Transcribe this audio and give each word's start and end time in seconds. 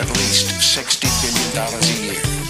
at 0.00 0.08
least 0.16 0.46
$60 0.78 1.02
billion 1.20 1.74
a 1.74 2.14
year. 2.14 2.40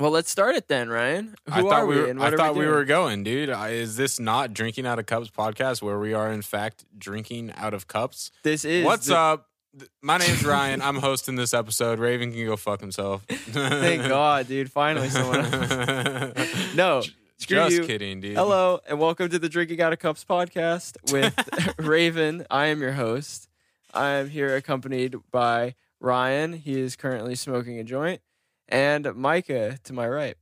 Well, 0.00 0.10
let's 0.10 0.30
start 0.30 0.56
it 0.56 0.66
then, 0.66 0.88
Ryan. 0.88 1.34
Who 1.46 1.52
I 1.52 1.62
thought 1.62 1.72
are 1.72 1.86
we 1.86 1.94
we, 1.94 2.00
were, 2.02 2.08
and 2.08 2.18
what 2.18 2.28
I 2.30 2.34
are 2.34 2.36
thought 2.36 2.54
we, 2.54 2.66
we, 2.66 2.70
were 2.70 2.84
going, 2.84 3.22
dude. 3.22 3.48
I, 3.48 3.70
is 3.70 3.96
this 3.96 4.18
not 4.18 4.52
drinking 4.52 4.86
out 4.86 4.98
of 4.98 5.06
cups 5.06 5.30
podcast 5.30 5.82
where 5.82 5.98
we 6.00 6.12
are 6.12 6.32
in 6.32 6.42
fact 6.42 6.84
drinking 6.98 7.52
out 7.56 7.74
of 7.74 7.86
cups? 7.86 8.32
This 8.42 8.64
is 8.64 8.84
What's 8.84 9.06
the- 9.06 9.16
up? 9.16 9.48
Th- 9.78 9.90
My 10.02 10.18
name's 10.18 10.44
Ryan. 10.44 10.82
I'm 10.82 10.96
hosting 10.96 11.36
this 11.36 11.52
episode. 11.54 11.98
Raven 11.98 12.32
can 12.32 12.44
go 12.46 12.56
fuck 12.56 12.80
himself. 12.80 13.24
Thank 13.28 14.02
God, 14.08 14.46
dude. 14.46 14.70
Finally, 14.70 15.08
someone. 15.08 15.42
no, 16.76 17.02
screw 17.38 17.56
Just 17.56 17.76
you. 17.76 17.84
kidding, 17.84 18.20
dude. 18.20 18.36
Hello, 18.36 18.80
and 18.88 18.98
welcome 19.00 19.28
to 19.30 19.38
the 19.38 19.48
Drinking 19.48 19.80
Out 19.80 19.92
of 19.92 19.98
Cups 19.98 20.24
podcast 20.24 20.96
with 21.12 21.34
Raven. 21.78 22.46
I 22.50 22.66
am 22.66 22.80
your 22.80 22.92
host. 22.92 23.48
I 23.92 24.10
am 24.10 24.28
here 24.30 24.54
accompanied 24.56 25.16
by 25.30 25.74
Ryan. 26.00 26.52
He 26.52 26.80
is 26.80 26.94
currently 26.96 27.34
smoking 27.34 27.78
a 27.78 27.84
joint, 27.84 28.20
and 28.68 29.12
Micah 29.14 29.78
to 29.84 29.92
my 29.92 30.08
right. 30.08 30.36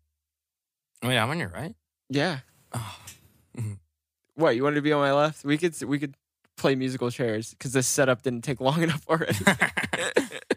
Oh, 1.03 1.09
Wait, 1.09 1.19
I'm 1.19 1.31
on 1.31 1.39
your 1.39 1.49
right. 1.49 1.75
Yeah. 2.09 2.39
Oh. 2.73 2.97
What 4.35 4.57
you 4.57 4.63
wanted 4.63 4.77
to 4.77 4.83
be 4.83 4.93
on 4.93 5.01
my 5.01 5.13
left? 5.13 5.45
We 5.45 5.59
could 5.59 5.81
we 5.83 5.99
could 5.99 6.15
play 6.63 6.77
musical 6.77 7.11
chairs 7.11 7.51
because 7.51 7.73
this 7.73 7.89
setup 7.89 8.23
didn't 8.23 8.43
take 8.43 8.61
long 8.61 8.83
enough 8.87 9.05
already. 9.09 9.37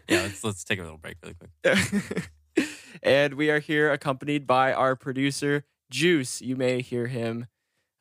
yeah, 0.08 0.22
let's 0.22 0.42
let's 0.42 0.64
take 0.64 0.78
a 0.78 0.82
little 0.82 0.96
break 0.96 1.16
really 1.22 1.34
quick. 1.34 2.30
and 3.02 3.34
we 3.34 3.50
are 3.50 3.58
here 3.58 3.92
accompanied 3.92 4.46
by 4.46 4.72
our 4.72 4.94
producer 4.94 5.64
Juice. 5.90 6.40
You 6.40 6.56
may 6.56 6.80
hear 6.80 7.08
him 7.08 7.46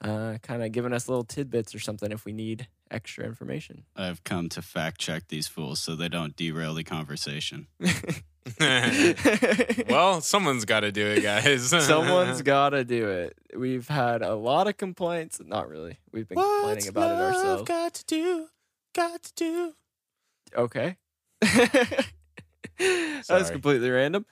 uh, 0.01 0.37
kind 0.43 0.63
of 0.63 0.71
giving 0.71 0.93
us 0.93 1.09
little 1.09 1.23
tidbits 1.23 1.73
or 1.73 1.79
something 1.79 2.11
if 2.11 2.25
we 2.25 2.31
need 2.31 2.67
extra 2.91 3.25
information. 3.25 3.85
I've 3.95 4.23
come 4.23 4.49
to 4.49 4.61
fact 4.61 4.99
check 4.99 5.27
these 5.27 5.47
fools 5.47 5.79
so 5.79 5.95
they 5.95 6.09
don't 6.09 6.35
derail 6.35 6.73
the 6.73 6.83
conversation. 6.83 7.67
well, 9.89 10.21
someone's 10.21 10.65
got 10.65 10.81
to 10.81 10.91
do 10.91 11.07
it, 11.07 11.23
guys. 11.23 11.69
Someone's 11.85 12.43
got 12.43 12.69
to 12.69 12.83
do 12.83 13.07
it. 13.07 13.35
We've 13.57 13.87
had 13.87 14.21
a 14.21 14.35
lot 14.35 14.67
of 14.67 14.77
complaints. 14.77 15.41
Not 15.43 15.67
really. 15.67 15.97
We've 16.11 16.27
been 16.29 16.37
complaining 16.37 16.87
about 16.87 17.11
it 17.11 17.23
ourselves. 17.23 17.63
Got 17.63 17.93
to 17.95 18.05
do, 18.05 18.47
got 18.93 19.23
to 19.23 19.33
do. 19.33 19.73
Okay. 20.55 20.97
that 21.41 22.05
was 23.29 23.49
completely 23.49 23.89
random. 23.89 24.27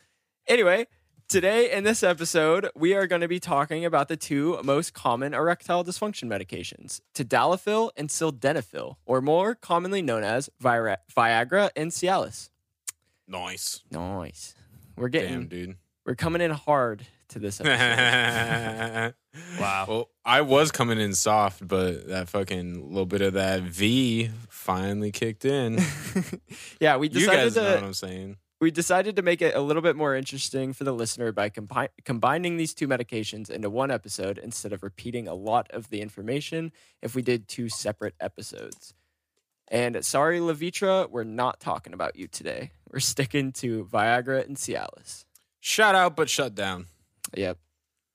Anyway, 0.48 0.86
today 1.34 1.72
in 1.72 1.84
this 1.84 2.03
episode, 2.03 2.70
we 2.76 2.94
are 2.94 3.08
going 3.08 3.22
to 3.22 3.28
be 3.28 3.39
talking 3.39 3.86
about 3.86 4.08
the 4.08 4.16
two 4.16 4.59
most 4.64 4.94
common 4.94 5.34
erectile 5.34 5.84
dysfunction 5.84 6.25
medications, 6.25 7.02
tadalafil 7.16 7.90
and 7.98 8.09
sildenafil, 8.09 8.98
or 9.03 9.20
more 9.20 9.56
commonly 9.56 10.03
known 10.03 10.23
as 10.23 10.52
Vira- 10.59 11.00
Viagra 11.17 11.72
and 11.75 11.90
Cialis. 11.90 12.52
Nice. 13.28 13.81
Nice. 13.90 14.53
We're 14.95 15.08
getting 15.08 15.31
Damn, 15.31 15.48
dude. 15.48 15.75
we're 16.06 16.14
coming 16.14 16.40
in 16.40 16.52
hard 16.52 17.08
to 17.30 17.40
this 17.40 17.59
episode. 17.59 19.16
Wow. 19.59 19.86
Well, 19.88 20.09
I 20.23 20.42
was 20.42 20.72
coming 20.72 21.00
in 21.00 21.16
soft, 21.16 21.68
but 21.68 22.08
that 22.09 22.30
fucking 22.30 22.90
little 22.90 23.08
bit 23.08 23.22
of 23.22 23.34
that 23.34 23.64
V 23.64 24.30
finally 24.47 25.12
kicked 25.12 25.44
in. 25.44 25.80
yeah, 26.80 26.97
we 26.97 27.08
you 27.08 27.14
decided 27.14 27.40
guys 27.40 27.53
to 27.56 27.64
know 27.64 27.73
what 27.73 27.84
I'm 27.84 27.94
saying. 27.95 28.38
We 28.64 28.72
decided 28.72 29.17
to 29.17 29.22
make 29.22 29.42
it 29.42 29.56
a 29.56 29.59
little 29.59 29.81
bit 29.81 29.97
more 29.97 30.16
interesting 30.16 30.72
for 30.72 30.86
the 30.86 30.94
listener 30.94 31.33
by 31.33 31.50
compi- 31.50 31.90
combining 32.06 32.56
these 32.56 32.74
two 32.74 32.88
medications 32.88 33.50
into 33.50 33.69
one 33.69 33.91
episode 33.91 34.38
instead 34.38 34.72
of 34.72 34.84
repeating 34.84 35.28
a 35.28 35.34
lot 35.34 35.69
of 35.72 35.90
the 35.90 36.00
information 36.00 36.72
if 37.02 37.13
we 37.13 37.22
did 37.22 37.50
two 37.50 37.68
separate 37.68 38.16
episodes. 38.22 38.94
And 39.68 40.06
sorry, 40.06 40.40
Levitra, 40.40 41.09
we're 41.09 41.25
not 41.25 41.59
talking 41.59 41.91
about 41.91 42.16
you 42.16 42.28
today. 42.28 42.72
We're 42.90 43.02
sticking 43.02 43.52
to 43.53 43.84
Viagra 43.84 44.46
and 44.46 44.56
Cialis. 44.56 45.25
Shout 45.59 45.94
out, 45.94 46.16
but 46.16 46.29
shut 46.29 46.56
down. 46.56 46.85
Yep. 47.35 47.57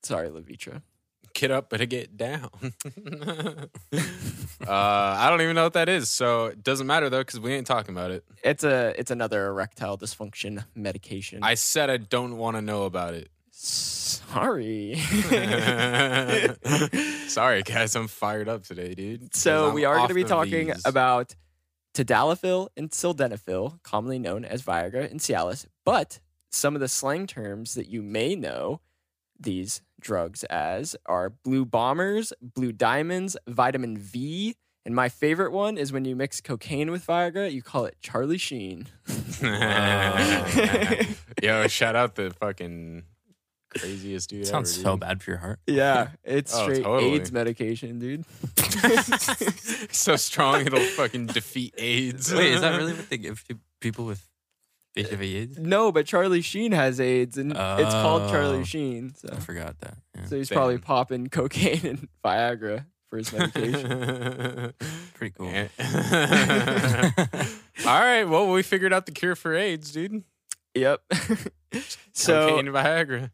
Sorry, 0.02 0.30
Levitra. 0.30 0.80
Get 1.38 1.52
up, 1.52 1.70
but 1.70 1.76
to 1.76 1.86
get 1.86 2.16
down. 2.16 2.50
uh, 3.92 4.68
I 4.68 5.30
don't 5.30 5.40
even 5.40 5.54
know 5.54 5.62
what 5.62 5.74
that 5.74 5.88
is, 5.88 6.10
so 6.10 6.46
it 6.46 6.64
doesn't 6.64 6.88
matter 6.88 7.08
though, 7.08 7.20
because 7.20 7.38
we 7.38 7.54
ain't 7.54 7.64
talking 7.64 7.94
about 7.94 8.10
it. 8.10 8.24
It's 8.42 8.64
a 8.64 8.92
it's 8.98 9.12
another 9.12 9.46
erectile 9.46 9.96
dysfunction 9.96 10.64
medication. 10.74 11.44
I 11.44 11.54
said 11.54 11.90
I 11.90 11.98
don't 11.98 12.38
want 12.38 12.56
to 12.56 12.60
know 12.60 12.82
about 12.86 13.14
it. 13.14 13.30
sorry. 13.52 14.96
Sorry, 17.28 17.62
guys, 17.62 17.94
I'm 17.94 18.08
fired 18.08 18.48
up 18.48 18.64
today, 18.64 18.94
dude. 18.94 19.32
So 19.32 19.70
we 19.70 19.84
are 19.84 19.94
going 19.94 20.08
to 20.08 20.14
be 20.14 20.24
talking 20.24 20.68
Vs. 20.68 20.82
about 20.86 21.36
tadalafil 21.94 22.70
and 22.76 22.90
sildenafil, 22.90 23.80
commonly 23.84 24.18
known 24.18 24.44
as 24.44 24.62
Viagra 24.62 25.08
and 25.08 25.20
Cialis. 25.20 25.66
But 25.84 26.18
some 26.50 26.74
of 26.74 26.80
the 26.80 26.88
slang 26.88 27.28
terms 27.28 27.74
that 27.74 27.86
you 27.86 28.02
may 28.02 28.34
know 28.34 28.80
these 29.38 29.82
drugs 30.00 30.44
as 30.44 30.94
are 31.06 31.30
blue 31.30 31.64
bombers, 31.64 32.32
blue 32.40 32.72
diamonds, 32.72 33.36
vitamin 33.46 33.96
V, 33.98 34.54
and 34.84 34.94
my 34.94 35.08
favorite 35.08 35.52
one 35.52 35.76
is 35.76 35.92
when 35.92 36.04
you 36.04 36.16
mix 36.16 36.40
cocaine 36.40 36.90
with 36.90 37.06
Viagra, 37.06 37.52
you 37.52 37.60
call 37.62 37.84
it 37.84 37.96
Charlie 38.00 38.38
Sheen. 38.38 38.86
Yo, 41.42 41.66
shout 41.68 41.94
out 41.96 42.14
the 42.14 42.32
fucking 42.40 43.04
craziest 43.76 44.30
dude. 44.30 44.46
Sounds 44.46 44.72
ever, 44.78 44.82
so 44.82 44.90
dude. 44.92 45.00
bad 45.00 45.22
for 45.22 45.30
your 45.30 45.38
heart. 45.38 45.60
Yeah, 45.66 46.08
it's 46.24 46.54
Oh, 46.54 46.62
straight 46.64 46.82
totally. 46.84 47.14
AIDS 47.14 47.30
medication, 47.32 47.98
dude. 47.98 48.24
so 49.92 50.16
strong 50.16 50.66
it'll 50.66 50.80
fucking 50.96 51.26
defeat 51.26 51.74
AIDS. 51.78 52.32
Wait, 52.32 52.52
is 52.54 52.60
that 52.62 52.76
really 52.76 52.94
what 52.94 53.08
they 53.10 53.18
give 53.18 53.44
to 53.48 53.58
people 53.80 54.04
with 54.06 54.26
HIV 54.98 55.22
AIDS? 55.22 55.58
Uh, 55.58 55.62
no, 55.64 55.92
but 55.92 56.06
Charlie 56.06 56.42
Sheen 56.42 56.72
has 56.72 57.00
AIDS, 57.00 57.38
and 57.38 57.52
it's 57.52 57.94
called 57.94 58.30
Charlie 58.30 58.58
Oh. 58.58 58.64
Sheen. 58.64 59.14
So. 59.14 59.28
I 59.32 59.36
forgot 59.40 59.78
that. 59.80 59.96
Yeah. 60.16 60.24
So 60.26 60.36
he's 60.36 60.48
probably 60.50 60.74
Damn. 60.76 60.82
popping 60.82 61.26
cocaine 61.28 61.86
and 61.86 62.08
Viagra 62.24 62.84
for 63.10 63.18
his 63.18 63.32
medication. 63.32 64.72
Pretty 65.14 65.34
cool. 65.38 65.50
Yeah. 65.50 65.68
All 67.86 68.00
right, 68.00 68.24
well, 68.24 68.50
we 68.52 68.62
figured 68.62 68.92
out 68.92 69.06
the 69.06 69.12
cure 69.12 69.36
for 69.36 69.54
AIDS, 69.54 69.92
dude. 69.92 70.24
yep. 70.74 71.00
so 72.12 72.48
Cocaine 72.50 72.68
and 72.68 72.76
Viagra. 72.76 73.30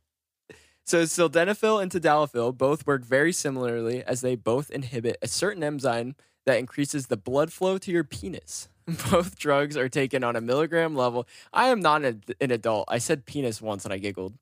so 0.84 1.02
sildenafil 1.02 1.82
and 1.82 1.90
tadalafil 1.90 2.56
both 2.56 2.86
work 2.86 3.04
very 3.04 3.32
similarly 3.32 4.04
as 4.04 4.20
they 4.20 4.36
both 4.36 4.70
inhibit 4.70 5.16
a 5.22 5.28
certain 5.28 5.64
enzyme 5.64 6.14
that 6.46 6.58
increases 6.58 7.06
the 7.06 7.16
blood 7.16 7.52
flow 7.52 7.78
to 7.78 7.90
your 7.90 8.04
penis. 8.04 8.68
Both 9.10 9.38
drugs 9.38 9.76
are 9.76 9.88
taken 9.88 10.22
on 10.24 10.36
a 10.36 10.40
milligram 10.40 10.94
level. 10.94 11.26
I 11.52 11.68
am 11.68 11.80
not 11.80 12.04
an, 12.04 12.22
an 12.40 12.50
adult. 12.50 12.84
I 12.88 12.98
said 12.98 13.24
penis 13.26 13.60
once 13.62 13.84
and 13.84 13.94
I 13.94 13.98
giggled. 13.98 14.34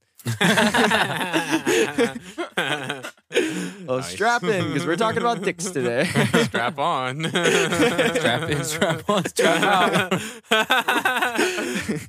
Well, 3.86 3.96
Nice. 3.98 4.10
strap 4.12 4.44
in 4.44 4.68
because 4.68 4.86
we're 4.86 4.96
talking 4.96 5.20
about 5.22 5.42
dicks 5.42 5.70
today. 5.70 6.04
strap 6.44 6.78
on. 6.78 7.24
Strap 7.24 8.50
in, 8.50 8.62
strap 8.64 9.08
on, 9.10 9.24
strap 9.28 9.62
out. 9.62 10.10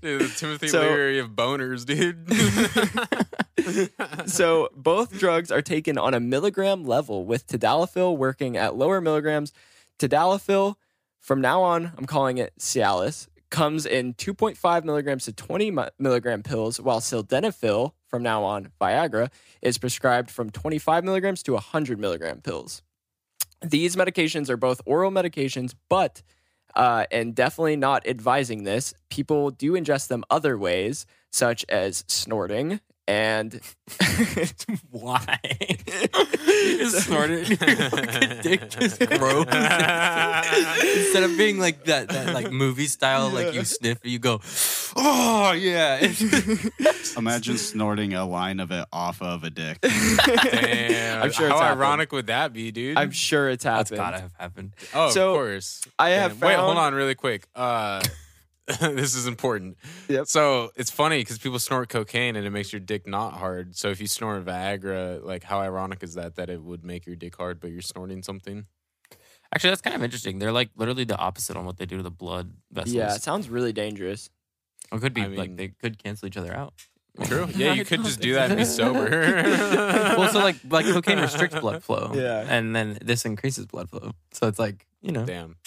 dude, 0.01 0.21
the 0.21 0.33
Timothy 0.37 0.67
So- 0.67 0.81
Leary 0.81 1.19
of 1.19 1.29
boners, 1.31 1.85
dude. 1.85 2.29
so 4.29 4.69
both 4.75 5.17
drugs 5.17 5.49
are 5.51 5.61
taken 5.61 5.97
on 5.97 6.13
a 6.13 6.19
milligram 6.19 6.83
level 6.85 7.25
with 7.25 7.47
tadalafil 7.47 8.15
working 8.17 8.55
at 8.57 8.75
lower 8.75 8.99
milligrams 9.01 9.53
tadalafil 9.97 10.75
from 11.23 11.41
now 11.41 11.63
on 11.63 11.93
i'm 11.97 12.05
calling 12.05 12.37
it 12.37 12.53
cialis. 12.59 13.27
Comes 13.49 13.85
in 13.85 14.15
2.5 14.15 14.83
milligrams 14.83 15.25
to 15.25 15.31
20 15.31 15.77
milligram 15.99 16.41
pills 16.41 16.81
while 16.81 16.99
sildenafil 16.99 17.91
from 18.07 18.23
now 18.23 18.43
on 18.43 18.71
viagra 18.81 19.29
is 19.61 19.77
prescribed 19.77 20.31
from 20.31 20.49
25 20.49 21.03
milligrams 21.03 21.43
to 21.43 21.53
100 21.53 21.99
milligram 21.99 22.41
pills. 22.41 22.81
These 23.61 23.95
medications 23.95 24.49
are 24.49 24.57
both 24.57 24.81
oral 24.85 25.11
medications 25.11 25.73
but 25.87 26.23
uh, 26.75 27.05
and 27.11 27.35
definitely 27.35 27.75
not 27.75 28.07
advising 28.07 28.63
this 28.63 28.93
people 29.09 29.51
do 29.51 29.73
ingest 29.73 30.07
them 30.07 30.23
other 30.29 30.57
ways 30.57 31.05
such 31.31 31.63
as 31.69 32.03
snorting 32.07 32.79
and 33.07 33.59
Why? 34.91 35.39
you 35.43 36.77
just 36.77 37.05
snorted. 37.07 37.49
Your 37.61 38.41
dick 38.41 38.69
just 38.69 38.99
grows. 38.99 39.45
Instead 39.45 41.23
of 41.23 41.37
being 41.37 41.59
like 41.59 41.85
that, 41.85 42.09
that 42.09 42.33
like 42.33 42.51
movie 42.51 42.87
style, 42.87 43.29
like 43.29 43.53
you 43.53 43.63
sniff, 43.65 43.99
you 44.03 44.19
go, 44.19 44.39
oh 44.95 45.51
yeah. 45.51 46.11
Imagine 47.17 47.57
snorting 47.57 48.13
a 48.13 48.25
line 48.25 48.59
of 48.59 48.71
it 48.71 48.85
off 48.93 49.21
of 49.21 49.43
a 49.43 49.49
dick. 49.49 49.79
Damn. 49.81 51.23
I'm 51.23 51.31
sure 51.31 51.47
How 51.49 51.55
it's 51.55 51.61
happened. 51.61 51.81
ironic 51.81 52.11
would 52.11 52.27
that 52.27 52.53
be, 52.53 52.71
dude? 52.71 52.97
I'm 52.97 53.11
sure 53.11 53.49
it's 53.49 53.63
That's 53.63 53.89
happened. 53.89 53.97
gotta 53.97 54.19
have 54.21 54.33
happened. 54.37 54.71
oh, 54.93 55.09
so, 55.09 55.31
of 55.31 55.35
course. 55.35 55.81
I 55.99 56.11
have 56.11 56.39
Damn. 56.39 56.49
Wait, 56.49 56.55
hold 56.57 56.77
on 56.77 56.93
really 56.93 57.15
quick. 57.15 57.47
Uh, 57.55 58.01
this 58.79 59.15
is 59.15 59.27
important. 59.27 59.77
Yep. 60.07 60.27
So 60.27 60.71
it's 60.75 60.89
funny 60.89 61.19
because 61.19 61.37
people 61.37 61.59
snort 61.59 61.89
cocaine 61.89 62.35
and 62.35 62.45
it 62.45 62.49
makes 62.49 62.71
your 62.71 62.79
dick 62.79 63.05
not 63.07 63.33
hard. 63.33 63.75
So 63.75 63.89
if 63.89 63.99
you 63.99 64.07
snort 64.07 64.45
Viagra, 64.45 65.23
like 65.23 65.43
how 65.43 65.59
ironic 65.59 66.01
is 66.01 66.13
that 66.15 66.35
that 66.35 66.49
it 66.49 66.61
would 66.61 66.83
make 66.83 67.05
your 67.05 67.15
dick 67.15 67.35
hard, 67.35 67.59
but 67.59 67.71
you're 67.71 67.81
snorting 67.81 68.23
something? 68.23 68.65
Actually, 69.53 69.71
that's 69.71 69.81
kind 69.81 69.95
of 69.95 70.03
interesting. 70.03 70.39
They're 70.39 70.51
like 70.53 70.69
literally 70.77 71.03
the 71.03 71.17
opposite 71.17 71.57
on 71.57 71.65
what 71.65 71.77
they 71.77 71.85
do 71.85 71.97
to 71.97 72.03
the 72.03 72.09
blood 72.09 72.53
vessels. 72.71 72.95
Yeah, 72.95 73.13
it 73.13 73.21
sounds 73.21 73.49
really 73.49 73.73
dangerous. 73.73 74.29
Or 74.91 74.97
it 74.97 75.01
could 75.01 75.13
be 75.13 75.21
I 75.23 75.27
mean- 75.27 75.37
like 75.37 75.55
they 75.57 75.67
could 75.67 76.01
cancel 76.01 76.27
each 76.27 76.37
other 76.37 76.55
out. 76.55 76.73
True. 77.25 77.47
Yeah, 77.55 77.73
you 77.73 77.85
could 77.89 78.03
just 78.03 78.21
do 78.21 78.33
that 78.33 78.49
and 78.49 78.57
be 78.57 78.65
sober. 78.65 79.09
well, 80.17 80.31
so 80.31 80.39
like 80.39 80.55
like 80.67 80.85
cocaine 80.85 81.19
restricts 81.19 81.59
blood 81.59 81.83
flow. 81.83 82.11
Yeah. 82.15 82.45
and 82.49 82.75
then 82.75 82.97
this 83.01 83.25
increases 83.25 83.67
blood 83.67 83.89
flow. 83.89 84.13
So 84.31 84.47
it's 84.47 84.57
like 84.57 84.87
you 85.01 85.11
know, 85.11 85.25
Damn. 85.25 85.57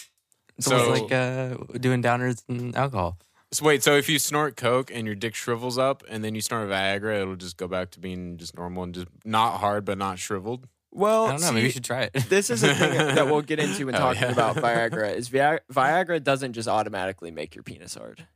It's 0.59 0.67
So- 0.67 0.77
almost 0.79 1.03
like 1.03 1.13
uh, 1.13 1.57
doing 1.79 2.03
downers 2.03 2.43
and 2.49 2.75
alcohol. 2.77 3.19
So 3.53 3.65
wait, 3.65 3.83
so 3.83 3.95
if 3.97 4.09
you 4.09 4.19
snort 4.19 4.57
coke 4.57 4.91
and 4.93 5.07
your 5.07 5.15
dick 5.15 5.35
shrivels 5.37 5.79
up, 5.79 6.03
and 6.09 6.25
then 6.25 6.35
you 6.35 6.41
snort 6.41 6.69
Viagra, 6.69 7.23
it'll 7.23 7.37
just 7.37 7.57
go 7.57 7.69
back 7.69 7.91
to 7.93 8.01
being 8.01 8.37
just 8.39 8.57
normal 8.57 8.83
and 8.83 8.93
just 8.95 9.07
not 9.25 9.59
hard 9.61 9.85
but 9.85 9.99
not 9.99 10.19
shriveled. 10.19 10.67
Well, 10.93 11.27
I 11.27 11.31
don't 11.33 11.41
know. 11.43 11.47
see, 11.49 11.55
Maybe 11.55 11.67
you 11.67 11.73
should 11.73 11.85
try 11.85 12.03
it. 12.13 12.13
this 12.29 12.51
is 12.51 12.63
a 12.65 12.75
thing 12.75 12.93
that 13.15 13.27
we'll 13.27 13.43
get 13.43 13.59
into 13.61 13.87
when 13.87 13.95
Oh, 13.95 13.99
talking 13.99 14.23
yeah. 14.23 14.33
about 14.33 14.57
Viagra. 14.57 15.15
Is 15.17 15.29
Via- 15.29 15.61
Viagra 15.73 16.23
doesn't 16.23 16.55
just 16.55 16.69
automatically 16.69 17.31
make 17.31 17.55
your 17.55 17.63
penis 17.63 17.95
hard. 17.95 18.27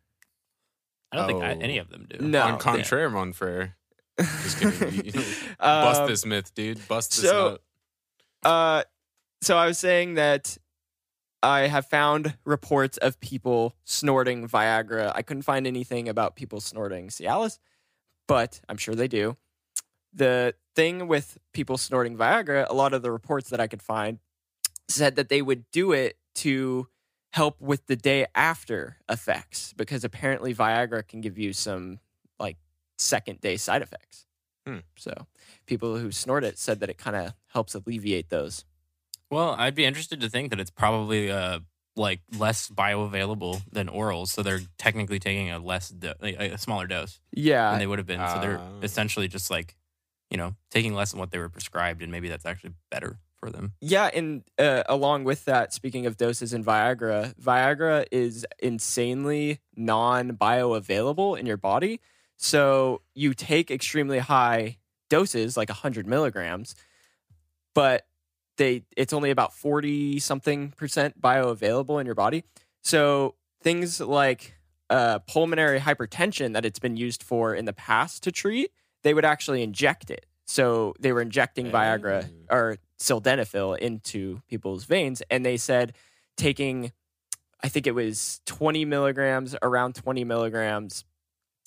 I 1.10 1.16
don't 1.16 1.26
think 1.26 1.42
I, 1.42 1.54
Oh. 1.54 1.58
any 1.60 1.78
of 1.78 1.88
them 1.88 2.06
do. 2.08 2.18
No. 2.24 2.42
On 2.42 2.58
contraire, 2.58 3.10
mon 3.10 3.32
frere. 3.32 3.76
Just 4.18 4.60
kidding. 4.60 5.10
Bust 5.58 6.00
Um, 6.02 6.06
this 6.08 6.24
myth, 6.24 6.54
dude. 6.54 6.86
Bust 6.86 7.10
this 7.20 7.28
so- 7.30 7.48
nut. 7.50 7.62
Uh, 8.52 8.82
so 9.42 9.56
I 9.56 9.66
was 9.66 9.78
saying 9.78 10.14
that 10.14 10.56
I 11.42 11.68
have 11.68 11.86
found 11.86 12.36
reports 12.44 12.98
of 12.98 13.20
people 13.20 13.74
snorting 13.84 14.46
Viagra. 14.46 15.12
I 15.14 15.22
couldn't 15.22 15.42
find 15.42 15.66
anything 15.66 16.08
about 16.08 16.36
people 16.36 16.60
snorting 16.60 17.08
Cialis, 17.08 17.58
but 18.28 18.60
I'm 18.68 18.76
sure 18.76 18.94
they 18.94 19.08
do. 19.08 19.36
The 20.12 20.54
thing 20.74 21.08
with 21.08 21.38
people 21.52 21.78
snorting 21.78 22.16
Viagra, 22.16 22.66
a 22.68 22.74
lot 22.74 22.92
of 22.92 23.02
the 23.02 23.10
reports 23.10 23.50
that 23.50 23.60
I 23.60 23.68
could 23.68 23.82
find 23.82 24.18
said 24.88 25.16
that 25.16 25.28
they 25.28 25.40
would 25.40 25.70
do 25.70 25.92
it 25.92 26.18
to 26.36 26.88
help 27.32 27.60
with 27.60 27.86
the 27.86 27.96
day 27.96 28.26
after 28.34 28.96
effects 29.08 29.72
because 29.76 30.04
apparently 30.04 30.54
Viagra 30.54 31.06
can 31.06 31.20
give 31.20 31.38
you 31.38 31.52
some 31.52 32.00
like 32.38 32.56
second 32.98 33.40
day 33.40 33.56
side 33.56 33.82
effects. 33.82 34.26
Hmm. 34.66 34.78
So 34.96 35.26
people 35.66 35.96
who 35.96 36.10
snort 36.10 36.44
it 36.44 36.58
said 36.58 36.80
that 36.80 36.90
it 36.90 36.98
kind 36.98 37.16
of 37.16 37.34
helps 37.48 37.74
alleviate 37.74 38.28
those. 38.30 38.64
Well, 39.30 39.54
I'd 39.58 39.74
be 39.74 39.84
interested 39.84 40.20
to 40.20 40.28
think 40.28 40.50
that 40.50 40.60
it's 40.60 40.70
probably 40.70 41.30
uh 41.30 41.60
like 41.96 42.20
less 42.38 42.68
bioavailable 42.68 43.62
than 43.72 43.88
orals, 43.88 44.28
so 44.28 44.42
they're 44.42 44.60
technically 44.78 45.18
taking 45.18 45.50
a 45.50 45.58
less 45.58 45.88
do- 45.90 46.14
a 46.22 46.50
a 46.52 46.58
smaller 46.58 46.86
dose 46.86 47.20
Yeah, 47.32 47.70
than 47.70 47.78
they 47.80 47.86
would 47.86 47.98
have 47.98 48.06
been. 48.06 48.20
so 48.28 48.40
they're 48.40 48.58
Ah. 48.58 48.80
essentially 48.82 49.28
just 49.28 49.50
like 49.50 49.76
you 50.30 50.36
know 50.36 50.54
taking 50.70 50.94
less 50.94 51.10
than 51.10 51.20
what 51.20 51.30
they 51.30 51.38
were 51.38 51.48
prescribed, 51.48 52.02
and 52.02 52.10
maybe 52.12 52.28
that's 52.28 52.46
actually 52.46 52.74
better 52.90 53.18
for 53.38 53.50
them. 53.50 53.72
Yeah, 53.80 54.10
and 54.14 54.42
uh, 54.58 54.82
along 54.86 55.24
with 55.24 55.44
that, 55.46 55.72
speaking 55.72 56.06
of 56.06 56.16
doses 56.16 56.52
in 56.52 56.62
Viagra, 56.64 57.34
Viagra 57.40 58.06
is 58.12 58.46
insanely 58.60 59.60
non 59.76 60.32
bioavailable 60.36 61.38
in 61.38 61.46
your 61.46 61.56
body. 61.56 62.00
So 62.36 63.02
you 63.14 63.34
take 63.34 63.70
extremely 63.70 64.18
high 64.18 64.78
doses, 65.08 65.56
like 65.56 65.68
100 65.70 66.06
milligrams, 66.06 66.74
but 67.74 68.06
they 68.60 68.84
it's 68.96 69.12
only 69.12 69.30
about 69.30 69.52
40 69.54 70.20
something 70.20 70.70
percent 70.76 71.20
bioavailable 71.20 71.98
in 72.00 72.06
your 72.06 72.14
body. 72.14 72.44
So 72.82 73.34
things 73.62 74.00
like 74.00 74.54
uh, 74.90 75.18
pulmonary 75.20 75.80
hypertension 75.80 76.52
that 76.52 76.64
it's 76.64 76.78
been 76.78 76.96
used 76.96 77.22
for 77.22 77.54
in 77.54 77.64
the 77.64 77.72
past 77.72 78.22
to 78.24 78.30
treat, 78.32 78.70
they 79.02 79.14
would 79.14 79.24
actually 79.24 79.62
inject 79.62 80.10
it. 80.10 80.26
So 80.46 80.94
they 81.00 81.12
were 81.12 81.22
injecting 81.22 81.70
Viagra 81.70 82.28
Oh. 82.50 82.56
or 82.56 82.76
sildenafil 82.98 83.78
into 83.78 84.42
people's 84.48 84.84
veins, 84.84 85.22
and 85.30 85.46
they 85.46 85.56
said 85.56 85.94
taking, 86.36 86.92
I 87.62 87.68
think 87.68 87.86
it 87.86 87.94
was 87.94 88.40
20 88.46 88.84
milligrams, 88.84 89.54
around 89.62 89.94
20 89.94 90.24
milligrams 90.24 91.04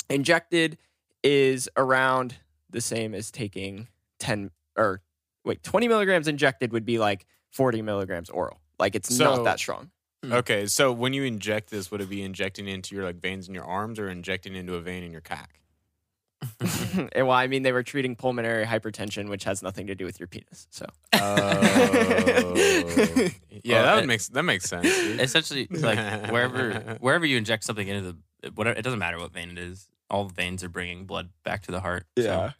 injected 0.09 0.77
is 1.23 1.69
around 1.77 2.35
the 2.69 2.81
same 2.81 3.13
as 3.15 3.31
taking 3.31 3.87
10 4.19 4.51
or 4.75 5.01
wait, 5.45 5.63
20 5.63 5.87
milligrams 5.87 6.27
injected 6.27 6.71
would 6.71 6.85
be 6.85 6.97
like 6.99 7.25
40 7.51 7.81
milligrams 7.81 8.29
oral. 8.29 8.59
Like 8.79 8.95
it's 8.95 9.15
So- 9.15 9.23
not 9.35 9.43
that 9.45 9.59
strong. 9.59 9.91
Okay, 10.25 10.67
so 10.67 10.91
when 10.93 11.11
you 11.11 11.23
inject 11.25 11.69
this, 11.69 11.91
would 11.91 11.99
it 11.99 12.09
be 12.09 12.23
injecting 12.23 12.67
into 12.69 12.95
your 12.95 13.03
like 13.03 13.17
veins 13.17 13.49
in 13.49 13.53
your 13.53 13.65
arms 13.65 13.99
or 13.99 14.09
injecting 14.09 14.55
into 14.55 14.75
a 14.75 14.79
vein 14.81 15.03
in 15.03 15.11
your 15.11 15.19
cock? 15.19 15.49
well, 17.15 17.31
I 17.31 17.47
mean, 17.47 17.63
they 17.63 17.73
were 17.73 17.83
treating 17.83 18.15
pulmonary 18.15 18.65
hypertension, 18.65 19.27
which 19.29 19.43
has 19.43 19.61
nothing 19.61 19.87
to 19.87 19.95
do 19.95 20.05
with 20.05 20.19
your 20.21 20.27
penis. 20.27 20.67
So, 20.71 20.85
Oh. 21.13 21.19
yeah, 22.55 23.75
Well, 23.75 23.83
that 23.83 23.93
it- 23.93 23.95
would 24.01 24.07
make 24.07 24.21
that 24.27 24.43
makes 24.43 24.65
sense. 24.69 24.85
dude. 24.85 25.19
Essentially, 25.19 25.67
like 25.71 25.97
wherever 26.31 26.97
wherever 26.99 27.25
you 27.25 27.37
inject 27.37 27.63
something 27.65 27.87
into 27.87 28.15
the 28.41 28.51
whatever, 28.51 28.77
it 28.77 28.81
doesn't 28.83 28.99
matter 28.99 29.19
what 29.19 29.31
vein 29.33 29.49
it 29.51 29.57
is. 29.57 29.89
All 30.09 30.25
veins 30.25 30.63
are 30.63 30.69
bringing 30.69 31.05
blood 31.05 31.29
back 31.43 31.63
to 31.63 31.71
the 31.71 31.79
heart. 31.81 32.05
so- 32.17 32.51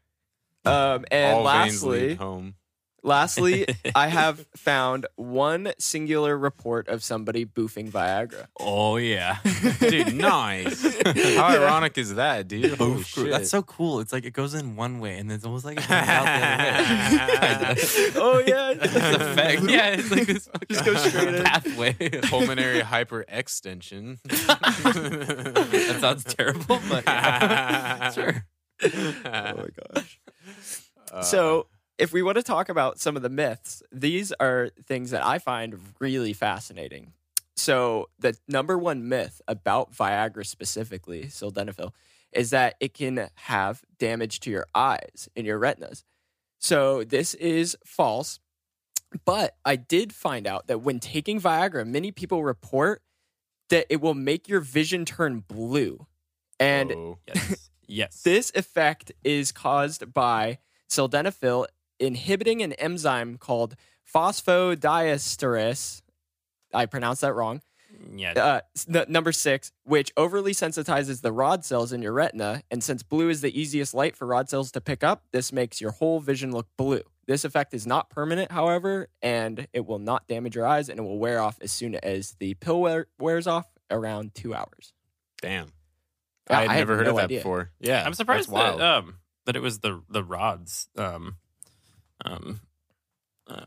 Um, 0.66 1.06
and 1.12 1.36
All 1.38 1.44
veins 1.44 1.84
lastly, 1.84 2.10
lead 2.10 2.18
home. 2.18 2.56
Lastly, 3.04 3.66
I 3.96 4.08
have 4.08 4.46
found 4.56 5.06
one 5.16 5.74
singular 5.78 6.38
report 6.38 6.88
of 6.88 7.04
somebody 7.04 7.46
boofing 7.46 7.92
Viagra. 7.92 8.48
oh 8.60 8.96
yeah. 8.98 9.38
Dude, 9.80 10.16
nice. 10.16 10.82
How 11.36 11.48
ironic 11.50 11.98
is 11.98 12.16
that, 12.16 12.48
dude? 12.48 12.78
Holy 12.78 12.92
Oof, 12.94 13.06
shit. 13.06 13.30
That's 13.30 13.50
so 13.50 13.62
cool. 13.62 14.00
It's 14.00 14.12
like 14.14 14.26
it 14.26 14.32
goes 14.34 14.54
in 14.54 14.76
one 14.76 15.00
way 15.00 15.18
and 15.18 15.30
then 15.30 15.36
it's 15.36 15.46
almost 15.46 15.66
like 15.66 15.78
it 15.78 15.84
comes 15.84 16.10
out 16.10 16.26
the 16.26 16.42
other 17.22 17.74
way. 17.74 18.10
Oh 18.16 18.40
yeah, 18.46 18.72
It's 18.72 18.96
effect. 18.96 19.62
Yeah, 19.64 19.90
it's 19.90 20.12
like 20.12 20.26
this 20.28 20.50
Just 20.70 20.86
go 20.86 20.96
straight 20.96 21.36
in. 21.36 21.44
pathway. 21.44 21.94
pulmonary 22.30 22.80
hyperextension. 22.82 24.20
that 24.24 25.98
sounds 26.00 26.24
terrible, 26.24 26.80
but 26.90 27.04
yeah. 27.06 28.12
sure. 28.12 28.46
oh 28.84 28.90
my 29.26 29.68
gosh. 29.94 30.20
Uh, 31.12 31.22
so, 31.22 31.68
if 31.98 32.12
we 32.12 32.22
want 32.22 32.38
to 32.38 32.44
talk 32.44 32.70
about 32.70 33.00
some 33.00 33.16
of 33.16 33.22
the 33.22 33.30
myths, 33.30 33.84
these 33.92 34.32
are 34.40 34.70
things 34.86 35.12
that 35.12 35.26
I 35.26 35.40
find 35.40 35.80
really 36.00 36.34
fascinating. 36.34 37.14
So, 37.56 38.10
the 38.18 38.36
number 38.48 38.78
one 38.78 39.08
myth 39.08 39.42
about 39.48 39.94
Viagra 39.94 40.46
specifically, 40.46 41.26
sildenafil, 41.26 41.92
is 42.32 42.50
that 42.50 42.76
it 42.80 42.96
can 42.96 43.30
have 43.36 43.84
damage 44.00 44.40
to 44.42 44.50
your 44.50 44.66
eyes 44.74 45.30
and 45.36 45.46
your 45.46 45.60
retinas. 45.60 46.04
So, 46.60 47.04
this 47.04 47.36
is 47.36 47.78
false. 47.86 48.40
But 49.26 49.56
I 49.64 49.76
did 49.76 50.14
find 50.14 50.48
out 50.48 50.66
that 50.66 50.82
when 50.82 51.00
taking 51.00 51.40
Viagra, 51.40 51.86
many 51.86 52.12
people 52.12 52.44
report 52.44 53.04
that 53.70 53.86
it 53.90 54.02
will 54.02 54.16
make 54.16 54.50
your 54.50 54.60
vision 54.60 55.06
turn 55.06 55.44
blue. 55.48 56.08
And 56.60 56.92
Oh. 56.92 57.20
Yes. 57.28 57.70
Yes. 57.88 58.22
this 58.26 58.52
effect 58.56 59.12
is 59.24 59.52
caused 59.52 60.14
by 60.14 60.58
sildenafil 60.90 61.68
inhibiting 62.04 62.62
an 62.62 62.74
enzyme 62.74 63.38
called 63.38 63.76
phosphodiesterase. 64.14 66.02
I 66.74 66.86
pronounced 66.86 67.22
that 67.22 67.34
wrong. 67.34 67.62
yeah. 68.16 68.32
Uh, 68.34 68.62
s- 68.76 68.88
n- 68.94 69.06
number 69.08 69.32
six, 69.32 69.72
which 69.84 70.12
overly 70.18 70.54
sensitizes 70.54 71.22
the 71.22 71.32
rod 71.32 71.64
cells 71.64 71.94
in 71.94 72.02
your 72.02 72.14
retina. 72.14 72.64
And 72.72 72.84
since 72.84 73.04
blue 73.04 73.30
is 73.30 73.42
the 73.42 73.58
easiest 73.60 73.94
light 73.94 74.16
for 74.16 74.26
rod 74.26 74.50
cells 74.50 74.72
to 74.74 74.82
pick 74.82 75.04
up, 75.04 75.24
this 75.32 75.52
makes 75.54 75.80
your 75.80 75.92
whole 75.92 76.20
vision 76.20 76.52
look 76.52 76.68
blue. 76.78 77.02
This 77.28 77.46
effect 77.46 77.74
is 77.74 77.88
not 77.88 78.10
permanent, 78.10 78.52
however, 78.52 79.08
and 79.22 79.68
it 79.72 79.86
will 79.86 80.00
not 80.00 80.28
damage 80.28 80.56
your 80.56 80.66
eyes 80.66 80.90
and 80.90 81.00
it 81.00 81.04
will 81.04 81.20
wear 81.20 81.40
off 81.40 81.58
as 81.62 81.72
soon 81.72 81.96
as 81.96 82.36
the 82.40 82.56
pill 82.56 82.82
wear- 82.82 83.08
wears 83.20 83.48
off 83.48 83.68
around 83.90 84.34
two 84.36 84.54
hours. 84.54 84.94
Damn. 85.42 85.68
Yeah, 86.50 86.58
I 86.58 86.62
had 86.64 86.70
I 86.70 86.74
had 86.74 86.80
never 86.80 86.96
heard 86.98 87.06
no 87.06 87.12
of 87.12 87.16
that 87.18 87.24
idea. 87.26 87.40
before. 87.40 87.72
Yeah. 87.80 88.04
I'm 88.06 88.14
surprised 88.14 88.52
that's 88.52 88.78
that 88.78 88.84
um 88.86 89.20
that 89.46 89.56
it 89.56 89.62
was 89.62 89.80
the 89.80 90.02
the 90.10 90.24
rods 90.24 90.90
um 90.98 91.36
um 92.24 92.60
uh, 93.48 93.66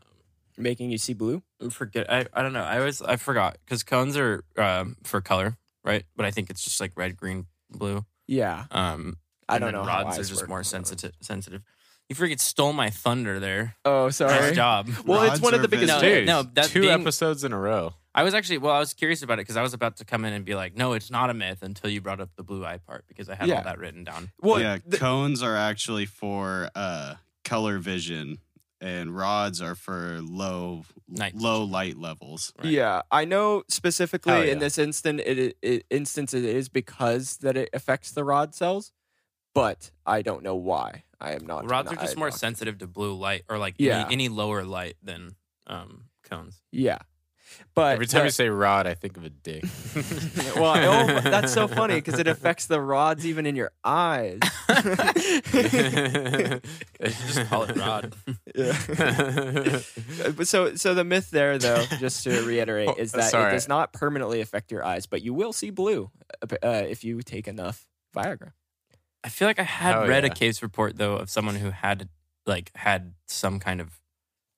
Making 0.59 0.89
you 0.89 0.97
see 0.97 1.13
blue? 1.13 1.43
forget 1.69 2.11
I, 2.11 2.25
I 2.33 2.41
don't 2.41 2.53
know 2.53 2.63
I 2.63 2.79
always 2.79 3.01
I 3.01 3.15
forgot 3.17 3.57
because 3.63 3.83
cones 3.83 4.17
are 4.17 4.43
um 4.57 4.95
for 5.03 5.21
color 5.21 5.57
right 5.83 6.03
but 6.15 6.25
I 6.25 6.31
think 6.31 6.49
it's 6.49 6.63
just 6.63 6.79
like 6.81 6.91
red 6.95 7.15
green 7.17 7.45
blue 7.69 8.05
Yeah. 8.27 8.65
um 8.71 9.17
I 9.47 9.59
don't 9.59 9.67
then 9.73 9.75
know. 9.75 9.83
how 9.89 10.03
rods 10.03 10.17
are 10.17 10.23
just 10.23 10.41
work. 10.41 10.49
more 10.49 10.63
sensitive 10.63 11.11
sensitive 11.21 11.61
you 12.09 12.15
freaking 12.15 12.39
stole 12.39 12.73
my 12.73 12.89
thunder 12.89 13.39
there 13.39 13.75
Oh, 13.85 14.09
sorry. 14.09 14.31
nice 14.39 14.55
job 14.55 14.89
Well, 15.05 15.23
it's 15.31 15.41
one 15.41 15.53
of 15.53 15.61
the 15.61 15.67
biggest. 15.67 15.89
No, 15.93 16.01
Dude, 16.01 16.25
no, 16.25 16.43
that 16.53 16.65
two 16.65 16.81
being- 16.81 17.01
episodes 17.01 17.43
in 17.43 17.51
a 17.53 17.57
row. 17.59 17.93
I 18.15 18.23
was 18.23 18.33
actually 18.33 18.57
well 18.57 18.73
I 18.73 18.79
was 18.79 18.95
curious 18.95 19.21
about 19.21 19.35
it 19.35 19.41
because 19.43 19.57
I 19.57 19.61
was 19.61 19.75
about 19.75 19.97
to 19.97 20.05
come 20.05 20.25
in 20.25 20.33
and 20.33 20.43
be 20.43 20.55
like 20.55 20.75
no 20.75 20.93
it's 20.93 21.11
not 21.11 21.29
a 21.29 21.35
myth 21.35 21.61
until 21.61 21.91
you 21.91 22.01
brought 22.01 22.19
up 22.19 22.29
the 22.35 22.41
blue 22.43 22.65
eye 22.65 22.77
part 22.79 23.05
because 23.07 23.29
I 23.29 23.35
had 23.35 23.47
Yeah. 23.47 23.57
all 23.57 23.63
that 23.65 23.77
written 23.77 24.03
down 24.03 24.31
Well, 24.41 24.59
yeah, 24.59 24.79
the- 24.83 24.97
cones 24.97 25.43
are 25.43 25.55
actually 25.55 26.07
for 26.07 26.71
uh, 26.73 27.15
color 27.45 27.77
vision, 27.77 28.39
and 28.81 29.15
rods 29.15 29.61
are 29.61 29.75
for 29.75 30.19
low 30.21 30.83
Night 31.07 31.35
low 31.35 31.63
light 31.63 31.97
levels. 31.97 32.53
Right. 32.57 32.71
Yeah, 32.71 33.01
I 33.11 33.25
know 33.25 33.63
specifically 33.69 34.33
Hell 34.33 34.43
in 34.43 34.59
this 34.59 34.77
instant 34.77 35.19
it, 35.21 35.57
it 35.61 35.85
instance 35.89 36.33
it 36.33 36.43
is 36.43 36.69
because 36.69 37.37
that 37.37 37.55
it 37.57 37.69
affects 37.73 38.11
the 38.11 38.23
rod 38.23 38.53
cells, 38.53 38.91
but 39.55 39.91
I 40.05 40.21
don't 40.21 40.43
know 40.43 40.55
why. 40.55 41.03
I 41.19 41.31
am 41.33 41.45
not. 41.47 41.69
Rods 41.69 41.91
are 41.91 41.95
just 41.95 42.15
eye 42.15 42.19
more 42.19 42.29
sensitive 42.31 42.77
to 42.79 42.87
blue 42.87 43.13
light 43.15 43.43
or 43.49 43.57
like 43.57 43.75
Yeah. 43.79 44.01
any, 44.05 44.13
any 44.13 44.29
lower 44.29 44.63
light 44.63 44.97
than 45.01 45.35
um, 45.65 46.05
cones. 46.23 46.61
Yeah, 46.71 46.99
but 47.75 47.93
Every 47.93 48.07
time 48.07 48.21
the- 48.21 48.25
you 48.25 48.31
say 48.31 48.49
rod, 48.49 48.87
I 48.87 48.93
think 48.93 49.17
of 49.17 49.23
a 49.23 49.29
dick. 49.29 49.63
well, 50.55 50.75
oh, 50.75 51.19
that's 51.21 51.53
so 51.53 51.67
funny 51.67 51.95
because 51.95 52.19
it 52.19 52.27
affects 52.27 52.65
the 52.67 52.79
rods 52.81 53.25
even 53.25 53.45
in 53.45 53.55
your 53.55 53.71
eyes. 53.83 54.39
Just 57.01 57.45
call 57.49 57.63
it 57.63 57.75
rod. 57.77 58.15
yeah. 58.55 59.79
So, 60.43 60.75
so 60.75 60.93
the 60.93 61.03
myth 61.03 61.29
there, 61.31 61.57
though, 61.57 61.83
just 61.99 62.23
to 62.23 62.41
reiterate, 62.43 62.89
is 62.97 63.11
that 63.11 63.31
Sorry. 63.31 63.49
it 63.51 63.53
does 63.53 63.67
not 63.67 63.91
permanently 63.93 64.41
affect 64.41 64.71
your 64.71 64.83
eyes, 64.85 65.05
but 65.05 65.21
you 65.21 65.33
will 65.33 65.51
see 65.53 65.69
blue 65.69 66.09
uh, 66.41 66.55
uh, 66.63 66.83
if 66.87 67.03
you 67.03 67.21
take 67.21 67.47
enough 67.47 67.85
Viagra. 68.15 68.51
I 69.23 69.29
feel 69.29 69.47
like 69.47 69.59
I 69.59 69.63
had 69.63 69.93
Hell 69.93 70.07
read 70.07 70.23
a 70.25 70.29
case 70.29 70.61
report 70.61 70.97
though 70.97 71.15
of 71.17 71.29
someone 71.29 71.55
who 71.55 71.71
had 71.71 72.07
like 72.45 72.71
had 72.75 73.13
some 73.27 73.59
kind 73.59 73.81
of 73.81 73.99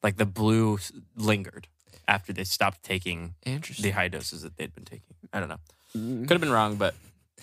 like 0.03 0.17
the 0.17 0.25
blue 0.25 0.79
lingered 1.15 1.67
after 2.07 2.33
they 2.33 2.43
stopped 2.43 2.83
taking 2.83 3.35
the 3.79 3.91
high 3.91 4.07
doses 4.07 4.41
that 4.43 4.57
they'd 4.57 4.73
been 4.73 4.85
taking. 4.85 5.15
I 5.33 5.39
don't 5.39 5.49
know. 5.49 5.59
Mm. 5.95 6.21
Could 6.27 6.31
have 6.35 6.41
been 6.41 6.51
wrong, 6.51 6.75
but 6.75 6.95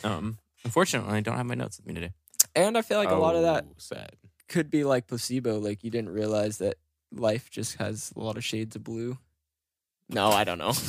um, 0.05 0.39
unfortunately, 0.65 1.13
I 1.17 1.21
don't 1.21 1.37
have 1.37 1.47
my 1.47 1.55
notes 1.55 1.79
with 1.79 1.87
me 1.87 1.95
today. 1.95 2.13
And 2.55 2.77
I 2.79 2.83
feel 2.83 2.99
like 2.99 3.11
a 3.11 3.15
lot 3.15 3.35
of 3.37 3.43
that 3.43 3.65
Oh, 3.69 3.75
sad. 3.79 4.13
could 4.49 4.71
be 4.71 4.85
like 4.85 5.07
placebo. 5.09 5.59
Like 5.59 5.85
you 5.85 5.91
didn't 5.91 6.11
realize 6.11 6.59
that 6.59 6.77
life 7.13 7.51
just 7.51 7.77
has 7.77 8.13
a 8.17 8.21
lot 8.21 8.37
of 8.37 8.45
shades 8.45 8.77
of 8.77 8.85
blue. 8.85 9.19
No, 10.09 10.29
I 10.29 10.45
don't 10.45 10.59
know. 10.59 10.73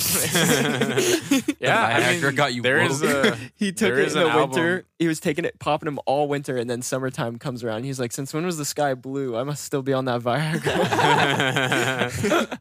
Yeah, 1.59 1.83
I 1.87 1.99
Viagra 2.01 2.21
mean, 2.27 2.35
got 2.35 2.53
you 2.53 2.61
there 2.61 2.77
woke. 2.81 2.91
is 2.91 3.01
a 3.01 3.35
he 3.55 3.71
took 3.71 3.89
There 3.93 3.99
it 3.99 4.07
is 4.07 4.15
in 4.15 4.21
the 4.21 4.27
winter. 4.27 4.69
album- 4.75 4.85
He 4.99 5.07
was 5.07 5.19
taking 5.19 5.43
it, 5.43 5.57
popping 5.59 5.87
them 5.87 5.99
all 6.05 6.27
winter, 6.27 6.55
and 6.55 6.69
then 6.69 6.83
summertime 6.83 7.39
comes 7.39 7.63
around. 7.63 7.83
He's 7.83 7.99
like, 7.99 8.11
"Since 8.11 8.31
when 8.33 8.45
was 8.45 8.57
the 8.57 8.65
sky 8.65 8.93
blue? 8.93 9.35
I 9.35 9.43
must 9.43 9.63
still 9.63 9.81
be 9.81 9.91
on 9.91 10.05
that 10.05 10.21
Viagra." 10.21 10.61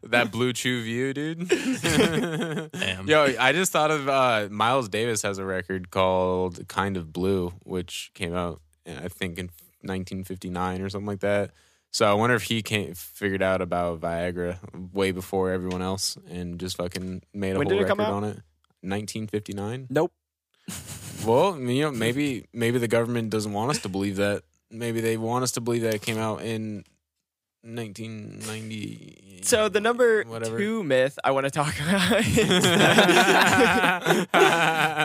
that 0.09 0.31
blue 0.31 0.51
chew 0.51 0.81
view, 0.83 1.13
dude. 1.13 1.47
Damn. 2.71 3.07
Yo, 3.07 3.35
I 3.39 3.51
just 3.53 3.71
thought 3.71 3.91
of 3.91 4.09
uh, 4.09 4.47
Miles 4.49 4.89
Davis 4.89 5.21
has 5.21 5.37
a 5.37 5.45
record 5.45 5.91
called 5.91 6.67
"Kind 6.67 6.97
of 6.97 7.13
Blue," 7.13 7.53
which 7.63 8.09
came 8.15 8.33
out, 8.33 8.61
I 8.87 9.07
think, 9.09 9.37
in 9.37 9.45
1959 9.81 10.81
or 10.81 10.89
something 10.89 11.05
like 11.07 11.19
that. 11.21 11.51
So 11.91 12.05
I 12.09 12.13
wonder 12.13 12.35
if 12.35 12.43
he 12.43 12.61
came 12.61 12.93
figured 12.93 13.41
out 13.41 13.61
about 13.61 14.01
Viagra 14.01 14.59
way 14.93 15.11
before 15.11 15.51
everyone 15.51 15.81
else 15.81 16.17
and 16.29 16.59
just 16.59 16.77
fucking 16.77 17.23
made 17.33 17.55
a 17.55 17.57
When 17.59 17.67
whole 17.67 17.77
did 17.77 17.85
it 17.85 17.87
come 17.87 17.99
record 17.99 18.11
on 18.13 18.23
it. 18.23 18.37
1959. 18.81 19.87
nope. 19.89 20.11
Well, 21.25 21.57
you 21.59 21.81
know, 21.83 21.91
maybe 21.91 22.45
maybe 22.53 22.77
the 22.77 22.87
government 22.87 23.29
doesn't 23.31 23.51
want 23.53 23.71
us 23.71 23.79
to 23.79 23.89
believe 23.89 24.17
that. 24.17 24.43
Maybe 24.69 24.99
they 25.01 25.17
want 25.17 25.43
us 25.43 25.51
to 25.53 25.61
believe 25.61 25.81
that 25.83 25.95
it 25.95 26.01
came 26.01 26.17
out 26.17 26.41
in 26.41 26.83
1990. 27.63 29.41
So 29.43 29.69
the 29.69 29.79
number 29.81 30.23
Whatever. 30.23 30.57
two 30.57 30.83
myth 30.83 31.17
I 31.23 31.31
want 31.31 31.45
to 31.45 31.51
talk 31.51 31.73
about 31.79 32.19
is 32.25 32.27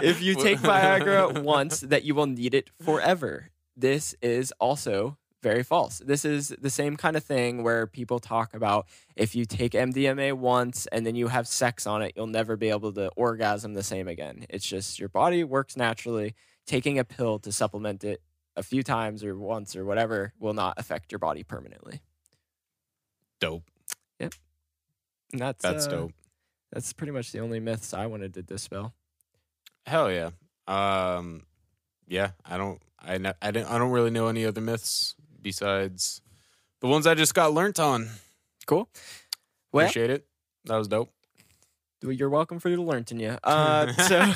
if 0.04 0.22
you 0.22 0.34
take 0.34 0.58
Viagra 0.70 1.42
once, 1.42 1.80
that 1.80 2.04
you 2.04 2.14
will 2.14 2.26
need 2.26 2.54
it 2.54 2.70
forever. 2.84 3.50
This 3.76 4.14
is 4.20 4.52
also 4.60 5.16
very 5.42 5.62
false. 5.62 5.98
This 5.98 6.24
is 6.24 6.48
the 6.60 6.70
same 6.70 6.96
kind 6.96 7.16
of 7.16 7.24
thing 7.24 7.62
where 7.62 7.86
people 7.86 8.18
talk 8.20 8.54
about 8.54 8.86
if 9.16 9.34
you 9.34 9.44
take 9.44 9.72
MDMA 9.72 10.32
once 10.34 10.86
and 10.86 11.04
then 11.04 11.14
you 11.14 11.28
have 11.28 11.46
sex 11.48 11.86
on 11.86 12.02
it, 12.02 12.12
you'll 12.16 12.26
never 12.26 12.56
be 12.56 12.70
able 12.70 12.92
to 12.92 13.08
orgasm 13.16 13.74
the 13.74 13.82
same 13.82 14.08
again. 14.08 14.46
It's 14.48 14.66
just 14.66 14.98
your 14.98 15.08
body 15.08 15.44
works 15.44 15.76
naturally. 15.76 16.34
Taking 16.64 16.98
a 16.98 17.04
pill 17.04 17.40
to 17.40 17.50
supplement 17.50 18.04
it 18.04 18.22
a 18.56 18.62
few 18.62 18.82
times 18.82 19.24
or 19.24 19.36
once 19.36 19.74
or 19.74 19.84
whatever 19.84 20.32
will 20.38 20.54
not 20.54 20.74
affect 20.78 21.10
your 21.10 21.18
body 21.18 21.42
permanently. 21.42 22.00
dope. 23.40 23.64
And 25.32 25.40
that's 25.40 25.62
That's 25.62 25.86
uh, 25.86 25.90
dope. 25.90 26.12
That's 26.72 26.92
pretty 26.92 27.12
much 27.12 27.32
the 27.32 27.40
only 27.40 27.58
myths 27.58 27.94
I 27.94 28.06
wanted 28.06 28.34
to 28.34 28.42
dispel. 28.42 28.94
Hell 29.86 30.10
yeah. 30.12 30.30
Um, 30.66 31.44
yeah. 32.06 32.32
I 32.44 32.56
don't. 32.56 32.80
I. 33.00 33.14
I 33.40 33.50
don't. 33.50 33.66
I 33.68 33.78
don't 33.78 33.90
really 33.90 34.10
know 34.10 34.28
any 34.28 34.44
other 34.44 34.60
myths 34.60 35.14
besides 35.42 36.20
the 36.80 36.88
ones 36.88 37.06
I 37.06 37.14
just 37.14 37.34
got 37.34 37.52
learnt 37.52 37.78
on. 37.78 38.08
Cool. 38.66 38.88
Well, 39.72 39.86
Appreciate 39.86 40.10
it. 40.10 40.26
That 40.64 40.76
was 40.76 40.88
dope. 40.88 41.12
you're 42.02 42.30
welcome 42.30 42.58
for 42.60 42.70
learning 42.70 43.20
you. 43.20 43.36
Uh, 43.42 43.92
so, 43.92 44.32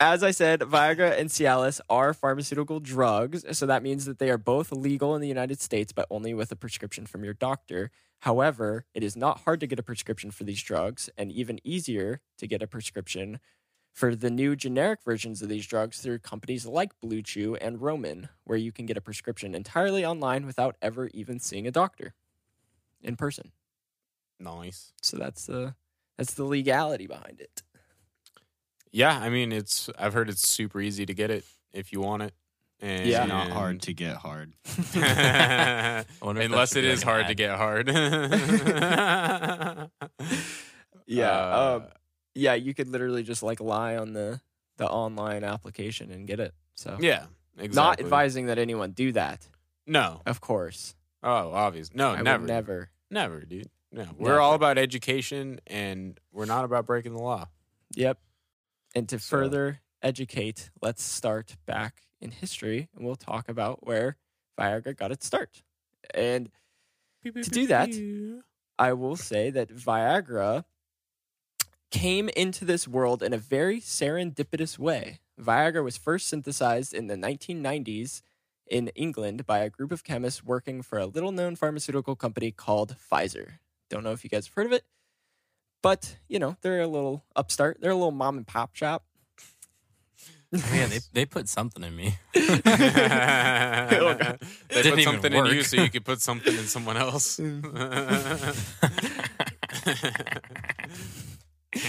as 0.00 0.22
I 0.22 0.30
said, 0.30 0.60
Viagra 0.60 1.18
and 1.18 1.28
Cialis 1.28 1.80
are 1.90 2.14
pharmaceutical 2.14 2.80
drugs. 2.80 3.44
So 3.56 3.66
that 3.66 3.82
means 3.82 4.04
that 4.06 4.18
they 4.18 4.30
are 4.30 4.38
both 4.38 4.72
legal 4.72 5.14
in 5.14 5.20
the 5.20 5.28
United 5.28 5.60
States, 5.60 5.92
but 5.92 6.06
only 6.10 6.34
with 6.34 6.50
a 6.52 6.56
prescription 6.56 7.06
from 7.06 7.24
your 7.24 7.34
doctor. 7.34 7.90
However, 8.20 8.84
it 8.94 9.04
is 9.04 9.16
not 9.16 9.40
hard 9.40 9.60
to 9.60 9.66
get 9.66 9.78
a 9.78 9.82
prescription 9.82 10.30
for 10.30 10.44
these 10.44 10.62
drugs, 10.62 11.08
and 11.16 11.30
even 11.30 11.60
easier 11.62 12.20
to 12.38 12.46
get 12.46 12.62
a 12.62 12.66
prescription 12.66 13.38
for 13.98 14.14
the 14.14 14.30
new 14.30 14.54
generic 14.54 15.00
versions 15.04 15.42
of 15.42 15.48
these 15.48 15.66
drugs 15.66 15.98
through 16.00 16.20
companies 16.20 16.64
like 16.64 16.92
Blue 17.00 17.20
Chew 17.20 17.56
and 17.56 17.82
Roman, 17.82 18.28
where 18.44 18.56
you 18.56 18.70
can 18.70 18.86
get 18.86 18.96
a 18.96 19.00
prescription 19.00 19.56
entirely 19.56 20.04
online 20.06 20.46
without 20.46 20.76
ever 20.80 21.08
even 21.12 21.40
seeing 21.40 21.66
a 21.66 21.72
doctor 21.72 22.14
in 23.02 23.16
person. 23.16 23.50
nice. 24.38 24.92
So 25.02 25.16
that's 25.16 25.46
the 25.46 25.74
that's 26.16 26.34
the 26.34 26.44
legality 26.44 27.08
behind 27.08 27.40
it. 27.40 27.62
Yeah. 28.92 29.18
I 29.18 29.30
mean, 29.30 29.50
it's. 29.50 29.90
I've 29.98 30.14
heard 30.14 30.28
it's 30.28 30.46
super 30.48 30.80
easy 30.80 31.04
to 31.04 31.12
get 31.14 31.30
it 31.32 31.44
if 31.72 31.92
you 31.92 32.00
want 32.00 32.22
it. 32.22 32.34
And 32.80 33.04
Yeah. 33.04 33.24
Not 33.24 33.50
hard 33.50 33.82
to 33.82 33.92
get 33.92 34.14
hard. 34.16 34.54
I 34.94 36.04
wonder 36.22 36.40
if 36.42 36.46
Unless 36.52 36.76
it 36.76 36.84
is 36.84 37.00
should 37.00 37.08
it 37.24 37.34
be 37.34 37.42
is 37.44 37.48
like 37.48 37.50
an 37.50 37.58
hard 37.58 37.86
to 37.88 37.94
get 37.96 39.90
hard. 39.90 39.90
Yeah, 41.10 41.30
Uh, 41.30 41.80
um, 41.82 41.86
yeah, 42.34 42.54
you 42.54 42.74
could 42.74 42.88
literally 42.88 43.22
just 43.22 43.42
like 43.42 43.60
lie 43.60 43.96
on 43.96 44.12
the 44.12 44.40
the 44.76 44.86
online 44.88 45.44
application 45.44 46.10
and 46.12 46.26
get 46.26 46.38
it. 46.40 46.54
So 46.74 46.96
yeah. 47.00 47.26
Exactly. 47.60 47.74
not 47.74 48.00
advising 48.00 48.46
that 48.46 48.56
anyone 48.58 48.92
do 48.92 49.10
that, 49.12 49.48
No. 49.84 50.22
of 50.24 50.40
course. 50.40 50.94
Oh, 51.24 51.50
obvious. 51.52 51.92
No, 51.92 52.10
I 52.10 52.22
never. 52.22 52.46
never. 52.46 52.90
Never, 53.10 53.40
dude. 53.40 53.68
No. 53.90 54.06
We're 54.16 54.28
Never. 54.28 54.40
all 54.40 54.54
about 54.54 54.78
education 54.78 55.58
and 55.66 56.20
we're 56.30 56.44
not 56.44 56.64
about 56.64 56.86
breaking 56.86 57.14
the 57.14 57.22
law. 57.22 57.48
Yep. 57.96 58.20
And 58.94 59.08
to 59.08 59.18
So- 59.18 59.28
further 59.28 59.80
educate, 60.02 60.70
let's 60.80 61.02
start 61.02 61.56
back 61.66 62.02
in 62.20 62.30
history, 62.30 62.88
and 62.94 63.04
we'll 63.04 63.16
talk 63.16 63.48
about 63.48 63.84
where 63.84 64.16
Viagra 64.56 64.96
got 64.96 65.10
its 65.10 65.26
start. 65.26 65.64
And 66.14 66.50
To 67.24 67.32
do 67.42 67.66
that, 67.66 67.88
I 68.78 68.92
will 68.92 69.16
say 69.16 69.50
that 69.50 69.68
Viagra 69.70 70.64
came 71.90 72.28
into 72.30 72.64
this 72.64 72.86
world 72.86 73.22
in 73.22 73.32
a 73.32 73.38
very 73.38 73.80
serendipitous 73.80 74.78
way. 74.78 75.20
Viagra 75.40 75.82
was 75.82 75.96
first 75.96 76.28
synthesized 76.28 76.92
in 76.92 77.06
the 77.06 77.16
1990s 77.16 78.22
in 78.66 78.88
England 78.88 79.46
by 79.46 79.60
a 79.60 79.70
group 79.70 79.92
of 79.92 80.04
chemists 80.04 80.44
working 80.44 80.82
for 80.82 80.98
a 80.98 81.06
little 81.06 81.32
known 81.32 81.56
pharmaceutical 81.56 82.14
company 82.14 82.50
called 82.50 82.96
Pfizer. 83.10 83.52
Don't 83.88 84.04
know 84.04 84.12
if 84.12 84.24
you 84.24 84.30
guys 84.30 84.46
have 84.46 84.54
heard 84.54 84.66
of 84.66 84.72
it, 84.72 84.84
but 85.82 86.16
you 86.28 86.38
know, 86.38 86.56
they're 86.60 86.80
a 86.80 86.86
little 86.86 87.24
upstart. 87.34 87.78
They're 87.80 87.92
a 87.92 87.94
little 87.94 88.10
mom 88.10 88.36
and 88.36 88.46
pop 88.46 88.74
shop. 88.74 89.04
Man, 90.50 90.88
they, 90.88 91.00
they 91.12 91.26
put 91.26 91.46
something 91.46 91.84
in 91.84 91.94
me. 91.94 92.16
they 92.32 92.40
Didn't 94.70 94.94
put 94.94 95.02
something 95.02 95.32
in 95.32 95.46
you 95.46 95.62
so 95.62 95.82
you 95.82 95.90
could 95.90 96.06
put 96.06 96.22
something 96.22 96.54
in 96.54 96.64
someone 96.64 96.96
else. 96.96 97.38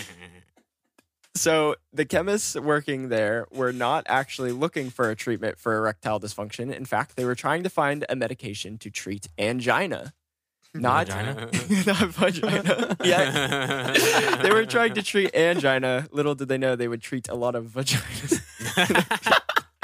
So 1.35 1.75
the 1.93 2.03
chemists 2.03 2.55
working 2.55 3.07
there 3.07 3.47
were 3.49 3.71
not 3.71 4.05
actually 4.09 4.51
looking 4.51 4.89
for 4.89 5.09
a 5.09 5.15
treatment 5.15 5.57
for 5.57 5.77
erectile 5.77 6.19
dysfunction. 6.19 6.73
In 6.75 6.83
fact, 6.83 7.15
they 7.15 7.23
were 7.23 7.33
trying 7.33 7.63
to 7.63 7.69
find 7.69 8.05
a 8.09 8.15
medication 8.17 8.77
to 8.79 8.89
treat 8.89 9.27
angina. 9.37 10.13
Not 10.73 11.07
Vagina? 11.07 11.49
not 11.87 12.09
vagina. 12.09 12.95
yeah. 13.03 14.37
They 14.43 14.51
were 14.51 14.65
trying 14.65 14.93
to 14.93 15.01
treat 15.01 15.33
angina. 15.33 16.07
Little 16.11 16.35
did 16.35 16.47
they 16.47 16.59
know 16.59 16.75
they 16.75 16.87
would 16.87 17.01
treat 17.01 17.27
a 17.27 17.33
lot 17.33 17.55
of 17.55 17.65
vaginas. 17.67 18.39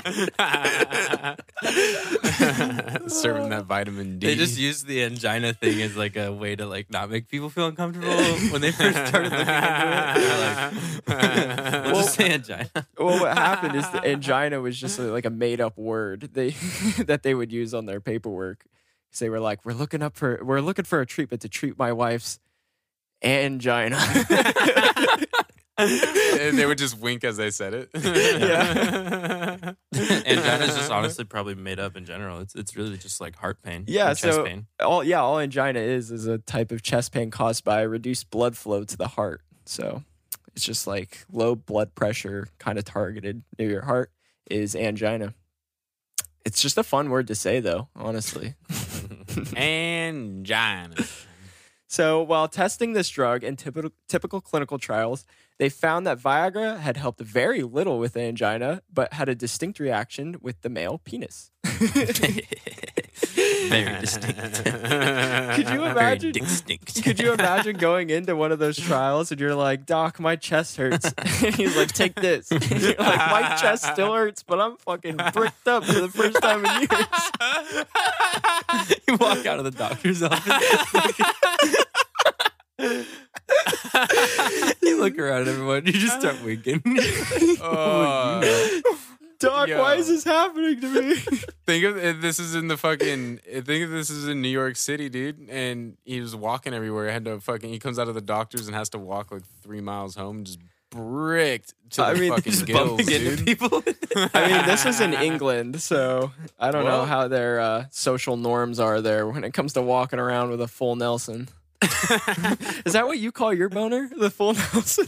Serving 3.07 3.50
that 3.50 3.65
vitamin 3.67 4.19
D. 4.19 4.27
They 4.27 4.35
just 4.35 4.57
used 4.57 4.88
the 4.88 5.03
angina 5.03 5.53
thing 5.53 5.81
as 5.81 5.95
like 5.97 6.15
a 6.15 6.31
way 6.31 6.55
to 6.55 6.65
like 6.65 6.89
not 6.91 7.09
make 7.09 7.27
people 7.27 7.50
feel 7.50 7.67
uncomfortable 7.67 8.15
when 8.51 8.62
they 8.62 8.71
first 8.71 9.07
started 9.07 9.31
looking 9.31 9.47
into 9.47 10.71
it. 11.07 11.07
Like, 11.07 11.85
we'll 11.85 11.95
just 12.03 12.15
say 12.15 12.31
angina. 12.31 12.69
well, 13.00 13.19
what 13.19 13.38
happened 13.38 13.75
is 13.75 13.89
the 13.89 14.03
angina 14.05 14.62
was 14.62 14.79
just 14.79 15.00
like 15.00 15.25
a 15.25 15.29
made 15.29 15.62
up 15.62 15.77
word 15.77 16.29
they 16.33 16.50
that 17.05 17.24
they 17.24 17.33
would 17.33 17.51
use 17.51 17.74
on 17.74 17.85
their 17.85 18.01
paperwork. 18.01 18.65
'Cause 19.12 19.19
they 19.19 19.29
were 19.29 19.39
like, 19.39 19.63
"We're 19.65 19.74
looking 19.74 20.01
up 20.01 20.15
for 20.17 20.39
we're 20.43 20.59
looking 20.62 20.85
for 20.85 21.00
a 21.01 21.05
treatment 21.05 21.41
to 21.43 21.50
treat 21.50 21.77
my 21.79 21.91
wife's 21.93 22.39
angina." 23.24 23.97
And 25.77 26.58
they 26.58 26.65
would 26.65 26.77
just 26.86 27.00
wink 27.00 27.24
as 27.24 27.38
they 27.38 27.51
said 27.51 27.74
it. 27.74 27.89
Yeah. 27.94 29.74
Angina's 29.94 30.75
just 30.75 30.91
honestly 30.91 31.25
probably 31.25 31.55
made 31.55 31.79
up 31.79 31.96
in 31.98 32.05
general. 32.05 32.39
It's 32.39 32.55
it's 32.55 32.75
really 32.75 32.98
just 32.98 33.20
like 33.20 33.36
heart 33.36 33.62
pain. 33.62 33.84
Yeah, 33.88 34.10
and 34.10 34.17
chest 34.17 34.36
so- 34.36 34.44
pain. 34.46 34.67
all 34.79 35.03
yeah, 35.03 35.22
all 35.22 35.39
angina 35.39 35.79
is 35.79 36.12
is 36.12 36.27
a 36.27 36.38
type 36.38 36.72
of 36.72 36.82
chest 36.82 37.12
pain 37.12 37.32
caused 37.32 37.63
by 37.63 37.82
reduced 37.82 38.29
blood 38.29 38.55
flow 38.58 38.84
to 38.84 38.98
the 38.98 39.10
heart. 39.10 39.41
So 39.65 40.03
it's 40.55 40.63
just 40.63 40.88
like 40.88 41.25
low 41.32 41.55
blood 41.55 41.96
pressure, 41.96 42.48
kind 42.60 42.77
of 42.77 42.86
targeted 42.86 43.44
near 43.60 43.70
your 43.70 43.84
heart, 43.84 44.12
is 44.50 44.75
angina. 44.75 45.34
It's 46.46 46.62
just 46.62 46.77
a 46.77 46.84
fun 46.84 47.10
word 47.10 47.27
to 47.27 47.36
say, 47.36 47.60
though. 47.60 47.89
Honestly. 47.96 48.53
Angina. 49.58 50.96
So 51.88 52.22
while 52.22 52.48
testing 52.48 52.94
this 52.94 53.10
drug 53.10 53.44
in 53.44 53.55
typical 53.55 53.91
typical 54.08 54.41
clinical 54.41 54.77
trials, 54.77 55.25
they 55.57 55.69
found 55.69 56.05
that 56.05 56.19
Viagra 56.19 56.77
had 56.79 56.97
helped 56.97 57.21
very 57.21 57.63
little 57.63 57.97
with 58.00 58.17
angina, 58.17 58.81
but 58.93 59.13
had 59.13 59.29
a 59.29 59.35
distinct 59.35 59.79
reaction 59.79 60.35
with 60.41 60.62
the 60.62 60.69
male 60.69 61.00
penis. 61.03 61.51
Very 63.35 64.00
distinct. 64.00 64.63
Could 64.63 65.67
you 65.69 65.79
Very 65.79 65.91
imagine? 65.91 66.31
distinct. 66.31 67.03
Could 67.03 67.19
you 67.19 67.33
imagine 67.33 67.75
going 67.77 68.09
into 68.09 68.35
one 68.35 68.51
of 68.51 68.57
those 68.59 68.77
trials 68.77 69.31
and 69.31 69.39
you're 69.41 69.55
like, 69.55 69.85
Doc, 69.85 70.19
my 70.19 70.35
chest 70.35 70.77
hurts. 70.77 71.12
He's 71.55 71.75
like, 71.75 71.91
take 71.91 72.13
this. 72.15 72.50
You're 72.51 72.59
like, 73.00 73.00
my 73.00 73.57
chest 73.59 73.85
still 73.93 74.13
hurts, 74.13 74.43
but 74.43 74.59
I'm 74.62 74.77
fucking 74.77 75.17
bricked 75.33 75.67
up 75.67 75.83
for 75.85 76.01
the 76.01 76.09
first 76.09 76.39
time 76.41 76.65
in 76.65 76.81
years. 76.81 76.89
you 79.07 79.17
walk 79.17 79.45
out 79.45 79.59
of 79.59 79.65
the 79.65 79.71
doctor's 79.71 80.24
office. 80.24 81.21
you 84.81 84.99
look 84.99 85.17
around 85.19 85.43
at 85.43 85.47
everyone. 85.49 85.85
You 85.85 85.93
just 85.93 86.19
start 86.19 86.43
winking. 86.43 86.81
Oh, 87.61 88.81
Doc, 89.39 89.67
Yo. 89.67 89.79
why 89.79 89.95
is 89.95 90.07
this 90.07 90.23
happening 90.23 90.79
to 90.79 91.01
me? 91.01 91.15
think 91.65 91.83
of 91.83 91.97
if 91.97 92.21
this 92.21 92.39
is 92.39 92.55
in 92.55 92.67
the 92.67 92.77
fucking. 92.77 93.37
Think 93.37 93.67
if 93.67 93.89
this 93.89 94.09
is 94.09 94.27
in 94.27 94.41
New 94.41 94.49
York 94.49 94.75
City, 94.77 95.09
dude, 95.09 95.49
and 95.49 95.97
he 96.05 96.21
was 96.21 96.35
walking 96.35 96.73
everywhere. 96.73 97.11
Had 97.11 97.25
to 97.25 97.39
fucking. 97.39 97.69
He 97.69 97.79
comes 97.79 97.99
out 97.99 98.07
of 98.07 98.15
the 98.15 98.21
doctor's 98.21 98.67
and 98.67 98.75
has 98.75 98.89
to 98.89 98.97
walk 98.97 99.31
like 99.31 99.43
three 99.61 99.81
miles 99.81 100.15
home, 100.15 100.45
just 100.45 100.59
bricked 100.89 101.73
to 101.91 101.97
the 101.97 102.07
I 102.07 102.13
mean, 102.13 102.31
fucking 102.31 102.65
gills, 102.65 102.89
bumping 102.97 103.11
into 103.11 103.35
dude. 103.35 103.45
people. 103.45 103.83
I 104.33 104.47
mean, 104.47 104.65
this 104.65 104.85
is 104.85 105.01
in 105.01 105.13
England, 105.13 105.81
so 105.81 106.31
I 106.57 106.71
don't 106.71 106.85
know 106.85 107.03
how 107.03 107.27
their 107.27 107.59
uh, 107.59 107.85
social 107.91 108.37
norms 108.37 108.79
are 108.79 109.01
there 109.01 109.27
when 109.27 109.43
it 109.43 109.53
comes 109.53 109.73
to 109.73 109.81
walking 109.81 110.19
around 110.19 110.51
with 110.51 110.61
a 110.61 110.67
full 110.67 110.95
Nelson. 110.95 111.49
is 112.86 112.94
that 112.94 113.05
what 113.05 113.20
you 113.20 113.32
call 113.32 113.53
your 113.53 113.70
boner? 113.70 114.10
The 114.17 114.29
full 114.29 114.53
Nelson? 114.53 115.08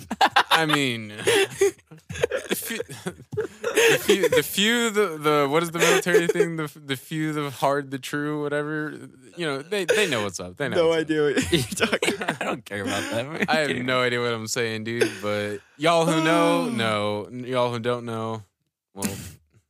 I 0.52 0.66
mean, 0.66 1.10
the 1.10 2.56
few, 2.56 2.78
the 2.84 4.00
few, 4.00 4.30
the 4.30 4.44
few, 4.44 4.90
the, 4.90 5.18
the 5.18 5.48
what 5.50 5.64
is 5.64 5.72
the 5.72 5.80
military 5.80 6.28
thing? 6.28 6.58
The 6.58 6.72
the 6.84 6.96
few, 6.96 7.34
the 7.34 7.50
hard, 7.50 7.92
the 7.92 8.00
true, 8.00 8.42
whatever. 8.44 8.94
You 9.36 9.46
know, 9.46 9.62
they 9.62 9.86
they 9.86 10.10
know 10.10 10.24
what's 10.24 10.40
up. 10.40 10.58
They 10.58 10.68
know. 10.70 10.78
no 10.78 10.88
what's 10.90 10.98
up. 10.98 11.06
idea 11.10 11.22
what 11.24 11.52
you're 11.52 11.62
talking 11.88 12.14
I 12.42 12.44
don't 12.44 12.66
care 12.66 12.82
about 12.84 13.12
that. 13.12 13.50
I 13.50 13.56
have 13.60 13.76
no 13.78 14.02
idea 14.02 14.22
what 14.22 14.34
I'm 14.34 14.48
saying, 14.48 14.84
dude. 14.84 15.10
But 15.22 15.60
y'all 15.78 16.06
who 16.06 16.24
know, 16.24 16.70
know. 16.70 17.28
Y'all 17.32 17.72
who 17.72 17.80
don't 17.80 18.06
know, 18.06 18.44
well, 18.94 19.16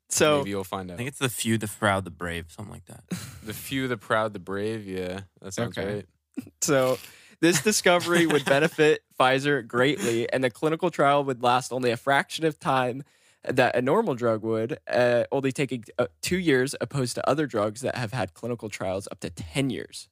So 0.10 0.40
maybe 0.40 0.52
you'll 0.52 0.64
find 0.64 0.90
out. 0.90 0.96
I 0.96 0.98
think 0.98 1.10
it's 1.10 1.20
the 1.20 1.30
few, 1.30 1.58
the 1.58 1.68
proud, 1.68 2.06
the 2.06 2.12
brave, 2.12 2.46
something 2.50 2.74
like 2.74 2.86
that. 2.86 3.04
The 3.44 3.54
few, 3.54 3.88
the 3.88 3.98
proud, 3.98 4.34
the 4.34 4.40
brave. 4.40 4.88
Yeah, 4.88 5.22
that 5.42 5.54
sounds 5.54 5.78
Okay. 5.78 5.94
right. 5.96 6.06
So 6.62 6.98
this 7.40 7.62
discovery 7.62 8.26
would 8.26 8.44
benefit 8.58 9.04
Pfizer 9.20 9.66
greatly, 9.66 10.32
and 10.32 10.44
the 10.44 10.50
clinical 10.50 10.90
trial 10.90 11.24
would 11.24 11.42
last 11.42 11.72
only 11.72 11.92
a 11.92 11.98
fraction 11.98 12.46
of 12.46 12.60
time 12.60 13.04
that 13.44 13.76
a 13.76 13.82
normal 13.82 14.16
drug 14.16 14.44
would, 14.44 14.80
uh, 14.92 15.24
only 15.32 15.52
taking 15.52 15.84
uh, 15.98 16.08
two 16.22 16.38
years, 16.38 16.76
opposed 16.82 17.16
to 17.16 17.30
other 17.30 17.46
drugs 17.48 17.82
that 17.82 17.96
have 17.96 18.12
had 18.12 18.34
clinical 18.34 18.70
trials 18.70 19.08
up 19.12 19.20
to 19.22 19.30
ten 19.30 19.70
years 19.70 20.10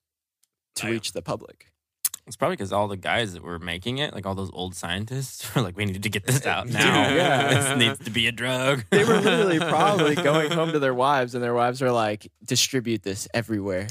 to 0.76 0.88
reach 0.88 1.14
the 1.14 1.22
public. 1.22 1.72
It's 2.28 2.36
probably 2.36 2.56
because 2.56 2.74
all 2.74 2.88
the 2.88 2.98
guys 2.98 3.34
that 3.34 3.44
were 3.44 3.60
making 3.60 4.00
it, 4.00 4.12
like 4.12 4.26
all 4.26 4.34
those 4.34 4.50
old 4.52 4.76
scientists, 4.76 5.54
were 5.56 5.62
like, 5.62 5.78
"We 5.78 5.86
need 5.86 6.02
to 6.02 6.10
get 6.10 6.26
this 6.26 6.46
out 6.46 6.68
now. 6.68 7.10
yeah. 7.10 7.54
this 7.54 7.78
needs 7.78 8.00
to 8.06 8.10
be 8.10 8.26
a 8.28 8.32
drug." 8.32 8.84
They 8.90 9.04
were 9.04 9.20
literally 9.20 9.60
probably 9.70 10.16
going 10.16 10.52
home 10.52 10.72
to 10.72 10.80
their 10.80 10.94
wives, 10.94 11.36
and 11.36 11.44
their 11.44 11.54
wives 11.54 11.84
are 11.84 11.92
like, 11.92 12.32
"Distribute 12.44 13.04
this 13.04 13.28
everywhere." 13.34 13.88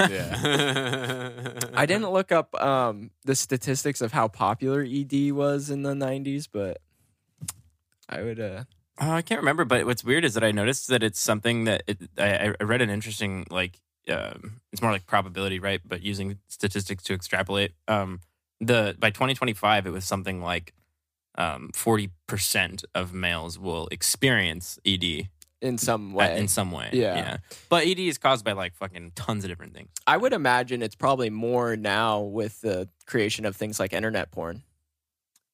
Yeah. 0.00 1.30
I 1.74 1.86
didn't 1.86 2.10
look 2.10 2.32
up 2.32 2.60
um, 2.60 3.10
the 3.24 3.36
statistics 3.36 4.00
of 4.00 4.12
how 4.12 4.26
popular 4.26 4.82
ED 4.82 5.32
was 5.32 5.70
in 5.70 5.82
the 5.82 5.94
'90s, 5.94 6.48
but 6.52 6.78
I 8.08 8.22
would. 8.22 8.40
Uh, 8.40 8.64
Oh, 9.00 9.12
I 9.12 9.22
can't 9.22 9.40
remember, 9.40 9.64
but 9.64 9.86
what's 9.86 10.02
weird 10.02 10.24
is 10.24 10.34
that 10.34 10.42
I 10.42 10.50
noticed 10.50 10.88
that 10.88 11.04
it's 11.04 11.20
something 11.20 11.64
that 11.64 11.84
it, 11.86 11.98
I, 12.18 12.52
I 12.58 12.64
read 12.64 12.82
an 12.82 12.90
interesting 12.90 13.46
like 13.48 13.78
um, 14.08 14.60
it's 14.72 14.82
more 14.82 14.92
like 14.92 15.06
probability, 15.06 15.58
right? 15.58 15.80
But 15.84 16.02
using 16.02 16.38
statistics 16.48 17.02
to 17.04 17.14
extrapolate. 17.14 17.72
Um, 17.86 18.20
the 18.60 18.96
by 18.98 19.10
2025, 19.10 19.86
it 19.86 19.90
was 19.90 20.04
something 20.04 20.42
like 20.42 20.72
um, 21.36 21.70
40% 21.72 22.84
of 22.94 23.12
males 23.14 23.58
will 23.58 23.86
experience 23.92 24.78
ED 24.84 25.28
in 25.60 25.78
some 25.78 26.12
way, 26.12 26.38
in 26.38 26.48
some 26.48 26.72
way. 26.72 26.90
Yeah. 26.92 27.38
but 27.68 27.86
ED 27.86 27.98
is 28.00 28.18
caused 28.18 28.44
by 28.44 28.52
like 28.52 28.74
fucking 28.74 29.12
tons 29.14 29.44
of 29.44 29.50
different 29.50 29.74
things. 29.74 29.90
I 30.06 30.16
would 30.16 30.32
imagine 30.32 30.82
it's 30.82 30.94
probably 30.96 31.30
more 31.30 31.76
now 31.76 32.20
with 32.20 32.60
the 32.60 32.88
creation 33.06 33.44
of 33.44 33.56
things 33.56 33.78
like 33.78 33.92
internet 33.92 34.30
porn. 34.30 34.62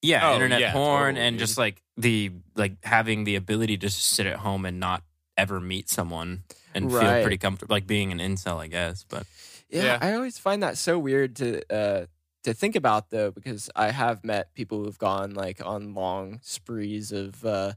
Yeah, 0.02 0.30
Oh, 0.30 0.34
internet 0.34 0.60
yeah, 0.60 0.72
porn 0.72 1.14
totally, 1.14 1.26
and 1.26 1.38
just 1.38 1.56
like 1.56 1.82
the 1.96 2.32
like 2.54 2.82
having 2.84 3.24
the 3.24 3.36
ability 3.36 3.78
to 3.78 3.86
just 3.86 4.02
sit 4.06 4.26
at 4.26 4.36
home 4.36 4.66
and 4.66 4.78
not 4.78 5.02
ever 5.36 5.60
meet 5.60 5.88
someone 5.88 6.44
and 6.74 6.90
feel 6.90 7.00
pretty 7.22 7.38
comfortable, 7.38 7.74
like 7.74 7.86
being 7.86 8.12
an 8.12 8.18
incel, 8.18 8.58
I 8.58 8.66
guess. 8.66 9.04
But 9.08 9.26
Yeah, 9.70 9.84
Yeah. 9.84 9.98
I 10.00 10.14
always 10.14 10.38
find 10.38 10.62
that 10.62 10.76
so 10.78 10.98
weird 10.98 11.36
to 11.36 11.62
uh, 11.74 12.06
to 12.44 12.52
think 12.54 12.76
about 12.76 13.10
though, 13.10 13.30
because 13.30 13.70
I 13.74 13.90
have 13.90 14.24
met 14.24 14.54
people 14.54 14.84
who've 14.84 14.98
gone 14.98 15.34
like 15.34 15.64
on 15.64 15.94
long 15.94 16.40
sprees 16.42 17.10
of, 17.12 17.44
uh, 17.44 17.72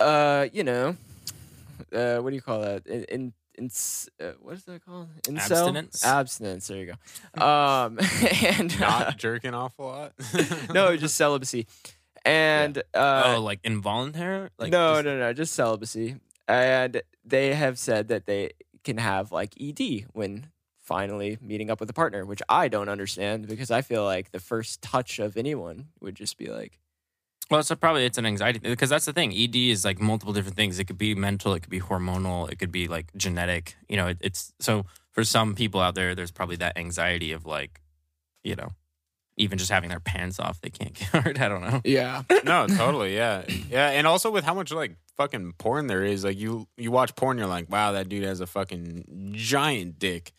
uh, 0.00 0.46
you 0.52 0.64
know, 0.64 0.96
uh, 1.92 2.18
what 2.18 2.30
do 2.30 2.36
you 2.36 2.42
call 2.42 2.60
that? 2.60 2.86
In, 2.86 3.04
in, 3.04 3.32
in 3.56 3.70
uh, 4.20 4.32
what 4.40 4.54
is 4.54 4.64
that 4.64 4.84
called? 4.84 5.08
Incel? 5.22 5.38
Abstinence? 5.50 6.04
Abstinence. 6.04 6.66
There 6.68 6.78
you 6.78 6.86
go. 6.86 6.94
Um, 7.44 7.98
and 8.58 8.78
Not 8.80 9.16
jerking 9.18 9.54
off 9.54 9.78
a 9.78 9.82
lot. 9.82 10.12
no, 10.72 10.96
just 10.96 11.16
celibacy. 11.16 11.66
And 12.24 12.78
uh, 12.94 13.34
oh, 13.36 13.40
like 13.40 13.60
involuntary? 13.64 14.50
Like 14.58 14.70
no, 14.72 14.94
just- 14.96 15.04
no, 15.06 15.18
no, 15.18 15.32
just 15.32 15.54
celibacy. 15.54 16.16
And 16.46 17.02
they 17.28 17.54
have 17.54 17.78
said 17.78 18.08
that 18.08 18.26
they 18.26 18.52
can 18.84 18.98
have 18.98 19.32
like 19.32 19.54
ED 19.60 20.06
when 20.12 20.48
finally 20.80 21.38
meeting 21.42 21.70
up 21.70 21.80
with 21.80 21.90
a 21.90 21.92
partner, 21.92 22.24
which 22.24 22.42
I 22.48 22.68
don't 22.68 22.88
understand 22.88 23.46
because 23.46 23.70
I 23.70 23.82
feel 23.82 24.04
like 24.04 24.30
the 24.30 24.40
first 24.40 24.80
touch 24.80 25.18
of 25.18 25.36
anyone 25.36 25.88
would 26.00 26.14
just 26.14 26.38
be 26.38 26.46
like, 26.46 26.78
Well, 27.50 27.62
so 27.62 27.76
probably 27.76 28.06
it's 28.06 28.18
an 28.18 28.24
anxiety 28.24 28.58
because 28.58 28.88
that's 28.88 29.04
the 29.04 29.12
thing. 29.12 29.32
ED 29.32 29.54
is 29.54 29.84
like 29.84 30.00
multiple 30.00 30.32
different 30.32 30.56
things. 30.56 30.78
It 30.78 30.84
could 30.84 30.98
be 30.98 31.14
mental, 31.14 31.52
it 31.52 31.60
could 31.60 31.70
be 31.70 31.80
hormonal, 31.80 32.50
it 32.50 32.58
could 32.58 32.72
be 32.72 32.88
like 32.88 33.12
genetic. 33.16 33.76
You 33.88 33.98
know, 33.98 34.06
it, 34.08 34.18
it's 34.20 34.54
so 34.58 34.86
for 35.12 35.24
some 35.24 35.54
people 35.54 35.80
out 35.80 35.94
there, 35.94 36.14
there's 36.14 36.30
probably 36.30 36.56
that 36.56 36.78
anxiety 36.78 37.32
of 37.32 37.44
like, 37.44 37.82
you 38.42 38.56
know, 38.56 38.70
even 39.38 39.58
just 39.58 39.70
having 39.70 39.88
their 39.90 40.00
pants 40.00 40.38
off, 40.38 40.60
they 40.60 40.70
can't 40.70 40.94
get 40.94 41.08
hard. 41.12 41.38
I 41.38 41.48
don't 41.48 41.62
know. 41.62 41.80
yeah, 41.84 42.22
no, 42.44 42.66
totally, 42.66 43.14
yeah, 43.16 43.44
yeah, 43.70 43.90
and 43.90 44.06
also 44.06 44.30
with 44.30 44.44
how 44.44 44.54
much 44.54 44.72
like 44.72 44.96
fucking 45.16 45.54
porn 45.58 45.86
there 45.86 46.04
is, 46.04 46.24
like 46.24 46.38
you 46.38 46.66
you 46.76 46.90
watch 46.90 47.14
porn, 47.16 47.38
you're 47.38 47.46
like, 47.46 47.70
wow, 47.70 47.92
that 47.92 48.08
dude 48.08 48.24
has 48.24 48.40
a 48.40 48.46
fucking 48.46 49.32
giant 49.32 49.98
dick, 49.98 50.32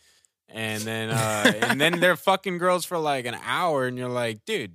and 0.48 0.82
then 0.82 1.10
uh 1.10 1.52
and 1.62 1.80
then 1.80 2.00
they're 2.00 2.16
fucking 2.16 2.58
girls 2.58 2.84
for 2.84 2.98
like 2.98 3.26
an 3.26 3.36
hour, 3.44 3.86
and 3.86 3.98
you're 3.98 4.08
like, 4.08 4.44
dude, 4.44 4.72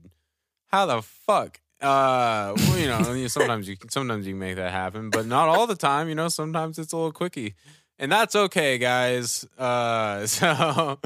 how 0.68 0.86
the 0.86 1.02
fuck? 1.02 1.60
Uh, 1.82 2.54
well, 2.56 2.78
you 2.80 2.88
know, 2.88 3.28
sometimes 3.28 3.68
you 3.68 3.76
sometimes 3.90 4.26
you 4.26 4.34
can 4.34 4.40
make 4.40 4.56
that 4.56 4.72
happen, 4.72 5.10
but 5.10 5.26
not 5.26 5.50
all 5.50 5.68
the 5.68 5.76
time. 5.76 6.10
You 6.10 6.16
know, 6.16 6.30
sometimes 6.30 6.80
it's 6.80 6.94
a 6.94 6.96
little 6.96 7.12
quickie, 7.12 7.54
and 8.00 8.12
that's 8.12 8.36
okay, 8.36 8.78
guys. 8.78 9.46
Uh, 9.58 10.26
so 10.28 10.98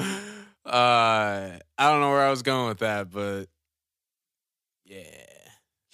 uh, 0.69 1.59
I 1.77 1.89
don't 1.91 2.01
know 2.01 2.09
where 2.11 2.25
I 2.25 2.29
was 2.29 2.41
going 2.41 2.67
with 2.69 2.79
that, 2.79 3.09
but 3.11 3.45
yeah. 4.85 5.03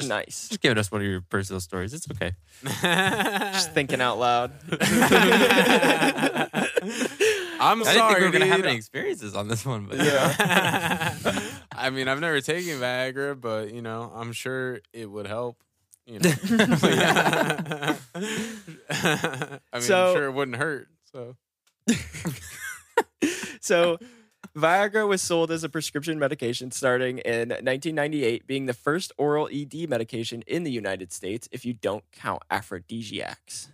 nice. 0.04 0.50
Just 0.50 0.62
giving 0.62 0.78
us 0.78 0.92
one 0.92 1.02
of 1.02 1.08
your 1.08 1.22
personal 1.22 1.60
stories. 1.60 1.94
It's 1.94 2.08
okay. 2.12 2.34
Just 2.64 3.74
thinking 3.74 4.02
out 4.02 4.18
loud. 4.20 4.52
I'm 7.58 7.82
I 7.82 7.84
didn't 7.84 7.86
sorry, 7.86 8.08
think 8.08 8.20
we 8.20 8.26
were 8.26 8.32
gonna 8.32 8.46
have 8.48 8.66
any 8.66 8.76
experiences 8.76 9.34
on 9.36 9.48
this 9.48 9.66
one, 9.66 9.86
but 9.86 9.98
yeah. 9.98 11.16
I 11.72 11.90
mean, 11.90 12.08
I've 12.08 12.20
never 12.20 12.42
taken 12.42 12.80
Viagra, 12.80 13.40
but 13.40 13.74
you 13.74 13.82
know, 13.82 14.12
I'm 14.14 14.34
sure 14.34 14.80
it 14.94 15.10
would 15.10 15.26
help. 15.28 15.58
You 16.06 16.20
know, 16.20 16.30
I 16.46 17.96
mean, 19.74 19.82
So- 19.82 20.10
I'm 20.10 20.16
sure 20.16 20.26
it 20.26 20.34
wouldn't 20.34 20.58
hurt. 20.58 20.88
So 21.12 21.36
so 23.62 23.98
Viagra 24.56 25.06
was 25.06 25.22
sold 25.22 25.52
as 25.52 25.66
a 25.66 25.70
prescription 25.70 26.18
medication 26.18 26.72
starting 26.72 27.18
in 27.18 27.50
1998, 27.50 28.48
being 28.48 28.68
the 28.68 28.74
first 28.74 29.12
oral 29.18 29.50
ED 29.52 29.90
medication 29.90 30.44
in 30.48 30.64
the 30.64 30.72
United 30.72 31.12
States 31.12 31.50
if 31.52 31.66
you 31.66 31.74
don't 31.74 32.10
count 32.14 32.42
aphrodisiacs. 32.50 33.68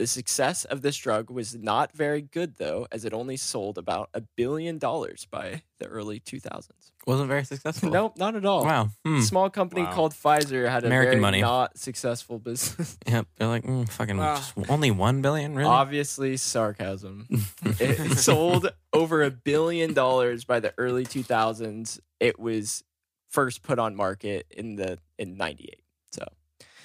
The 0.00 0.06
success 0.06 0.64
of 0.64 0.80
this 0.80 0.96
drug 0.96 1.28
was 1.28 1.54
not 1.54 1.92
very 1.92 2.22
good, 2.22 2.56
though, 2.56 2.86
as 2.90 3.04
it 3.04 3.12
only 3.12 3.36
sold 3.36 3.76
about 3.76 4.08
a 4.14 4.22
billion 4.34 4.78
dollars 4.78 5.26
by 5.30 5.60
the 5.78 5.84
early 5.88 6.18
2000s. 6.20 6.70
Wasn't 7.06 7.28
very 7.28 7.44
successful. 7.54 7.90
Nope, 7.90 8.16
not 8.16 8.34
at 8.34 8.46
all. 8.46 8.64
Wow. 8.64 8.88
Hmm. 9.04 9.20
Small 9.20 9.50
company 9.50 9.82
Wow. 9.82 9.92
called 9.92 10.14
Pfizer 10.14 10.70
had 10.70 10.84
a 10.84 10.86
American 10.86 11.10
very 11.10 11.20
money. 11.20 11.42
not 11.42 11.76
successful 11.76 12.38
business. 12.38 12.96
Yep. 13.06 13.26
They're 13.36 13.48
like, 13.48 13.64
mm, 13.64 13.86
fucking 13.90 14.16
Wow. 14.16 14.36
just 14.36 14.54
only 14.70 14.90
one 14.90 15.20
billion, 15.20 15.54
really? 15.54 15.68
Obviously, 15.68 16.38
sarcasm. 16.38 17.26
it, 17.28 17.80
it 18.00 18.16
sold 18.18 18.70
over 18.94 19.22
a 19.22 19.30
billion 19.30 19.92
dollars 19.92 20.46
by 20.46 20.60
the 20.60 20.72
early 20.78 21.04
2000s. 21.04 22.00
It 22.20 22.40
was 22.40 22.82
first 23.28 23.62
put 23.62 23.78
on 23.78 23.94
market 23.94 24.46
in 24.50 24.76
the 24.76 24.98
in 25.18 25.36
98. 25.36 25.82
So, 26.12 26.24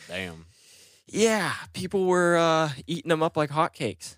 Damn. 0.09 0.47
Yeah, 1.07 1.53
people 1.73 2.05
were 2.05 2.37
uh, 2.37 2.69
eating 2.87 3.09
them 3.09 3.23
up 3.23 3.37
like 3.37 3.49
hotcakes. 3.49 4.17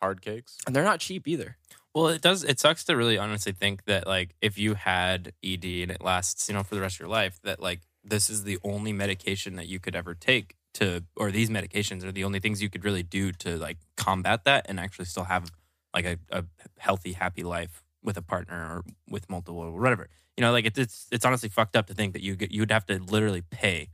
Hard 0.00 0.22
cakes. 0.22 0.58
And 0.66 0.74
they're 0.74 0.84
not 0.84 1.00
cheap 1.00 1.26
either. 1.26 1.56
Well, 1.94 2.08
it 2.08 2.22
does. 2.22 2.44
It 2.44 2.60
sucks 2.60 2.84
to 2.84 2.96
really 2.96 3.18
honestly 3.18 3.52
think 3.52 3.84
that 3.86 4.06
like 4.06 4.36
if 4.40 4.58
you 4.58 4.74
had 4.74 5.32
ED 5.42 5.64
and 5.64 5.90
it 5.90 6.02
lasts, 6.02 6.48
you 6.48 6.54
know, 6.54 6.62
for 6.62 6.74
the 6.74 6.80
rest 6.80 6.96
of 6.96 7.00
your 7.00 7.08
life, 7.08 7.40
that 7.42 7.60
like 7.60 7.80
this 8.04 8.30
is 8.30 8.44
the 8.44 8.58
only 8.62 8.92
medication 8.92 9.56
that 9.56 9.66
you 9.66 9.80
could 9.80 9.96
ever 9.96 10.14
take 10.14 10.54
to, 10.74 11.02
or 11.16 11.30
these 11.30 11.50
medications 11.50 12.04
are 12.04 12.12
the 12.12 12.24
only 12.24 12.38
things 12.38 12.62
you 12.62 12.70
could 12.70 12.84
really 12.84 13.02
do 13.02 13.32
to 13.32 13.56
like 13.56 13.78
combat 13.96 14.44
that 14.44 14.66
and 14.68 14.78
actually 14.78 15.06
still 15.06 15.24
have 15.24 15.50
like 15.94 16.04
a, 16.04 16.18
a 16.30 16.44
healthy, 16.78 17.14
happy 17.14 17.42
life 17.42 17.82
with 18.02 18.16
a 18.16 18.22
partner 18.22 18.54
or 18.54 18.84
with 19.08 19.28
multiple 19.28 19.58
or 19.58 19.72
whatever. 19.72 20.08
You 20.36 20.42
know, 20.42 20.52
like 20.52 20.66
it's 20.66 20.78
it's 20.78 21.06
it's 21.10 21.24
honestly 21.24 21.48
fucked 21.48 21.74
up 21.74 21.86
to 21.86 21.94
think 21.94 22.12
that 22.12 22.22
you 22.22 22.36
get, 22.36 22.52
you'd 22.52 22.70
have 22.70 22.86
to 22.86 23.00
literally 23.00 23.42
pay 23.42 23.88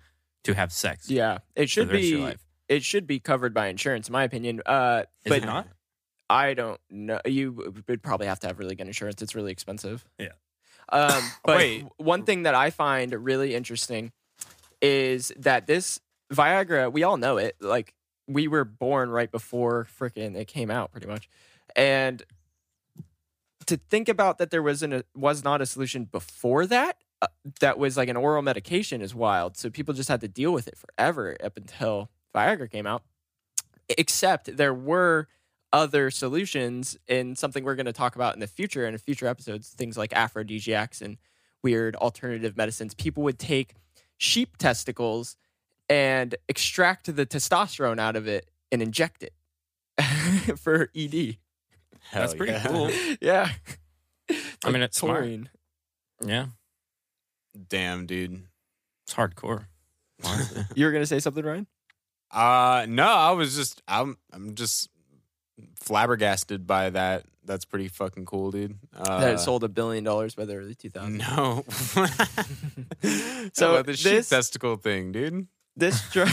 to 0.44 0.54
have 0.54 0.72
sex. 0.72 1.10
Yeah, 1.10 1.38
it 1.56 1.68
should 1.68 1.88
the 1.88 1.94
rest 1.94 2.04
of 2.04 2.10
your 2.10 2.30
be 2.30 2.36
it 2.68 2.82
should 2.82 3.06
be 3.06 3.20
covered 3.20 3.52
by 3.52 3.68
insurance, 3.68 4.08
in 4.08 4.12
my 4.12 4.24
opinion. 4.24 4.62
Uh, 4.64 5.04
Is 5.24 5.30
but 5.30 5.42
it 5.42 5.46
not? 5.46 5.68
I 6.30 6.54
don't 6.54 6.80
know. 6.90 7.20
You 7.26 7.72
would 7.86 8.02
probably 8.02 8.26
have 8.26 8.40
to 8.40 8.46
have 8.46 8.58
really 8.58 8.74
good 8.74 8.86
insurance. 8.86 9.20
It's 9.20 9.34
really 9.34 9.52
expensive. 9.52 10.04
Yeah. 10.18 10.28
Um, 10.88 11.22
but 11.44 11.56
Wait. 11.58 11.86
one 11.96 12.24
thing 12.24 12.44
that 12.44 12.54
I 12.54 12.70
find 12.70 13.12
really 13.12 13.54
interesting 13.54 14.12
is 14.80 15.32
that 15.36 15.66
this 15.66 16.00
Viagra, 16.32 16.90
we 16.90 17.02
all 17.02 17.16
know 17.16 17.36
it. 17.36 17.56
Like 17.60 17.94
we 18.26 18.48
were 18.48 18.64
born 18.64 19.10
right 19.10 19.30
before 19.30 19.86
freaking 19.98 20.34
it 20.36 20.46
came 20.46 20.70
out, 20.70 20.90
pretty 20.90 21.06
much. 21.06 21.28
And 21.76 22.22
to 23.66 23.76
think 23.76 24.08
about 24.08 24.38
that 24.38 24.50
there 24.50 24.62
wasn't 24.62 24.94
a, 24.94 25.04
was 25.14 25.44
not 25.44 25.60
a 25.60 25.66
solution 25.66 26.04
before 26.04 26.66
that 26.66 26.96
Uh, 27.24 27.50
that 27.60 27.78
was 27.78 27.96
like 27.96 28.08
an 28.08 28.16
oral 28.16 28.42
medication 28.42 29.00
is 29.00 29.14
wild. 29.14 29.56
So 29.56 29.70
people 29.70 29.94
just 29.94 30.08
had 30.08 30.20
to 30.20 30.28
deal 30.28 30.52
with 30.52 30.68
it 30.68 30.76
forever 30.76 31.36
up 31.42 31.56
until 31.56 32.10
Viagra 32.34 32.70
came 32.70 32.86
out. 32.86 33.02
Except 33.88 34.56
there 34.56 34.74
were 34.74 35.28
other 35.72 36.10
solutions 36.10 36.96
in 37.08 37.34
something 37.34 37.64
we're 37.64 37.74
going 37.74 37.86
to 37.86 37.92
talk 37.92 38.14
about 38.14 38.34
in 38.34 38.40
the 38.40 38.46
future 38.46 38.86
in 38.86 38.96
future 38.98 39.26
episodes, 39.26 39.70
things 39.70 39.96
like 39.96 40.12
aphrodisiacs 40.12 41.00
and 41.00 41.16
weird 41.62 41.96
alternative 41.96 42.56
medicines. 42.56 42.94
People 42.94 43.22
would 43.22 43.38
take 43.38 43.74
sheep 44.18 44.56
testicles 44.56 45.36
and 45.88 46.34
extract 46.48 47.14
the 47.14 47.26
testosterone 47.26 47.98
out 47.98 48.16
of 48.16 48.26
it 48.28 48.50
and 48.70 48.82
inject 48.82 49.22
it 49.22 49.32
for 50.58 50.90
ED. 50.94 51.38
Hell 52.10 52.22
That's 52.22 52.34
pretty 52.34 52.52
yeah. 52.52 52.66
cool. 52.66 52.90
Yeah. 53.20 53.48
I 54.64 54.70
mean, 54.70 54.82
it's 54.82 54.98
smart. 54.98 55.28
Yeah, 56.24 56.46
Damn, 57.68 58.06
dude. 58.06 58.42
it's 59.06 59.14
hardcore. 59.14 59.66
Honestly. 60.24 60.64
You 60.74 60.86
were 60.86 60.92
going 60.92 61.02
to 61.02 61.06
say 61.06 61.20
something, 61.20 61.44
Ryan? 61.44 61.66
Uh 62.30 62.86
no, 62.88 63.06
I 63.06 63.30
was 63.32 63.54
just 63.54 63.80
I'm 63.86 64.16
I'm 64.32 64.54
just 64.56 64.88
flabbergasted 65.80 66.66
by 66.66 66.90
that. 66.90 67.24
That's 67.44 67.64
pretty 67.64 67.86
fucking 67.88 68.24
cool, 68.24 68.50
dude. 68.50 68.76
Uh, 68.96 69.20
that 69.20 69.34
it 69.34 69.38
sold 69.38 69.62
a 69.62 69.68
billion 69.68 70.02
dollars 70.02 70.34
by 70.34 70.44
the 70.46 70.56
early 70.56 70.74
2000s. 70.74 71.18
No. 71.18 71.64
So 73.54 73.76
so 73.76 73.82
the 73.82 73.96
sheep 73.96 74.12
this- 74.12 74.28
testicle 74.30 74.76
thing, 74.76 75.12
dude. 75.12 75.46
This 75.76 76.08
drug. 76.10 76.28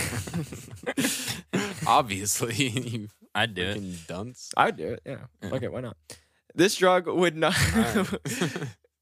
Obviously, 1.87 2.55
you 2.69 3.07
I'd 3.33 3.53
do 3.53 3.63
it. 3.63 3.73
fucking 3.73 3.95
dunce. 4.07 4.51
I 4.55 4.65
would 4.67 4.77
do 4.77 4.87
it. 4.93 5.01
Yeah. 5.05 5.17
Yeah. 5.43 5.49
Okay, 5.53 5.67
why 5.67 5.81
not? 5.81 5.97
This 6.55 6.75
drug 6.75 7.07
would 7.07 7.35
not. 7.35 7.55
Alright. 7.75 8.07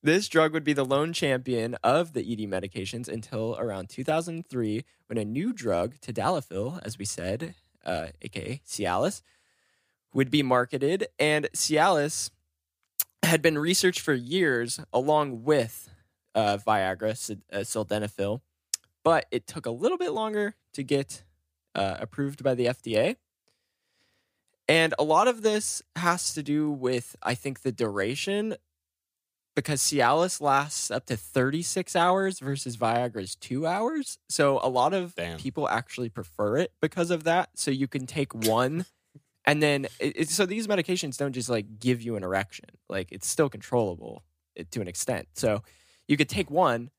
This 0.02 0.28
drug 0.30 0.54
would 0.54 0.64
be 0.64 0.74
the 0.74 0.86
lone 0.86 1.12
champion 1.12 1.76
of 1.84 2.14
the 2.14 2.22
ED 2.22 2.50
medications 2.50 3.08
until 3.08 3.58
around 3.60 3.90
2003, 3.90 4.86
when 5.08 5.18
a 5.18 5.26
new 5.26 5.52
drug, 5.52 5.96
tadalafil, 6.00 6.80
as 6.84 6.98
we 6.98 7.06
said, 7.06 7.56
uh, 7.86 8.08
aka 8.22 8.62
Cialis, 8.66 9.22
would 10.14 10.32
be 10.32 10.42
marketed, 10.42 11.08
and 11.20 11.50
Cialis 11.54 12.32
had 13.24 13.42
been 13.42 13.58
researched 13.58 14.00
for 14.00 14.14
years 14.14 14.80
along 14.94 15.44
with 15.44 15.90
uh, 16.34 16.58
Viagra, 16.66 17.12
uh, 17.52 17.58
sildenafil, 17.58 18.42
but 19.04 19.26
it 19.32 19.48
took 19.48 19.66
a 19.66 19.72
little 19.72 19.98
bit 19.98 20.12
longer 20.12 20.56
to 20.74 20.84
get 20.84 21.24
uh, 21.76 21.98
approved 22.00 22.44
by 22.44 22.56
the 22.56 22.68
FDA. 22.68 23.18
And 24.68 24.94
a 25.00 25.04
lot 25.04 25.28
of 25.28 25.42
this 25.42 25.82
has 25.96 26.34
to 26.36 26.44
do 26.44 26.72
with, 26.72 27.16
I 27.24 27.34
think, 27.34 27.62
the 27.62 27.72
duration 27.72 28.56
because 29.56 29.82
Cialis 29.82 30.40
lasts 30.42 30.90
up 30.92 31.06
to 31.08 31.18
36 31.18 31.96
hours 31.96 32.40
versus 32.40 32.78
Viagra's 32.78 33.36
two 33.36 33.66
hours. 33.68 34.18
So 34.30 34.60
a 34.64 34.70
lot 34.70 34.94
of 34.94 35.16
Damn. 35.16 35.38
people 35.38 35.68
actually 35.68 36.10
prefer 36.10 36.58
it 36.58 36.72
because 36.82 37.12
of 37.12 37.24
that. 37.26 37.50
So 37.56 37.72
you 37.72 37.88
can 37.88 38.06
take 38.06 38.34
one. 38.34 38.86
And 39.46 39.62
then, 39.64 39.86
it, 40.00 40.14
it- 40.16 40.30
so 40.30 40.46
these 40.46 40.68
medications 40.68 41.18
don't 41.18 41.34
just 41.34 41.50
like 41.50 41.80
give 41.80 42.02
you 42.02 42.16
an 42.16 42.24
erection, 42.24 42.70
like 42.88 43.12
it's 43.12 43.28
still 43.28 43.50
controllable 43.50 44.24
eh, 44.56 44.64
to 44.72 44.82
an 44.82 44.88
extent. 44.88 45.28
So 45.34 45.64
you 46.08 46.16
could 46.18 46.30
take 46.30 46.50
one 46.52 46.92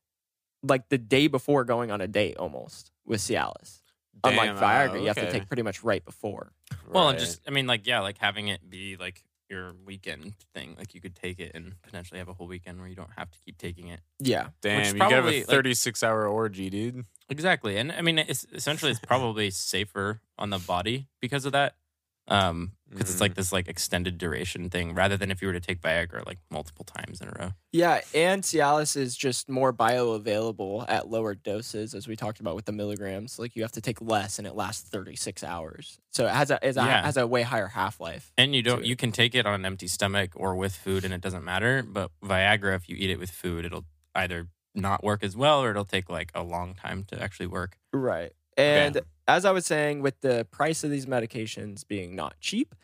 like 0.63 0.89
the 0.89 0.97
day 0.97 1.27
before 1.27 1.63
going 1.63 1.89
on 1.91 2.01
a 2.01 2.07
date 2.07 2.37
almost 2.37 2.91
with 3.05 3.21
Cialis. 3.21 3.81
Unlike 4.23 4.49
Damn, 4.49 4.57
uh, 4.57 4.61
Viagra, 4.61 5.01
you 5.01 5.07
have 5.07 5.15
to 5.17 5.31
take 5.31 5.47
pretty 5.47 5.63
much 5.63 5.83
right 5.83 6.03
before. 6.05 6.51
Well, 6.89 7.07
and 7.09 7.17
Right. 7.17 7.19
just 7.25 7.41
I 7.47 7.51
mean, 7.51 7.65
like 7.65 7.87
yeah, 7.87 8.01
like 8.01 8.17
having 8.19 8.49
it 8.49 8.69
be 8.69 8.97
like 8.97 9.23
your 9.51 9.73
weekend 9.85 10.33
thing. 10.55 10.75
Like 10.79 10.95
you 10.95 11.01
could 11.01 11.15
take 11.15 11.39
it 11.39 11.51
and 11.53 11.73
potentially 11.83 12.17
have 12.17 12.29
a 12.29 12.33
whole 12.33 12.47
weekend 12.47 12.79
where 12.79 12.87
you 12.87 12.95
don't 12.95 13.11
have 13.17 13.29
to 13.29 13.37
keep 13.45 13.57
taking 13.57 13.89
it. 13.89 13.99
Yeah. 14.19 14.47
damn, 14.61 14.77
which 14.79 14.87
you 14.87 14.93
could 14.93 15.01
have 15.01 15.11
probably, 15.11 15.37
a 15.37 15.39
like- 15.41 15.47
36 15.49 16.01
hour 16.03 16.27
orgy, 16.27 16.69
dude. 16.69 17.05
Exactly, 17.29 17.77
and 17.77 17.91
I 17.91 18.01
mean, 18.01 18.17
it's 18.17 18.45
essentially 18.53 18.91
it's 18.91 18.99
probably 18.99 19.51
safer 19.51 20.19
on 20.37 20.49
the 20.49 20.59
body 20.59 21.07
because 21.21 21.45
of 21.45 21.51
that. 21.51 21.75
Um, 22.31 22.71
because 22.89 23.09
it's 23.09 23.21
like 23.21 23.35
this 23.35 23.53
like 23.53 23.69
extended 23.69 24.17
duration 24.17 24.69
thing 24.69 24.93
rather 24.93 25.15
than 25.15 25.31
if 25.31 25.41
you 25.41 25.47
were 25.47 25.53
to 25.53 25.61
take 25.61 25.79
Viagra 25.81 26.25
like 26.25 26.39
multiple 26.49 26.83
times 26.83 27.21
in 27.21 27.29
a 27.29 27.33
row. 27.39 27.51
Yeah, 27.71 28.01
and 28.13 28.43
Cialis 28.43 28.97
is 28.97 29.15
just 29.15 29.47
more 29.47 29.71
bioavailable 29.71 30.85
at 30.89 31.09
lower 31.09 31.33
doses, 31.35 31.93
as 31.93 32.07
we 32.07 32.15
talked 32.17 32.39
about 32.41 32.55
with 32.55 32.65
the 32.65 32.71
milligrams. 32.73 33.39
Like 33.39 33.55
you 33.55 33.61
have 33.61 33.71
to 33.73 33.81
take 33.81 34.01
less, 34.01 34.37
and 34.39 34.47
it 34.47 34.55
lasts 34.55 34.89
thirty 34.89 35.15
six 35.15 35.43
hours. 35.43 35.99
So 36.11 36.25
it 36.25 36.31
has 36.33 36.51
a, 36.51 36.59
it 36.61 36.75
Yeah. 36.75 37.03
has 37.03 37.17
a 37.17 37.25
way 37.25 37.43
higher 37.43 37.67
half 37.67 37.99
life. 37.99 38.31
And 38.37 38.53
you 38.55 38.61
don't 38.61 38.83
you 38.85 38.95
can 38.95 39.11
take 39.11 39.35
it 39.35 39.45
on 39.45 39.53
an 39.53 39.65
empty 39.65 39.87
stomach 39.87 40.31
or 40.35 40.55
with 40.55 40.75
food 40.75 41.05
and 41.05 41.13
it 41.13 41.21
doesn't 41.21 41.45
matter. 41.45 41.83
But 41.87 42.11
Viagra, 42.23 42.75
if 42.75 42.89
you 42.89 42.95
eat 42.97 43.09
it 43.09 43.19
with 43.19 43.29
food, 43.31 43.65
it'll 43.65 43.85
either 44.15 44.47
not 44.75 45.03
work 45.03 45.23
as 45.23 45.35
well 45.35 45.63
or 45.63 45.71
it'll 45.71 45.85
take 45.85 46.09
like 46.09 46.31
a 46.35 46.43
long 46.43 46.75
time 46.75 47.03
to 47.05 47.21
actually 47.21 47.47
work. 47.47 47.77
Right. 47.93 48.31
And 48.57 49.01
as 49.27 49.45
I 49.45 49.51
was 49.51 49.65
saying, 49.65 50.01
with 50.01 50.21
the 50.21 50.45
price 50.51 50.83
of 50.83 50.91
these 50.91 51.05
medications 51.05 51.87
being 51.87 52.15
not 52.15 52.39
cheap, 52.39 52.75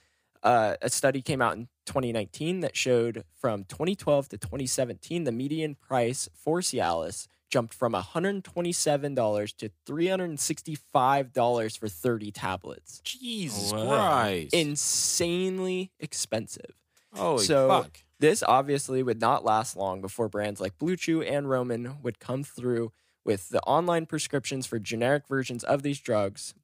uh, 0.43 0.75
a 0.81 0.89
study 0.89 1.21
came 1.21 1.41
out 1.41 1.55
in 1.55 1.67
2019 1.85 2.61
that 2.61 2.75
showed 2.75 3.23
from 3.35 3.63
2012 3.65 4.29
to 4.29 4.37
2017, 4.37 5.23
the 5.23 5.31
median 5.31 5.75
price 5.75 6.29
for 6.33 6.59
Cialis 6.59 7.27
jumped 7.49 7.73
from 7.73 7.93
$127 7.93 9.55
to 9.55 9.69
$365 9.85 11.77
for 11.79 11.87
30 11.87 12.31
tablets. 12.31 12.99
Jesus 13.03 13.71
Whoa. 13.71 13.87
Christ. 13.87 14.53
Insanely 14.53 15.91
expensive. 15.99 16.75
Holy 17.13 17.43
so- 17.43 17.67
fuck. 17.69 18.03
This 18.19 18.41
obviously 18.41 19.03
would 19.03 19.21
not 19.21 19.45
last 19.45 19.77
long 19.77 20.01
before 20.01 20.27
brands 20.27 20.59
like 20.59 20.79
Blue 20.79 20.95
Chew 20.95 21.21
and 21.21 21.47
Roman 21.47 22.01
would 22.01 22.19
come 22.19 22.43
through 22.43 22.91
with 23.27 23.49
the 23.49 23.61
online 23.61 24.07
prescriptions 24.07 24.65
for 24.65 24.79
generic 24.79 25.27
versions 25.27 25.63
of 25.63 25.83
these 25.83 25.99
drugs. 25.99 26.55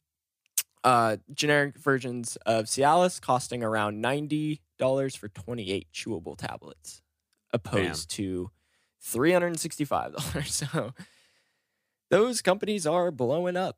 Uh, 0.84 1.18
generic 1.34 1.78
versions 1.78 2.36
of 2.46 2.66
Cialis 2.66 3.22
costing 3.22 3.64
around 3.64 4.02
ninety 4.02 4.62
dollars 4.80 5.16
for 5.16 5.30
twenty 5.30 5.72
eight 5.72 5.88
chewable 5.94 6.36
tablets, 6.38 7.02
opposed 7.54 8.10
to 8.12 8.50
three 9.02 9.32
hundred 9.32 9.48
and 9.48 9.60
sixty 9.60 9.86
five 9.86 10.14
dollars. 10.16 10.64
So 10.74 10.94
those 12.10 12.42
companies 12.42 12.86
are 12.86 13.12
blowing 13.12 13.56
up. 13.56 13.78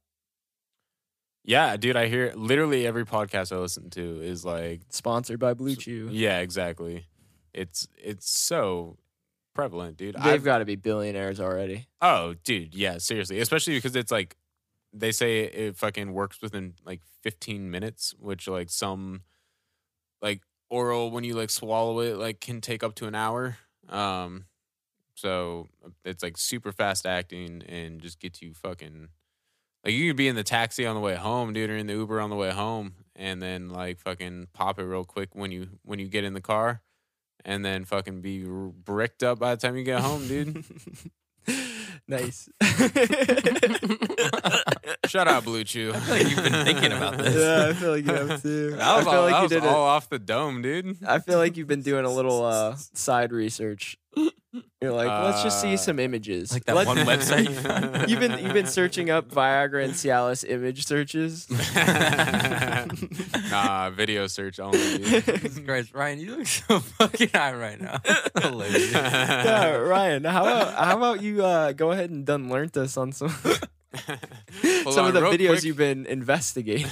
Yeah, 1.43 1.78
dude, 1.78 1.95
I 1.95 2.08
hear 2.08 2.34
literally 2.36 2.88
every 2.88 3.06
podcast 3.06 3.56
I 3.56 3.60
listen 3.60 3.91
to 3.91 4.19
is 4.21 4.43
like, 4.43 4.82
Sponsored 4.89 5.39
by 5.39 5.54
Blue 5.54 5.76
Chew. 5.76 6.10
yeah, 6.12 6.39
exactly. 6.39 7.06
it's 7.54 7.88
it's 8.04 8.28
so 8.28 8.98
prevalent, 9.55 9.97
dude. 9.97 10.13
They've 10.15 10.25
I've- 10.25 10.43
got 10.43 10.59
to 10.59 10.65
be 10.65 10.75
billionaires 10.75 11.39
already. 11.39 11.87
Oh, 12.01 12.35
dude, 12.43 12.75
yeah, 12.75 12.99
seriously. 12.99 13.39
Especially 13.39 13.73
because 13.75 13.95
it's 13.95 14.11
like 14.11 14.35
they 14.93 15.11
say 15.11 15.41
it 15.45 15.75
fucking 15.77 16.13
works 16.13 16.41
within 16.41 16.75
like 16.85 17.01
15 17.23 17.71
minutes, 17.71 18.13
which 18.19 18.47
like 18.47 18.69
some 18.69 19.21
like 20.21 20.41
oral 20.69 21.09
when 21.11 21.23
you 21.23 21.33
like 21.35 21.49
swallow 21.49 21.99
it 21.99 22.17
like 22.17 22.39
can 22.39 22.61
take 22.61 22.83
up 22.83 22.95
to 22.95 23.07
an 23.07 23.15
hour. 23.15 23.57
Um 23.89 24.45
so 25.17 25.67
it's 26.03 26.21
like 26.23 26.37
super 26.37 26.71
fast 26.71 27.05
acting 27.05 27.63
and 27.69 28.01
just 28.01 28.19
gets 28.19 28.41
you 28.41 28.53
fucking 28.53 29.07
like 29.85 29.93
you 29.93 30.09
could 30.09 30.17
be 30.17 30.27
in 30.27 30.35
the 30.35 30.43
taxi 30.43 30.85
on 30.85 30.95
the 30.95 30.99
way 31.01 31.15
home, 31.15 31.53
dude, 31.53 31.69
or 31.69 31.77
in 31.77 31.87
the 31.87 31.93
Uber 31.93 32.19
on 32.19 32.29
the 32.29 32.35
way 32.35 32.51
home 32.51 32.95
and 33.15 33.41
then 33.41 33.69
like 33.69 33.99
fucking 33.99 34.47
pop 34.53 34.79
it 34.79 34.83
real 34.83 35.03
quick 35.05 35.29
when 35.33 35.51
you 35.51 35.67
when 35.83 35.99
you 35.99 36.07
get 36.07 36.23
in 36.23 36.33
the 36.33 36.41
car 36.41 36.81
and 37.45 37.63
then 37.63 37.86
fucking 37.86 38.21
be 38.21 38.43
bricked 38.43 39.23
up 39.23 39.39
by 39.39 39.55
the 39.55 39.62
time 39.62 39.77
you 39.77 39.84
get 39.84 40.01
home, 40.01 40.27
dude. 40.27 40.65
nice. 42.08 42.49
Shut 45.05 45.27
up, 45.27 45.43
Blue 45.45 45.63
Chew. 45.63 45.93
I 45.93 45.99
feel 45.99 46.15
like 46.15 46.27
you've 46.29 46.43
been 46.43 46.65
thinking 46.65 46.91
about 46.91 47.17
this. 47.19 47.36
yeah, 47.36 47.67
I 47.69 47.73
feel 47.73 47.91
like 47.91 48.05
you 48.05 48.13
have 48.13 48.41
too. 48.41 48.77
I 48.81 48.95
was, 48.97 49.05
feel 49.05 49.13
all, 49.13 49.21
like 49.21 49.31
that 49.31 49.38
you 49.38 49.43
was 49.43 49.51
did 49.51 49.63
all 49.63 49.86
it. 49.86 49.89
off 49.89 50.10
the 50.10 50.19
dome, 50.19 50.62
dude. 50.63 50.97
I 51.05 51.19
feel 51.19 51.38
like 51.38 51.55
you've 51.55 51.67
been 51.67 51.84
doing 51.84 52.03
a 52.05 52.12
little 52.12 52.43
uh, 52.43 52.75
side 52.75 53.31
research. 53.31 53.97
You're 54.81 54.91
like, 54.91 55.07
let's 55.07 55.41
just 55.41 55.61
see 55.61 55.75
Uh, 55.75 55.77
some 55.77 55.99
images. 55.99 56.51
Like 56.51 56.65
that 56.65 56.75
Let's- 56.75 56.88
one 56.88 56.97
website 57.07 57.47
you 57.49 57.55
found. 57.55 58.09
You've 58.09 58.19
been 58.19 58.38
you've 58.43 58.53
been 58.53 58.67
searching 58.67 59.09
up 59.09 59.29
Viagra 59.31 59.83
and 59.83 59.93
Cialis 59.93 60.47
image 60.47 60.85
searches. 60.85 61.47
nah, 63.51 63.89
video 63.89 64.27
search 64.27 64.59
only. 64.59 64.77
Dude. 64.97 65.23
Jesus 65.25 65.59
Christ, 65.65 65.93
Ryan, 65.93 66.19
you 66.19 66.35
look 66.38 66.47
so 66.47 66.79
fucking 66.81 67.29
high 67.33 67.53
right 67.53 67.79
now. 67.79 67.99
Hilarious. 68.41 68.91
yeah, 68.91 69.75
Ryan, 69.75 70.23
how 70.25 70.43
about 70.43 70.73
how 70.85 70.97
about 70.97 71.21
you 71.21 71.43
uh, 71.43 71.71
go 71.71 71.91
ahead 71.91 72.09
and 72.09 72.25
done 72.25 72.49
learnt 72.49 72.75
us 72.77 72.97
on 72.97 73.11
some 73.11 73.29
Hold 73.29 74.93
some 74.93 75.05
on, 75.05 75.07
of 75.07 75.13
the 75.13 75.21
real 75.21 75.31
videos 75.31 75.47
quick. 75.51 75.63
you've 75.63 75.77
been 75.77 76.05
investigating. 76.05 76.88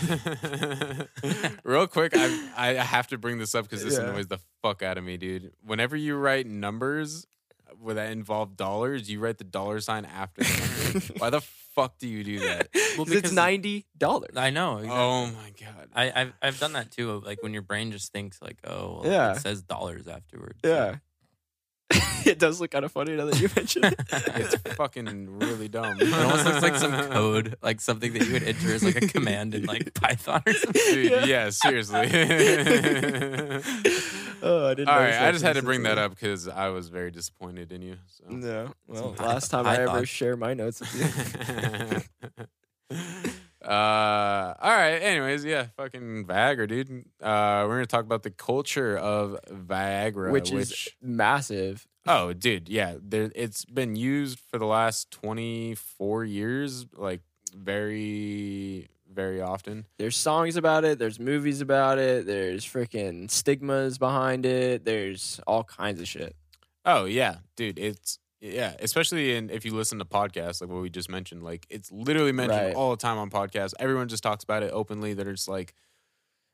Real 1.65 1.88
quick, 1.88 2.13
I 2.15 2.50
I 2.56 2.67
have 2.76 3.08
to 3.08 3.17
bring 3.17 3.39
this 3.39 3.54
up 3.56 3.65
because 3.65 3.84
this 3.84 3.98
Yeah. 3.98 4.06
annoys 4.10 4.28
the 4.28 4.39
fuck 4.62 4.82
out 4.84 4.98
of 4.98 5.04
me, 5.04 5.17
dude. 5.17 5.52
Whenever 5.63 5.98
you 5.98 6.15
write 6.15 6.48
numbers 6.48 7.28
where 7.84 7.96
that 7.96 8.12
involve 8.12 8.56
dollars, 8.58 9.10
you 9.10 9.19
write 9.19 9.38
the 9.38 9.43
dollar 9.43 9.80
sign 9.82 10.06
after. 10.06 10.43
Why 11.17 11.30
the 11.30 11.41
fuck 11.41 11.98
do 12.00 12.08
you 12.08 12.24
do 12.24 12.39
that? 12.39 12.69
Well, 12.96 13.06
'Cause 13.08 13.15
it's 13.15 13.32
ninety 13.32 13.88
dollars. 13.98 14.36
I 14.38 14.52
know. 14.52 14.78
Exactly. 14.78 15.00
Oh 15.00 15.26
my 15.26 15.52
god. 15.60 15.89
I, 15.96 16.12
I've 16.22 16.34
I've 16.43 16.60
done 16.60 16.74
that 16.74 16.91
too. 16.91 17.19
Like 17.26 17.41
when 17.41 17.52
your 17.54 17.63
brain 17.63 17.91
just 17.91 18.12
thinks 18.13 18.39
like, 18.39 18.58
oh, 18.63 19.02
well, 19.02 19.12
Yeah. 19.12 19.32
it 19.34 19.39
says 19.39 19.63
dollars 19.63 20.08
afterwards. 20.08 20.60
Yeah. 20.63 20.98
it 22.26 22.38
does 22.39 22.62
look 22.62 22.69
kind 22.72 22.86
of 22.86 22.91
funny 22.91 23.15
now 23.15 23.26
that 23.26 23.39
you 23.39 23.50
mention 23.56 23.84
it. 23.84 23.96
It's 24.12 24.56
fucking 24.76 25.39
really 25.39 25.67
dumb. 25.69 26.00
It 26.00 26.13
almost 26.13 26.46
looks 26.46 26.62
like 26.62 26.76
some 26.76 26.91
code, 27.10 27.56
like 27.63 27.82
something 27.82 28.13
that 28.13 28.26
you 28.28 28.34
would 28.34 28.43
enter 28.43 28.74
as 28.76 28.84
like 28.84 28.96
a 29.02 29.08
command 29.08 29.54
in 29.56 29.65
like 29.65 29.93
Python 29.96 30.41
or 30.46 30.54
something. 30.54 30.82
Dude, 30.93 31.12
Yeah. 31.12 31.26
yeah, 31.26 31.50
seriously. 31.50 32.08
oh, 34.46 34.68
I 34.68 34.74
didn't. 34.74 34.90
All 34.90 35.00
notice 35.00 35.18
I 35.18 35.32
just 35.32 35.44
had 35.44 35.56
to 35.56 35.64
bring 35.64 35.84
that 35.84 35.98
up 35.98 36.12
because 36.12 36.48
I 36.48 36.70
was 36.70 36.90
very 36.90 37.12
disappointed 37.12 37.72
in 37.72 37.82
you. 37.82 37.96
So. 38.08 38.26
No. 38.28 38.74
Well, 38.88 39.16
last 39.20 39.50
time 39.50 39.66
I 39.66 39.78
ever 39.78 40.06
share 40.06 40.36
my 40.36 40.54
notes 40.54 40.82
with 40.82 42.06
you. 42.90 42.98
uh, 43.66 44.54
all 44.62 44.76
right. 44.76 44.98
Anyways, 45.02 45.46
yeah, 45.46 45.68
fucking 45.78 46.26
Viagra, 46.26 46.68
dude. 46.68 47.06
Uh, 47.22 47.64
we're 47.68 47.76
gonna 47.76 47.86
talk 47.86 48.04
about 48.04 48.24
the 48.24 48.32
culture 48.32 48.98
of 48.98 49.40
Viagra, 49.50 50.32
which 50.32 50.52
which, 50.52 50.88
is 50.88 50.90
massive. 51.02 51.88
oh, 52.06 52.34
dude, 52.34 52.68
yeah, 52.68 52.96
there. 53.02 53.32
It's 53.36 53.64
been 53.64 53.96
used 53.96 54.40
for 54.52 54.58
the 54.58 54.66
last 54.68 55.10
twenty 55.10 55.76
four 55.76 56.26
years, 56.26 56.86
like 56.98 57.22
very, 57.56 58.90
very 59.13 59.41
often. 59.41 59.86
There's 59.97 60.17
songs 60.17 60.56
about 60.56 60.84
it. 60.86 60.99
There's 60.99 61.19
movies 61.19 61.62
about 61.62 61.97
it. 61.99 62.26
There's 62.26 62.65
freaking 62.65 63.30
stigmas 63.30 63.97
behind 63.97 64.45
it. 64.45 64.86
There's 64.86 65.39
all 65.47 65.63
kinds 65.63 65.99
of 66.02 66.08
shit. 66.08 66.36
Oh 66.86 67.06
yeah, 67.06 67.38
dude. 67.56 67.80
It's 67.80 68.19
yeah, 68.41 68.76
especially 68.80 69.36
in 69.36 69.49
if 69.49 69.63
you 69.63 69.73
listen 69.73 69.99
to 69.99 70.06
podcasts 70.06 70.60
like 70.60 70.69
what 70.69 70.82
we 70.82 70.89
just 70.89 71.10
mentioned. 71.10 71.43
Like 71.43 71.65
it's 71.69 71.91
literally 71.91 72.34
mentioned 72.34 72.60
Right. 72.67 72.76
all 72.76 72.91
the 72.91 72.97
time 72.97 73.17
on 73.17 73.30
podcasts. 73.30 73.73
Everyone 73.80 74.08
just 74.10 74.21
talks 74.23 74.43
about 74.43 74.63
it 74.63 74.71
openly. 74.73 75.13
They're 75.13 75.32
just 75.32 75.47
like, 75.47 75.73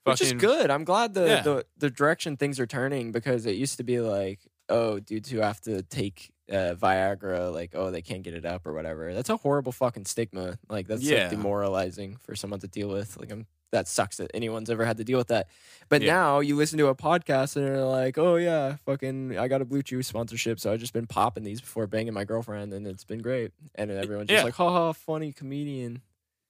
Which 0.03 0.21
is 0.21 0.33
good. 0.33 0.69
I'm 0.69 0.83
glad 0.83 1.13
the, 1.15 1.25
Yeah. 1.25 1.41
the 1.41 1.65
the 1.77 1.89
direction 1.89 2.37
things 2.37 2.59
are 2.59 2.67
turning 2.67 3.11
because 3.11 3.45
it 3.47 3.55
used 3.55 3.77
to 3.77 3.83
be 3.83 3.99
like, 4.01 4.39
oh, 4.69 4.99
dudes 4.99 5.29
who 5.29 5.39
have 5.39 5.59
to 5.61 5.81
take 5.81 6.31
uh, 6.51 6.75
Viagra, 6.75 7.53
like, 7.53 7.71
oh, 7.75 7.91
they 7.91 8.01
can't 8.01 8.23
get 8.23 8.33
it 8.33 8.45
up 8.45 8.65
or 8.65 8.73
whatever. 8.73 9.13
That's 9.13 9.29
a 9.29 9.37
horrible 9.37 9.71
fucking 9.71 10.05
stigma. 10.05 10.57
Like 10.69 10.87
that's 10.87 11.03
like, 11.09 11.29
demoralizing 11.29 12.17
for 12.17 12.35
someone 12.35 12.59
to 12.61 12.67
deal 12.67 12.89
with. 12.89 13.17
Like, 13.17 13.31
I'm 13.31 13.45
that 13.71 13.87
sucks 13.87 14.17
that 14.17 14.31
anyone's 14.33 14.71
ever 14.71 14.83
had 14.83 14.97
to 14.97 15.03
deal 15.03 15.19
with 15.19 15.27
that. 15.27 15.47
But 15.89 16.01
Yeah. 16.01 16.13
now 16.13 16.39
you 16.39 16.55
listen 16.55 16.79
to 16.79 16.87
a 16.87 16.95
podcast 16.95 17.55
and 17.55 17.67
they're 17.67 17.85
like, 17.85 18.17
oh 18.17 18.35
yeah, 18.37 18.77
fucking, 18.83 19.37
I 19.37 19.47
got 19.47 19.61
a 19.61 19.65
Blue 19.65 19.83
Chew 19.83 20.01
sponsorship, 20.01 20.59
so 20.59 20.73
I've 20.73 20.79
just 20.79 20.91
been 20.91 21.05
popping 21.05 21.43
these 21.43 21.61
before 21.61 21.85
banging 21.85 22.13
my 22.15 22.23
girlfriend, 22.23 22.73
and 22.73 22.87
it's 22.87 23.03
been 23.03 23.19
great. 23.21 23.51
And 23.75 23.91
everyone's 23.91 24.29
just 24.29 24.39
Yeah. 24.39 24.43
like, 24.45 24.55
haha, 24.55 24.93
funny 24.93 25.31
comedian, 25.33 26.01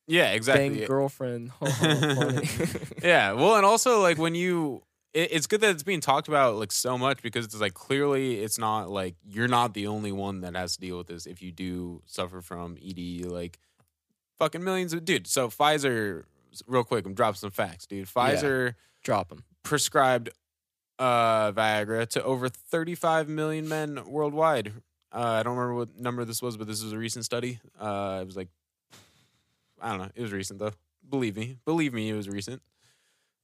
Yeah, 0.07 0.31
exactly. 0.31 0.69
bang 0.77 0.87
girlfriend, 0.87 1.49
haha, 1.59 2.39
yeah 3.03 3.33
well 3.33 3.57
and 3.57 3.65
also 3.65 4.01
like 4.01 4.17
when 4.17 4.33
you 4.33 4.81
it, 5.13 5.31
it's 5.31 5.47
good 5.47 5.61
that 5.61 5.71
it's 5.71 5.83
being 5.83 6.01
talked 6.01 6.27
about 6.27 6.55
like 6.55 6.71
so 6.71 6.97
much 6.97 7.21
because 7.21 7.45
it's 7.45 7.59
like 7.59 7.73
clearly 7.73 8.41
it's 8.41 8.57
not 8.57 8.89
like 8.89 9.15
you're 9.27 9.47
not 9.47 9.73
the 9.73 9.87
only 9.87 10.11
one 10.11 10.41
that 10.41 10.55
has 10.55 10.75
to 10.75 10.79
deal 10.81 10.97
with 10.97 11.07
this 11.07 11.25
if 11.25 11.41
you 11.41 11.51
do 11.51 12.01
suffer 12.05 12.41
from 12.41 12.77
ed 12.83 13.25
like 13.25 13.59
fucking 14.37 14.63
millions 14.63 14.93
of 14.93 15.03
dude 15.05 15.27
so 15.27 15.47
pfizer 15.49 16.23
real 16.67 16.83
quick 16.83 17.05
i'm 17.05 17.13
dropping 17.13 17.35
some 17.35 17.51
facts 17.51 17.85
dude. 17.85 18.07
Pfizer 18.07 18.75
Drop 19.03 19.29
them. 19.29 19.43
prescribed 19.63 20.29
uh 20.97 21.51
viagra 21.53 22.07
to 22.07 22.23
over 22.23 22.49
35 22.49 23.29
million 23.29 23.67
men 23.67 24.01
worldwide. 24.05 24.73
Uh, 25.11 25.37
i 25.39 25.43
don't 25.43 25.55
remember 25.57 25.75
what 25.75 25.97
number 25.97 26.23
this 26.25 26.41
was 26.41 26.57
but 26.57 26.67
this 26.67 26.83
was 26.83 26.93
a 26.93 26.97
recent 26.97 27.25
study. 27.25 27.59
Uh 27.79 28.19
it 28.21 28.25
was 28.25 28.35
like 28.37 28.49
i 29.81 29.89
don't 29.89 29.99
know. 29.99 30.09
It 30.13 30.21
was 30.21 30.31
recent 30.31 30.59
though. 30.59 30.73
Believe 31.09 31.35
me. 31.37 31.57
Believe 31.65 31.93
me 31.93 32.09
it 32.09 32.13
was 32.13 32.27
recent 32.29 32.61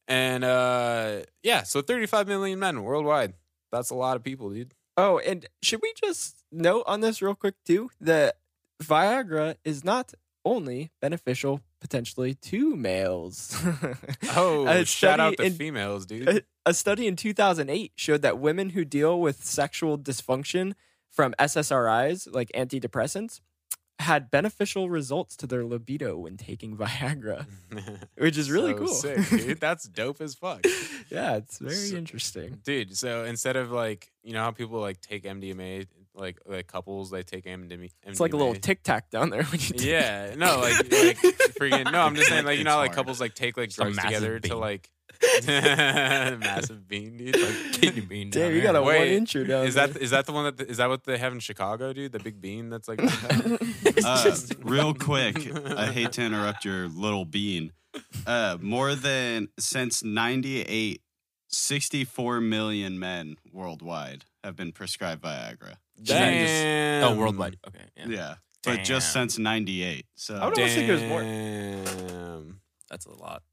and 0.07 0.43
uh 0.43 1.21
yeah 1.43 1.63
so 1.63 1.81
35 1.81 2.27
million 2.27 2.59
men 2.59 2.83
worldwide. 2.83 3.33
That's 3.71 3.89
a 3.89 3.95
lot 3.95 4.15
of 4.15 4.23
people 4.23 4.49
dude. 4.49 4.73
Oh, 4.97 5.17
and 5.19 5.45
should 5.61 5.81
we 5.81 5.93
just 6.01 6.43
note 6.51 6.83
on 6.87 7.01
this 7.01 7.21
real 7.21 7.35
quick 7.35 7.55
too 7.65 7.89
that 7.99 8.37
Viagra 8.83 9.55
is 9.63 9.83
not 9.83 10.13
only 10.45 10.91
beneficial 11.01 11.61
potentially 11.81 12.33
to 12.35 12.75
males. 12.75 13.55
oh 14.35 14.67
A 14.67 14.85
shout 14.85 15.19
out 15.19 15.37
to 15.37 15.43
in- 15.43 15.53
females 15.53 16.05
dude. 16.05 16.27
a, 16.29 16.41
a 16.65 16.73
study 16.73 17.07
in 17.07 17.15
2008 17.15 17.91
showed 17.95 18.21
that 18.21 18.37
women 18.39 18.69
who 18.71 18.85
deal 18.85 19.19
with 19.19 19.43
sexual 19.43 19.97
dysfunction 19.97 20.73
from 21.09 21.33
SSRIs, 21.39 22.31
like 22.33 22.51
antidepressants, 22.55 23.39
had 23.99 24.29
beneficial 24.29 24.89
results 24.89 25.35
to 25.37 25.47
their 25.47 25.63
libido 25.63 26.17
when 26.17 26.37
taking 26.37 26.75
Viagra, 26.77 27.45
which 28.17 28.37
is 28.37 28.51
really 28.51 28.73
So 28.73 28.77
cool. 28.77 28.87
sick, 28.87 29.29
dude 29.29 29.59
that's 29.59 29.85
dope 29.87 30.21
as 30.21 30.35
fuck 30.35 30.65
yeah, 31.09 31.35
it's 31.37 31.59
very 31.59 31.75
So- 31.75 31.95
interesting. 31.97 32.59
dude 32.63 32.97
so 32.97 33.23
instead 33.23 33.55
of 33.55 33.71
like 33.71 34.11
you 34.23 34.33
know 34.33 34.41
how 34.43 34.51
people 34.51 34.79
like 34.79 34.99
take 35.01 35.23
mdma 35.23 35.87
like 36.17 36.39
like 36.45 36.65
couples 36.67 37.09
they 37.09 37.23
take 37.23 37.43
MDMA. 37.43 37.91
It's 38.03 38.21
like 38.21 38.31
a 38.31 38.37
little 38.37 38.55
tic 38.55 38.83
tac 38.83 39.09
down 39.09 39.31
there 39.31 39.43
when 39.43 39.59
you 39.59 39.71
Yeah, 39.75 40.33
no, 40.37 40.61
like 40.61 40.75
like 40.89 41.17
freaking 41.59 41.91
no. 41.91 41.99
I'm 41.99 42.15
just 42.15 42.29
saying, 42.29 42.45
like 42.45 42.57
you 42.57 42.63
know, 42.63 42.71
how, 42.71 42.77
like 42.77 42.93
couples 42.93 43.19
like 43.19 43.33
take 43.35 43.57
like 43.57 43.69
drugs 43.71 43.97
together 43.97 44.39
to 44.39 44.55
like 44.55 44.89
massive 45.47 46.87
bean, 46.87 47.17
dude. 47.17 47.35
Like, 47.35 47.73
Kidney 47.73 48.01
bean. 48.01 48.29
Damn, 48.29 48.43
down 48.43 48.55
you 48.55 48.61
got 48.61 48.75
a 48.75 48.81
one 48.81 48.93
Wait, 48.95 49.21
incher 49.21 49.47
down 49.47 49.65
is 49.65 49.75
there. 49.75 49.87
that 49.87 50.01
is 50.01 50.11
that 50.11 50.25
the 50.25 50.31
one 50.31 50.55
that 50.55 50.69
is 50.69 50.77
that 50.77 50.89
what 50.89 51.03
they 51.03 51.17
have 51.17 51.33
in 51.33 51.39
Chicago, 51.39 51.93
dude? 51.93 52.11
The 52.11 52.19
big 52.19 52.41
bean 52.41 52.69
that's 52.69 52.87
like. 52.87 52.99
Uh, 54.07 54.35
real 54.61 54.93
quick, 54.93 55.35
I 55.75 55.87
hate 55.87 56.11
to 56.13 56.21
interrupt 56.21 56.63
your 56.65 56.87
little 56.87 57.25
bean. 57.25 57.71
Uh, 58.27 58.57
more 58.61 58.93
than 58.93 59.47
since 59.57 60.03
98, 60.03 61.01
64 61.47 62.41
million 62.41 62.99
men 62.99 63.37
worldwide 63.51 64.25
have 64.43 64.55
been 64.55 64.71
prescribed 64.73 65.23
Viagra. 65.23 65.77
Damn. 66.03 67.03
Oh, 67.03 67.15
worldwide. 67.15 67.57
Okay. 67.67 67.85
Yeah. 67.95 68.05
Yeah. 68.07 68.35
But 68.63 68.83
just 68.83 69.13
since 69.13 69.37
98. 69.37 70.05
So 70.15 70.35
I 70.35 70.45
would 70.45 70.57
almost 70.57 70.75
think 70.75 70.89
it 70.89 70.93
was 70.93 71.03
more. 71.03 71.21
Damn. 71.21 72.59
That's 72.89 73.05
a 73.05 73.11
lot. 73.11 73.43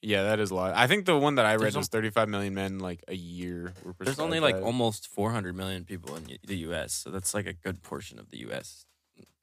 Yeah, 0.00 0.22
that 0.24 0.38
is 0.38 0.50
a 0.50 0.54
lot. 0.54 0.74
I 0.76 0.86
think 0.86 1.06
the 1.06 1.18
one 1.18 1.34
that 1.36 1.46
I 1.46 1.54
read 1.54 1.62
There's 1.62 1.76
was 1.76 1.88
35 1.88 2.28
million 2.28 2.54
men 2.54 2.78
like 2.78 3.02
a 3.08 3.14
year 3.16 3.72
were. 3.84 3.94
There's 3.98 4.20
only 4.20 4.38
like 4.38 4.54
that. 4.56 4.62
almost 4.62 5.08
400 5.08 5.56
million 5.56 5.84
people 5.84 6.14
in 6.14 6.38
the 6.46 6.56
U.S., 6.58 6.92
so 6.92 7.10
that's 7.10 7.34
like 7.34 7.46
a 7.46 7.52
good 7.52 7.82
portion 7.82 8.18
of 8.18 8.30
the 8.30 8.38
U.S. 8.38 8.86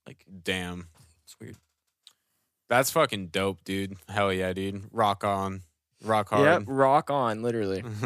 Like 0.07 0.23
damn. 0.43 0.87
it's 1.23 1.35
weird. 1.39 1.57
That's 2.69 2.89
fucking 2.91 3.27
dope, 3.27 3.63
dude. 3.63 3.97
Hell 4.07 4.31
yeah, 4.31 4.53
dude. 4.53 4.83
Rock 4.91 5.23
on. 5.23 5.61
Rock 6.03 6.29
hard. 6.29 6.45
Yep, 6.45 6.63
rock 6.67 7.09
on, 7.09 7.41
literally. 7.41 7.81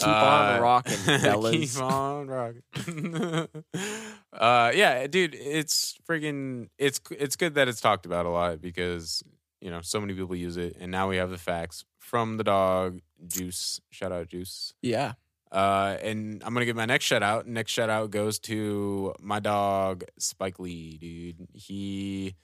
Keep 0.00 0.08
on 0.08 0.56
Uh, 0.56 0.58
rocking, 0.62 0.96
fellas. 0.96 1.74
Keep 1.74 1.82
on 1.82 2.26
rocking. 2.28 3.48
uh, 4.32 4.72
yeah, 4.74 5.06
dude, 5.06 5.34
it's 5.34 5.96
freaking. 6.08 6.68
It's 6.78 7.00
it's 7.10 7.36
good 7.36 7.54
that 7.54 7.68
it's 7.68 7.80
talked 7.80 8.06
about 8.06 8.26
a 8.26 8.30
lot 8.30 8.60
because 8.60 9.22
you 9.60 9.70
know 9.70 9.80
so 9.82 10.00
many 10.00 10.14
people 10.14 10.34
use 10.36 10.56
it, 10.56 10.76
and 10.80 10.90
now 10.90 11.08
we 11.08 11.16
have 11.16 11.30
the 11.30 11.38
facts 11.38 11.84
from 11.98 12.36
the 12.36 12.44
dog 12.44 13.00
Juice. 13.26 13.80
Shout 13.90 14.12
out 14.12 14.28
Juice. 14.28 14.72
Yeah. 14.82 15.12
Uh, 15.52 15.96
and 16.02 16.42
I'm 16.44 16.54
gonna 16.54 16.64
give 16.66 16.76
my 16.76 16.86
next 16.86 17.04
shout 17.06 17.22
out. 17.22 17.46
Next 17.46 17.72
shout 17.72 17.90
out 17.90 18.10
goes 18.10 18.38
to 18.40 19.14
my 19.20 19.40
dog 19.40 20.04
Spike 20.18 20.58
Lee, 20.60 20.96
dude. 20.98 21.48
He 21.52 22.36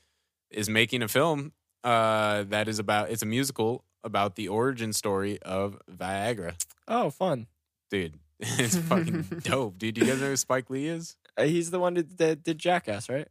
is 0.50 0.68
making 0.68 1.02
a 1.02 1.08
film 1.08 1.52
uh, 1.84 2.44
that 2.48 2.66
is 2.68 2.78
about. 2.78 3.10
It's 3.10 3.22
a 3.22 3.26
musical 3.26 3.84
about 4.02 4.34
the 4.36 4.48
origin 4.48 4.92
story 4.92 5.40
of 5.42 5.80
Viagra, 5.90 6.54
Oh, 6.88 7.10
fun. 7.10 7.46
dude. 7.90 8.14
It's 8.40 8.76
fucking 8.90 9.22
dope, 9.42 9.78
dude. 9.78 9.94
Do 9.94 10.00
you 10.02 10.06
guys 10.08 10.20
know 10.20 10.28
who 10.28 10.36
Spike 10.36 10.68
Lee 10.68 10.86
is? 10.88 11.16
Uh, 11.38 11.44
he's 11.44 11.70
the 11.70 11.78
one 11.80 11.94
that 11.94 12.18
that 12.18 12.42
did 12.42 12.58
Jackass, 12.58 13.08
right? 13.08 13.28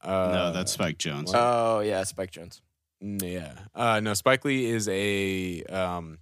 Uh, 0.00 0.30
no, 0.32 0.52
that's 0.52 0.72
Spike 0.72 0.98
Jonze. 0.98 1.32
Oh 1.34 1.80
yeah, 1.80 2.04
Spike 2.04 2.32
Jonze. 2.32 2.60
Yeah. 3.00 3.54
Uh, 3.74 4.00
no, 4.00 4.14
Spike 4.14 4.44
Lee 4.44 4.66
is 4.66 4.88
a 4.88 5.62
um, 5.64 6.18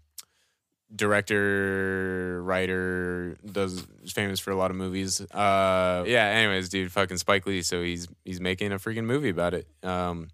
director, 0.94 2.42
writer, 2.42 3.36
does 3.44 3.86
is 4.02 4.12
famous 4.12 4.40
for 4.40 4.50
a 4.50 4.56
lot 4.56 4.70
of 4.70 4.76
movies. 4.76 5.20
Uh, 5.20 6.04
yeah. 6.06 6.26
Anyways, 6.26 6.68
dude, 6.70 6.90
fucking 6.90 7.18
Spike 7.18 7.46
Lee. 7.46 7.62
So 7.62 7.82
he's 7.82 8.08
he's 8.24 8.40
making 8.40 8.72
a 8.72 8.76
freaking 8.76 9.04
movie 9.04 9.28
about 9.28 9.54
it. 9.54 9.66
Um, 9.82 10.28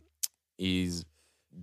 he's 0.56 1.04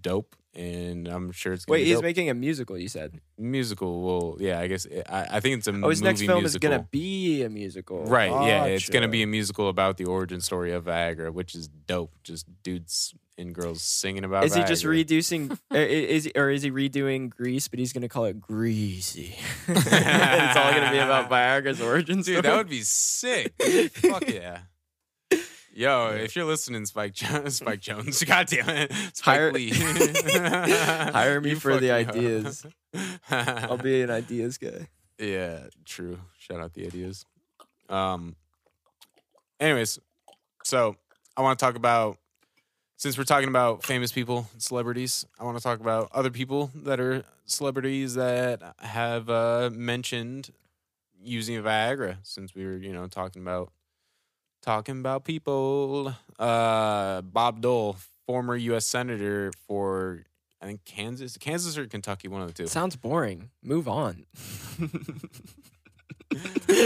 dope, 0.01 0.35
and 0.55 1.07
I'm 1.07 1.31
sure 1.31 1.53
it's 1.53 1.65
gonna 1.65 1.73
Wait, 1.73 1.83
be 1.83 1.85
he's 1.85 1.95
dope. 1.95 2.03
making 2.03 2.29
a 2.29 2.33
musical. 2.33 2.77
You 2.77 2.87
said. 2.87 3.19
musical. 3.37 4.01
Well, 4.03 4.37
yeah, 4.39 4.59
I 4.59 4.67
guess 4.67 4.85
I, 5.09 5.27
I 5.31 5.39
think 5.39 5.57
it's 5.57 5.67
a 5.67 5.71
Oh, 5.83 5.89
his 5.89 6.01
next 6.01 6.21
film 6.21 6.41
musical. 6.43 6.45
is 6.73 6.77
gonna 6.77 6.87
be 6.91 7.43
a 7.43 7.49
musical. 7.49 8.05
Right, 8.05 8.29
yeah, 8.31 8.65
it's 8.65 8.89
gonna 8.89 9.07
be 9.07 9.23
a 9.23 9.27
musical 9.27 9.69
about 9.69 9.97
the 9.97 10.05
origin 10.05 10.41
story 10.41 10.71
of 10.71 10.85
Viagra, 10.85 11.31
which 11.33 11.55
is 11.55 11.67
dope. 11.67 12.11
Just 12.23 12.45
dudes 12.63 13.13
and 13.37 13.55
girls 13.55 13.81
singing 13.81 14.23
about. 14.23 14.43
Is 14.45 14.53
he 14.53 14.63
just 14.63 14.83
reducing? 14.85 15.51
uh, 15.73 15.77
is 15.77 16.29
or 16.35 16.51
is 16.51 16.61
he 16.61 16.69
redoing 16.71 17.29
Grease? 17.29 17.67
But 17.67 17.79
he's 17.79 17.91
gonna 17.93 18.09
call 18.09 18.25
it 18.25 18.39
Greasy. 18.39 19.35
it's 19.67 20.57
all 20.57 20.71
gonna 20.71 20.91
be 20.91 20.99
about 20.99 21.29
Viagra's 21.31 21.81
origin 21.81 22.21
story. 22.21 22.37
Dude, 22.37 22.45
that 22.45 22.55
would 22.57 22.69
be 22.69 22.81
sick. 22.81 23.53
Fuck 23.93 24.29
yeah. 24.29 24.59
Yo, 25.75 26.09
if 26.09 26.35
you're 26.35 26.45
listening, 26.45 26.85
Spike 26.85 27.15
Jonze, 27.15 27.51
Spike 27.59 27.81
Jonze, 27.81 28.25
God 28.27 28.45
damn 28.47 28.69
it, 28.69 28.91
Spike 29.13 29.35
Hire- 29.35 29.51
Lee, 29.51 29.69
Hire 29.73 31.41
me 31.41 31.51
You 31.51 31.55
for 31.55 31.77
the 31.79 31.91
ideas. 31.91 32.63
I'll 33.31 33.77
be 33.77 34.01
an 34.03 34.11
ideas 34.11 34.59
guy. 34.59 34.87
yeah, 35.17 35.61
true. 35.83 36.19
Shout 36.37 36.59
out 36.59 36.73
the 36.73 36.85
ideas. 36.85 37.25
Um. 37.89 38.35
Anyways, 39.59 39.97
so 40.63 40.95
I 41.37 41.41
want 41.41 41.57
to 41.57 41.65
talk 41.65 41.75
about 41.75 42.17
since 42.97 43.17
we're 43.17 43.23
talking 43.23 43.49
about 43.49 43.83
famous 43.83 44.11
people, 44.11 44.47
celebrities. 44.59 45.25
I 45.39 45.43
want 45.43 45.57
to 45.57 45.63
talk 45.63 45.79
about 45.79 46.09
other 46.13 46.29
people 46.29 46.69
that 46.75 46.99
are 46.99 47.23
celebrities 47.45 48.13
that 48.15 48.61
have 48.79 49.29
uh, 49.29 49.69
mentioned 49.73 50.51
using 51.19 51.55
Viagra. 51.63 52.17
Since 52.23 52.53
we 52.53 52.65
were, 52.65 52.77
you 52.77 52.93
know, 52.93 53.07
talking 53.07 53.41
about 53.41 53.71
talking 54.63 54.99
about 54.99 55.25
people. 55.25 56.15
Uh, 56.39 57.21
Bob 57.21 57.61
Dole, 57.61 57.97
former 58.25 58.55
U.S. 58.55 58.87
senator 58.87 59.51
for 59.67 60.23
I 60.61 60.65
think 60.65 60.85
Kansas, 60.85 61.37
Kansas 61.37 61.77
or 61.77 61.85
Kentucky, 61.87 62.29
one 62.29 62.41
of 62.41 62.47
the 62.47 62.53
two. 62.53 62.67
Sounds 62.67 62.95
boring. 62.95 63.49
Move 63.61 63.87
on. 63.87 64.25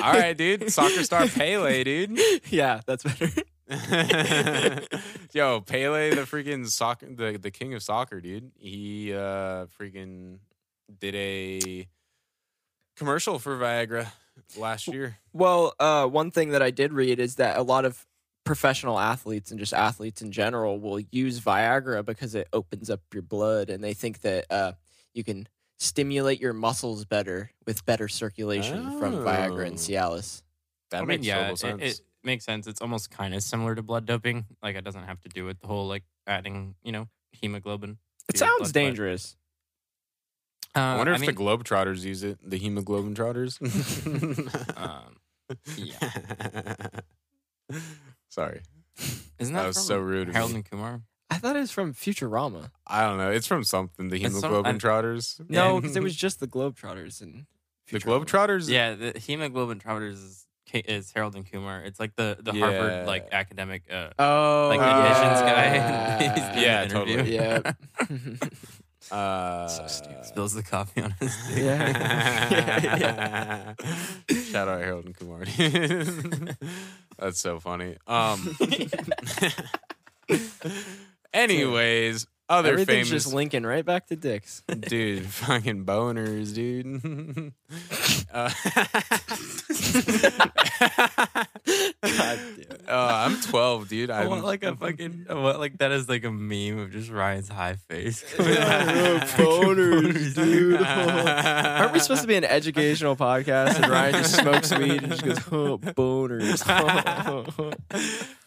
All 0.04 0.14
right, 0.14 0.36
dude. 0.36 0.72
Soccer 0.74 1.04
star 1.04 1.28
Pele, 1.28 1.84
dude. 1.84 2.20
yeah, 2.50 2.82
that's 2.86 3.04
better. 3.04 3.32
Yo, 5.34 5.62
Pele, 5.62 6.10
the 6.16 6.22
freaking 6.22 6.68
soccer, 6.68 7.06
the, 7.14 7.38
the 7.40 7.52
king 7.52 7.74
of 7.76 7.84
soccer, 7.84 8.20
dude. 8.20 8.52
He 8.58 9.14
uh 9.14 9.68
freaking 9.80 10.40
did 11.00 11.16
a 11.16 11.88
commercial 12.96 13.40
for 13.40 13.58
Viagra 13.58 14.08
last 14.58 14.88
year. 14.88 15.18
Well, 15.34 15.74
uh, 15.80 16.06
one 16.08 16.32
thing 16.32 16.50
that 16.50 16.62
I 16.62 16.72
did 16.72 16.94
read 16.94 17.20
is 17.20 17.36
that 17.36 17.58
a 17.58 17.62
lot 17.64 17.86
of 17.86 18.06
professional 18.44 18.98
athletes 18.98 19.52
and 19.52 19.60
just 19.60 19.74
athletes 19.74 20.22
in 20.22 20.32
general 20.32 20.80
will 20.80 21.00
use 21.12 21.40
Viagra 21.42 22.06
because 22.06 22.34
it 22.36 22.48
opens 22.54 22.90
up 22.90 23.02
your 23.14 23.24
blood, 23.24 23.70
and 23.70 23.84
they 23.84 23.94
think 23.94 24.22
that 24.22 24.46
uh, 24.50 24.72
you 25.14 25.24
can 25.24 25.48
stimulate 25.80 26.40
your 26.40 26.54
muscles 26.54 27.06
better 27.06 27.52
with 27.66 27.86
better 27.86 28.08
circulation 28.08 28.98
from 29.00 29.14
Viagra 29.18 29.66
and 29.68 29.76
Oh. 29.76 29.78
Cialis. 29.78 30.42
That 30.92 30.98
I 30.98 31.02
mean, 31.02 31.08
makes 31.08 31.26
yeah, 31.28 31.36
total 31.50 31.54
it, 31.54 31.60
sense. 31.60 31.82
it 32.00 32.06
makes 32.24 32.46
sense. 32.46 32.66
It's 32.68 32.82
almost 32.82 33.12
kind 33.12 33.36
of 33.36 33.44
similar 33.44 33.76
to 33.76 33.84
blood 33.84 34.06
doping. 34.06 34.46
Like 34.64 34.76
it 34.76 34.84
doesn't 34.86 35.04
have 35.04 35.20
to 35.22 35.30
do 35.30 35.44
with 35.46 35.60
the 35.60 35.68
whole 35.68 35.88
like 35.88 36.04
adding, 36.26 36.76
you 36.84 36.92
know, 36.94 37.10
hemoglobin. 37.34 37.98
It 38.30 38.36
to 38.36 38.40
your 38.40 38.48
sounds 38.48 38.58
blood, 38.60 38.68
but- 38.68 38.74
dangerous. 38.74 39.36
Uh, 40.76 40.80
I 40.80 40.98
wonder 40.98 41.14
if 41.14 41.22
mean, 41.22 41.28
the 41.34 41.36
Globetrotters 41.36 42.04
use 42.04 42.24
it, 42.24 42.38
the 42.48 42.58
hemoglobin 42.58 43.16
trotters. 43.16 43.60
um, 44.78 45.16
yeah. 45.76 46.88
Sorry. 48.30 48.62
Isn't 49.40 49.54
That 49.54 49.62
that, 49.62 49.68
was 49.68 49.78
from 49.78 49.84
so 49.86 50.00
rude 50.00 50.30
Harold 50.30 50.52
and 50.54 50.70
Kumar? 50.70 51.02
I 51.30 51.38
thought 51.38 51.56
it 51.56 51.60
was 51.60 51.72
from 51.72 51.94
Futurama. 51.94 52.72
I 52.86 53.02
don't 53.04 53.18
know. 53.18 53.32
It's 53.32 53.48
from 53.48 53.64
something, 53.64 54.10
the 54.10 54.16
It's 54.24 54.34
some- 54.34 54.44
hemoglobin 54.44 54.76
I- 54.76 54.80
trotters. 54.80 55.40
No, 55.50 55.80
because 55.80 55.96
it 55.96 56.04
was 56.04 56.16
just 56.16 56.40
the 56.40 56.48
Globetrotters 56.48 57.22
and 57.22 57.46
the 57.92 58.00
Futurama. 58.00 58.26
Globetrotters? 58.26 58.70
Yeah, 58.70 58.96
the 58.96 59.20
hemoglobin 59.20 59.80
trotters 59.80 60.20
is, 60.20 60.46
is 60.74 61.12
Harold 61.12 61.36
and 61.36 61.50
Kumar. 61.50 61.82
It's 61.82 62.00
like 62.00 62.16
the 62.16 62.38
the 62.40 62.54
Yeah. 62.54 62.66
Harvard 62.66 63.08
like 63.08 63.30
academic. 63.32 63.84
Uh, 63.92 64.10
Oh, 64.20 64.68
like 64.70 64.80
uh, 64.80 64.84
admissions 64.84 65.42
yeah. 65.42 66.20
guy. 66.20 66.52
He's 66.54 66.64
Yeah, 66.64 66.86
totally. 66.88 67.34
Yeah. 67.36 67.72
Uh, 69.12 69.68
So 69.68 69.88
stupid. 69.88 70.26
Spills 70.26 70.54
the 70.54 70.64
coffee 70.64 71.02
on 71.02 71.14
his. 71.20 71.36
Yeah. 71.58 73.74
Shout 74.52 74.68
out 74.68 74.82
Harold 74.82 75.06
and 75.06 75.18
Kumar. 75.18 75.44
That's 77.20 77.40
so 77.40 77.60
funny. 77.60 77.98
Um. 78.08 78.56
anyways, 81.34 82.28
other 82.50 82.74
Everything's 82.74 83.10
famous 83.10 83.24
just 83.24 83.34
linking 83.34 83.64
right 83.64 83.84
back 83.84 84.08
to 84.08 84.16
dicks. 84.16 84.64
dude, 84.80 85.26
fucking 85.26 85.86
boners, 85.86 86.54
dude. 86.56 86.86
uh, 88.34 88.50
God 92.02 92.40
damn. 92.56 92.78
uh, 92.88 93.12
I'm 93.26 93.42
12, 93.42 93.90
dude. 93.90 94.10
I 94.10 94.22
I'm 94.22 94.30
want 94.30 94.46
like 94.46 94.64
a 94.64 94.76
fucking. 94.76 95.26
I 95.30 95.34
want 95.34 95.60
like 95.60 95.78
that 95.80 95.92
is 95.92 96.08
like 96.08 96.24
a 96.24 96.32
meme 96.32 96.80
of 96.80 96.92
just 96.92 97.12
Ryan's 97.12 97.50
high 97.50 97.76
face. 97.76 98.24
boners, 99.38 100.36
dude. 100.36 100.82
Aren't 100.82 101.94
we 101.94 102.00
supposed 102.00 102.22
to 102.22 102.28
be 102.28 102.36
an 102.36 102.46
educational 102.46 103.18
podcast? 103.18 103.76
And 103.76 103.88
Ryan 103.92 104.14
just 104.14 104.36
smokes 104.38 104.74
weed 104.74 105.04
and 105.04 105.12
just 105.12 105.24
goes, 105.24 105.40
oh, 105.52 105.78
boners. 105.80 106.64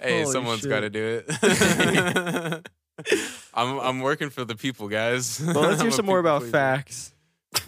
Hey, 0.00 0.22
Holy 0.22 0.32
someone's 0.32 0.60
shit. 0.60 0.70
got 0.70 0.80
to 0.80 0.90
do 0.90 1.22
it. 1.26 2.66
I'm 3.54 3.78
I'm 3.78 4.00
working 4.00 4.30
for 4.30 4.44
the 4.44 4.56
people, 4.56 4.88
guys. 4.88 5.40
well, 5.40 5.60
let's 5.60 5.82
hear 5.82 5.90
some 5.90 6.06
more 6.06 6.18
about 6.18 6.40
pleaser. 6.40 6.52
facts. 6.52 7.14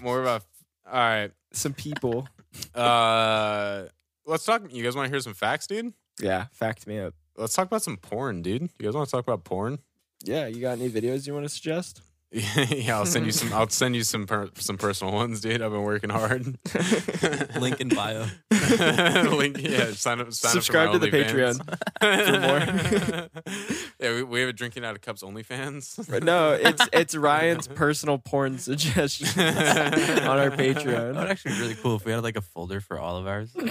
More 0.00 0.20
about. 0.20 0.44
All 0.86 0.98
right. 0.98 1.30
Some 1.52 1.74
people. 1.74 2.28
Uh, 2.74 3.84
let's 4.26 4.44
talk. 4.44 4.62
You 4.70 4.82
guys 4.82 4.94
want 4.96 5.06
to 5.06 5.10
hear 5.10 5.20
some 5.20 5.34
facts, 5.34 5.66
dude? 5.66 5.92
Yeah, 6.20 6.46
fact 6.52 6.86
me 6.86 6.98
up. 6.98 7.14
Let's 7.36 7.54
talk 7.54 7.66
about 7.66 7.82
some 7.82 7.96
porn, 7.96 8.42
dude. 8.42 8.62
You 8.62 8.84
guys 8.84 8.94
want 8.94 9.08
to 9.08 9.10
talk 9.10 9.24
about 9.26 9.44
porn? 9.44 9.78
Yeah, 10.22 10.46
you 10.46 10.60
got 10.60 10.78
any 10.78 10.90
videos 10.90 11.26
you 11.26 11.32
want 11.34 11.46
to 11.46 11.48
suggest? 11.48 12.02
yeah, 12.32 12.96
I'll 12.96 13.06
send 13.06 13.26
you 13.26 13.32
some. 13.32 13.52
I'll 13.52 13.68
send 13.68 13.94
you 13.94 14.04
some 14.04 14.26
per, 14.26 14.48
some 14.54 14.78
personal 14.78 15.12
ones, 15.12 15.40
dude. 15.40 15.60
I've 15.60 15.72
been 15.72 15.82
working 15.82 16.10
hard. 16.10 16.58
Link 17.60 17.80
in 17.80 17.88
bio. 17.88 18.26
Link, 19.36 19.58
yeah. 19.60 19.92
Sign 19.92 20.20
up. 20.20 20.32
Sign 20.32 20.52
Subscribe 20.52 20.88
up 20.88 20.94
to 20.94 20.98
for 21.00 21.06
the 21.06 21.10
Patreon 21.10 21.56
for 22.00 22.40
more. 22.40 23.54
yeah, 24.00 24.14
we, 24.14 24.22
we 24.22 24.40
have 24.40 24.48
a 24.48 24.52
drinking 24.52 24.84
out 24.84 24.94
of 24.94 25.00
cups 25.00 25.22
OnlyFans. 25.22 26.22
No, 26.22 26.52
it's 26.52 26.88
it's 26.92 27.14
Ryan's 27.14 27.68
personal 27.68 28.18
porn 28.18 28.58
suggestions 28.58 29.36
on 29.36 30.38
our 30.38 30.50
Patreon. 30.50 31.14
That 31.14 31.14
would 31.14 31.30
actually 31.30 31.54
be 31.54 31.60
really 31.60 31.74
cool 31.74 31.96
if 31.96 32.04
we 32.04 32.12
had 32.12 32.22
like 32.22 32.36
a 32.36 32.42
folder 32.42 32.80
for 32.80 32.98
all 32.98 33.16
of 33.16 33.26
ours. 33.26 33.52
Trying 33.52 33.66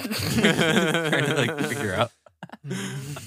to 1.25 1.33
like 1.37 1.59
figure 1.67 1.93
out. 1.93 2.11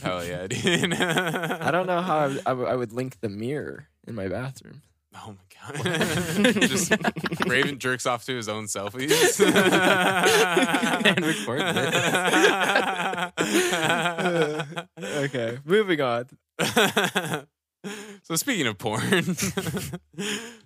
Hell 0.02 0.24
yeah, 0.24 0.46
dude. 0.46 0.94
I 0.94 1.70
don't 1.70 1.86
know 1.86 2.00
how 2.00 2.18
I 2.18 2.38
I 2.46 2.52
I 2.52 2.76
would 2.76 2.92
link 2.92 3.20
the 3.20 3.28
mirror 3.28 3.88
in 4.06 4.14
my 4.14 4.28
bathroom. 4.28 4.82
Oh 5.16 5.34
my 5.36 5.74
god! 5.74 6.54
Just 6.68 6.92
Raven 7.46 7.78
jerks 7.78 8.06
off 8.06 8.24
to 8.26 8.34
his 8.36 8.48
own 8.48 8.64
selfies 8.64 9.40
And 11.06 11.24
records 11.24 11.78
okay, 14.98 15.58
moving 15.64 16.00
on. 16.00 16.26
so 18.22 18.36
speaking 18.36 18.66
of 18.66 18.78
porn, 18.78 19.36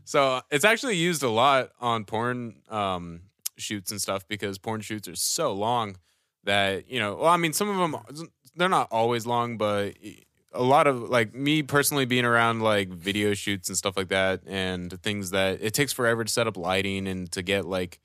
so 0.04 0.40
it's 0.50 0.64
actually 0.64 0.96
used 0.96 1.22
a 1.22 1.28
lot 1.30 1.70
on 1.80 2.04
porn 2.04 2.56
um, 2.68 3.22
shoots 3.56 3.90
and 3.90 4.00
stuff 4.00 4.26
because 4.28 4.58
porn 4.58 4.80
shoots 4.80 5.08
are 5.08 5.16
so 5.16 5.52
long 5.52 5.96
that 6.44 6.90
you 6.90 6.98
know. 7.00 7.16
Well, 7.16 7.26
I 7.26 7.36
mean, 7.36 7.52
some 7.52 7.68
of 7.68 7.76
them 7.76 8.28
they're 8.54 8.68
not 8.68 8.88
always 8.90 9.26
long, 9.26 9.56
but 9.56 9.94
a 10.52 10.62
lot 10.62 10.86
of 10.86 11.10
like 11.10 11.34
me 11.34 11.62
personally 11.62 12.04
being 12.04 12.24
around 12.24 12.60
like 12.60 12.88
video 12.88 13.34
shoots 13.34 13.68
and 13.68 13.76
stuff 13.76 13.96
like 13.96 14.08
that, 14.08 14.40
and 14.46 15.00
things 15.02 15.30
that 15.30 15.58
it 15.60 15.74
takes 15.74 15.92
forever 15.92 16.24
to 16.24 16.32
set 16.32 16.46
up 16.46 16.56
lighting 16.56 17.06
and 17.06 17.30
to 17.32 17.42
get 17.42 17.64
like 17.64 18.00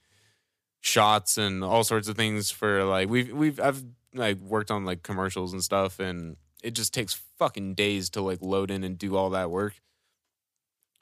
shots 0.81 1.37
and 1.37 1.63
all 1.63 1.83
sorts 1.83 2.09
of 2.09 2.17
things 2.17 2.51
for 2.51 2.83
like 2.83 3.09
we've 3.09 3.31
we've 3.31 3.59
I've 3.59 3.83
like 4.13 4.37
worked 4.39 4.69
on 4.69 4.85
like 4.85 5.01
commercials 5.01 5.53
and 5.53 5.63
stuff 5.63 5.99
and 5.99 6.35
it 6.61 6.71
just 6.71 6.93
takes 6.93 7.13
fucking 7.37 7.75
days 7.75 8.09
to 8.11 8.21
like 8.21 8.39
load 8.41 8.71
in 8.71 8.83
and 8.83 8.97
do 8.97 9.15
all 9.15 9.29
that 9.31 9.49
work. 9.49 9.81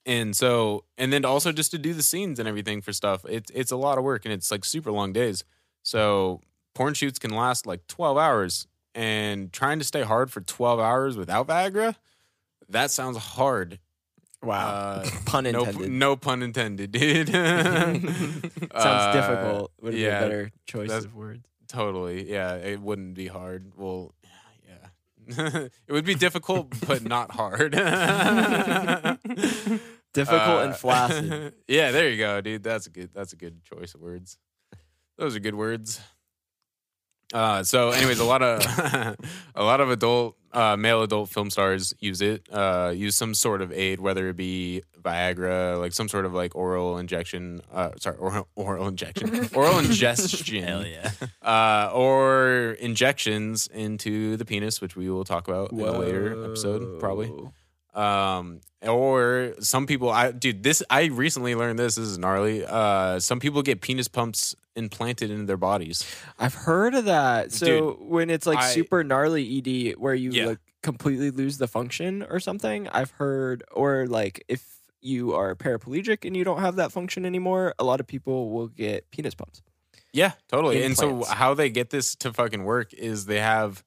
And 0.05 0.35
so 0.35 0.85
and 0.97 1.11
then 1.11 1.25
also 1.25 1.51
just 1.51 1.71
to 1.71 1.77
do 1.77 1.93
the 1.93 2.03
scenes 2.03 2.39
and 2.39 2.47
everything 2.47 2.81
for 2.81 2.93
stuff. 2.93 3.25
It's 3.27 3.51
it's 3.53 3.71
a 3.71 3.75
lot 3.77 3.97
of 3.97 4.03
work 4.03 4.25
and 4.25 4.33
it's 4.33 4.51
like 4.51 4.65
super 4.65 4.91
long 4.91 5.13
days. 5.13 5.43
So 5.83 6.41
porn 6.73 6.93
shoots 6.93 7.19
can 7.19 7.31
last 7.31 7.65
like 7.65 7.87
12 7.87 8.17
hours 8.17 8.67
and 8.95 9.51
trying 9.53 9.79
to 9.79 9.85
stay 9.85 10.01
hard 10.01 10.31
for 10.31 10.41
12 10.41 10.79
hours 10.79 11.17
without 11.17 11.47
Viagra, 11.47 11.95
that 12.69 12.91
sounds 12.91 13.17
hard. 13.17 13.79
Wow. 14.43 14.67
Uh, 14.67 15.09
Pun 15.25 15.43
no, 15.43 15.63
intended. 15.65 15.91
no 15.91 16.15
pun 16.15 16.41
intended, 16.41 16.91
dude. 16.91 17.29
Sounds 17.31 18.45
Uh, 18.73 19.13
difficult. 19.13 19.71
Would 19.81 19.93
be 19.93 19.99
yeah, 19.99 20.17
a 20.17 20.21
better 20.21 20.51
choice 20.65 20.91
of 20.91 21.13
words. 21.15 21.45
Totally. 21.67 22.29
Yeah, 22.31 22.55
it 22.55 22.81
wouldn't 22.81 23.13
be 23.13 23.27
hard. 23.27 23.71
Well, 23.77 24.15
yeah. 24.67 24.87
it 25.87 25.91
would 25.93 26.05
be 26.05 26.15
difficult, 26.15 26.73
but 26.87 27.03
not 27.03 27.29
hard. 27.31 27.73
Difficult 30.13 30.41
Uh, 30.59 30.63
and 30.65 30.75
flaccid. 30.75 31.53
yeah, 31.67 31.91
there 31.91 32.09
you 32.09 32.17
go, 32.17 32.41
dude. 32.41 32.63
That's 32.63 32.87
a 32.87 32.89
good 32.89 33.11
that's 33.13 33.31
a 33.33 33.37
good 33.37 33.63
choice 33.63 33.93
of 33.93 34.01
words. 34.01 34.37
Those 35.17 35.35
are 35.35 35.39
good 35.39 35.55
words. 35.55 36.01
Uh, 37.33 37.63
so 37.63 37.89
anyways, 37.91 38.19
a 38.19 38.25
lot 38.25 38.41
of 38.41 38.61
a 39.55 39.63
lot 39.63 39.81
of 39.81 39.89
adult 39.89 40.35
uh, 40.53 40.75
male 40.75 41.01
adult 41.01 41.29
film 41.29 41.49
stars 41.49 41.93
use 41.99 42.21
it. 42.21 42.45
Uh, 42.51 42.91
use 42.95 43.15
some 43.15 43.33
sort 43.33 43.61
of 43.61 43.71
aid, 43.71 43.99
whether 43.99 44.29
it 44.29 44.35
be 44.35 44.81
Viagra, 45.01 45.79
like 45.79 45.93
some 45.93 46.09
sort 46.09 46.25
of 46.25 46.33
like 46.33 46.55
oral 46.55 46.97
injection. 46.97 47.61
Uh, 47.71 47.91
sorry, 47.99 48.17
oral, 48.17 48.47
oral 48.55 48.87
injection, 48.87 49.49
oral 49.53 49.79
ingestion 49.79 50.63
Hell 50.63 50.85
yeah. 50.85 51.11
uh, 51.41 51.91
or 51.93 52.75
injections 52.79 53.67
into 53.67 54.37
the 54.37 54.45
penis, 54.45 54.81
which 54.81 54.95
we 54.95 55.09
will 55.09 55.23
talk 55.23 55.47
about 55.47 55.71
in 55.71 55.79
a 55.79 55.99
later 55.99 56.45
episode, 56.45 56.99
probably. 56.99 57.31
Um, 57.93 58.61
or 58.81 59.53
some 59.59 59.85
people, 59.85 60.09
I 60.09 60.31
dude, 60.31 60.63
this 60.63 60.81
I 60.89 61.05
recently 61.05 61.55
learned 61.55 61.77
this. 61.79 61.95
This 61.95 62.07
is 62.07 62.17
gnarly. 62.17 62.65
Uh, 62.65 63.19
some 63.19 63.39
people 63.39 63.61
get 63.61 63.81
penis 63.81 64.07
pumps 64.07 64.55
implanted 64.75 65.29
into 65.29 65.45
their 65.45 65.57
bodies. 65.57 66.05
I've 66.39 66.53
heard 66.53 66.95
of 66.95 67.05
that. 67.05 67.51
So 67.51 67.65
Dude, 67.65 67.97
when 68.09 68.29
it's 68.29 68.47
like 68.47 68.59
I- 68.59 68.71
super 68.71 69.03
gnarly 69.03 69.57
ED 69.57 69.95
where 69.97 70.13
you 70.15 70.31
Yeah. 70.31 70.45
like 70.45 70.59
completely 70.81 71.29
lose 71.31 71.57
the 71.57 71.67
function 71.67 72.23
or 72.23 72.39
something, 72.39 72.87
I've 72.89 73.11
heard 73.11 73.63
or 73.71 74.07
like 74.07 74.43
if 74.47 74.65
you 75.01 75.33
are 75.33 75.55
paraplegic 75.55 76.25
and 76.25 76.37
you 76.37 76.43
don't 76.43 76.61
have 76.61 76.77
that 76.77 76.91
function 76.91 77.25
anymore, 77.25 77.73
a 77.77 77.83
lot 77.83 77.99
of 77.99 78.07
people 78.07 78.51
will 78.51 78.67
get 78.67 79.09
penis 79.11 79.35
pumps. 79.35 79.61
Yeah, 80.13 80.31
totally. 80.47 80.83
And 80.83 80.97
so 80.97 81.23
how 81.23 81.53
they 81.53 81.69
get 81.69 81.89
this 81.89 82.15
to 82.17 82.33
fucking 82.33 82.63
work 82.63 82.93
is 82.93 83.25
they 83.25 83.39
have 83.39 83.83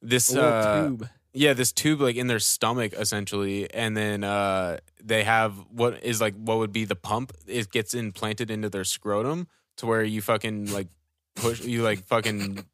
this 0.00 0.34
uh, 0.34 0.86
tube. 0.88 1.08
Yeah, 1.34 1.54
this 1.54 1.72
tube 1.72 2.00
like 2.00 2.16
in 2.16 2.26
their 2.26 2.38
stomach 2.38 2.92
essentially, 2.92 3.72
and 3.72 3.96
then 3.96 4.22
uh, 4.22 4.78
they 5.02 5.24
have 5.24 5.54
what 5.70 6.04
is 6.04 6.20
like 6.20 6.34
what 6.34 6.58
would 6.58 6.72
be 6.72 6.84
the 6.84 6.96
pump. 6.96 7.32
It 7.46 7.70
gets 7.70 7.94
implanted 7.94 8.50
into 8.50 8.68
their 8.68 8.84
scrotum 8.84 9.48
to 9.78 9.86
where 9.86 10.02
you 10.02 10.20
fucking 10.20 10.72
like 10.72 10.88
push, 11.34 11.62
you 11.62 11.82
like 11.82 12.04
fucking 12.04 12.64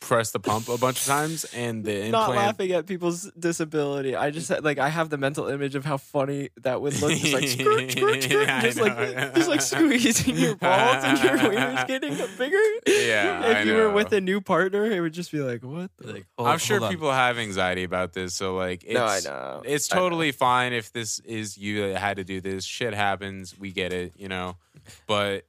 press 0.00 0.30
the 0.30 0.40
pump 0.40 0.68
a 0.68 0.78
bunch 0.78 1.00
of 1.02 1.06
times, 1.06 1.44
and 1.54 1.84
the 1.84 2.08
Not 2.08 2.30
laughing 2.30 2.72
at 2.72 2.86
people's 2.86 3.30
disability. 3.38 4.16
I 4.16 4.30
just 4.30 4.48
had, 4.48 4.64
like 4.64 4.78
I 4.78 4.88
have 4.88 5.10
the 5.10 5.18
mental 5.18 5.48
image 5.48 5.74
of 5.74 5.84
how 5.84 5.98
funny 5.98 6.48
that 6.62 6.80
would 6.80 7.00
look. 7.00 7.12
Just 7.12 7.32
like 7.32 7.48
skirt, 7.48 7.90
skirt, 7.90 8.22
skirt, 8.22 8.48
I 8.48 8.60
just 8.62 8.80
like 8.80 8.96
know. 8.98 9.32
just 9.34 9.48
like 9.48 9.60
squeezing 9.60 10.36
your 10.36 10.56
balls 10.56 11.04
and 11.04 11.18
your 11.22 11.36
wieners 11.38 11.86
getting 11.86 12.14
bigger. 12.38 12.56
Yeah, 12.86 13.50
if 13.50 13.56
I 13.58 13.62
you 13.62 13.74
were 13.74 13.90
with 13.90 14.12
a 14.12 14.20
new 14.20 14.40
partner, 14.40 14.84
it 14.86 15.00
would 15.00 15.12
just 15.12 15.30
be 15.30 15.40
like, 15.40 15.62
what? 15.62 15.90
The? 15.98 16.12
Like, 16.14 16.26
hold- 16.36 16.48
I'm 16.50 16.58
sure 16.58 16.88
people 16.88 17.12
have 17.12 17.38
anxiety 17.38 17.84
about 17.84 18.12
this, 18.12 18.34
so 18.34 18.56
like, 18.56 18.82
it's, 18.84 18.94
no, 18.94 19.04
I 19.04 19.20
know. 19.20 19.62
It's 19.64 19.92
I 19.92 19.96
know. 19.96 20.02
totally 20.02 20.32
fine 20.32 20.72
if 20.72 20.92
this 20.92 21.18
is 21.20 21.58
you 21.58 21.88
that 21.88 21.98
had 21.98 22.16
to 22.16 22.24
do 22.24 22.40
this. 22.40 22.64
Shit 22.64 22.94
happens. 22.94 23.58
We 23.58 23.70
get 23.70 23.92
it, 23.92 24.14
you 24.16 24.28
know. 24.28 24.56
But 25.06 25.46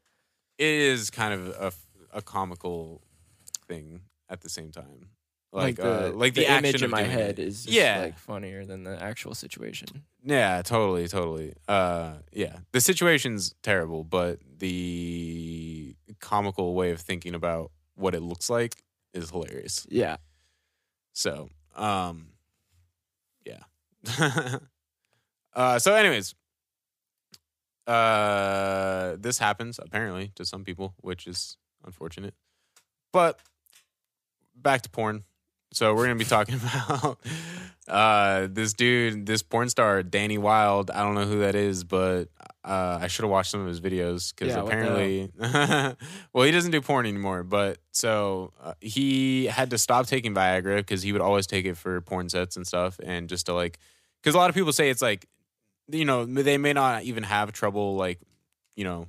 it 0.57 0.67
is 0.67 1.09
kind 1.09 1.33
of 1.33 1.47
a, 2.13 2.17
a 2.17 2.21
comical 2.21 3.01
thing 3.67 4.01
at 4.31 4.41
the 4.41 4.49
same 4.49 4.71
time. 4.71 5.09
Like, 5.53 5.75
the 5.75 6.07
uh, 6.07 6.11
like 6.13 6.33
the, 6.33 6.49
image 6.49 6.81
in 6.81 6.89
my 6.89 7.03
head 7.03 7.37
it. 7.37 7.45
is 7.45 7.65
just 7.65 7.75
Yeah. 7.75 7.99
like 7.99 8.17
funnier 8.17 8.65
than 8.65 8.83
the 8.83 9.01
actual 9.03 9.35
situation. 9.35 10.03
Yeah, 10.23 10.61
totally, 10.61 11.09
totally. 11.09 11.55
Uh, 11.67 12.19
yeah, 12.31 12.59
the 12.71 12.79
situation's 12.79 13.53
terrible, 13.61 14.05
but 14.05 14.39
the 14.59 15.93
comical 16.21 16.73
way 16.73 16.91
of 16.91 17.01
thinking 17.01 17.35
about 17.35 17.71
what 17.95 18.15
it 18.15 18.21
looks 18.21 18.49
like 18.49 18.81
is 19.13 19.31
hilarious. 19.31 19.85
Yeah. 19.89 20.17
So, 21.11 21.49
um, 21.75 22.27
yeah. 23.45 23.63
uh, 25.53 25.79
so, 25.79 25.93
anyways, 25.93 26.33
uh, 27.87 29.17
this 29.19 29.37
happens 29.37 29.79
apparently 29.83 30.31
to 30.35 30.45
some 30.45 30.63
people, 30.63 30.93
which 31.01 31.27
is 31.27 31.57
unfortunate. 31.85 32.35
But 33.11 33.41
back 34.61 34.81
to 34.83 34.89
porn. 34.89 35.23
So 35.73 35.93
we're 35.95 36.05
gonna 36.05 36.15
be 36.15 36.25
talking 36.25 36.55
about 37.01 37.19
uh, 37.87 38.47
this 38.51 38.73
dude, 38.73 39.25
this 39.25 39.41
porn 39.41 39.69
star, 39.69 40.03
Danny 40.03 40.37
Wild. 40.37 40.91
I 40.91 41.03
don't 41.03 41.15
know 41.15 41.25
who 41.25 41.39
that 41.39 41.55
is, 41.55 41.83
but 41.83 42.25
uh, 42.63 42.99
I 43.01 43.07
should 43.07 43.23
have 43.23 43.31
watched 43.31 43.51
some 43.51 43.61
of 43.61 43.67
his 43.67 43.79
videos 43.81 44.33
because 44.35 44.53
Yeah, 44.53 44.61
apparently, 44.61 45.31
well, 46.33 46.45
he 46.45 46.51
doesn't 46.51 46.71
do 46.71 46.81
porn 46.81 47.05
anymore. 47.05 47.43
But 47.43 47.79
so 47.91 48.53
uh, 48.61 48.73
he 48.81 49.45
had 49.45 49.69
to 49.71 49.77
stop 49.77 50.07
taking 50.07 50.33
Viagra 50.35 50.77
because 50.77 51.01
he 51.01 51.11
would 51.11 51.21
always 51.21 51.47
take 51.47 51.65
it 51.65 51.75
for 51.77 52.01
porn 52.01 52.29
sets 52.29 52.55
and 52.57 52.67
stuff, 52.67 52.99
and 53.03 53.29
just 53.29 53.45
to 53.47 53.53
like, 53.53 53.79
because 54.21 54.35
a 54.35 54.37
lot 54.37 54.49
of 54.49 54.55
people 54.55 54.73
say 54.73 54.89
it's 54.89 55.01
like, 55.01 55.25
you 55.89 56.05
know, 56.05 56.25
they 56.25 56.57
may 56.57 56.73
not 56.73 57.03
even 57.03 57.23
have 57.23 57.51
trouble 57.51 57.95
like, 57.95 58.19
you 58.75 58.83
know, 58.83 59.07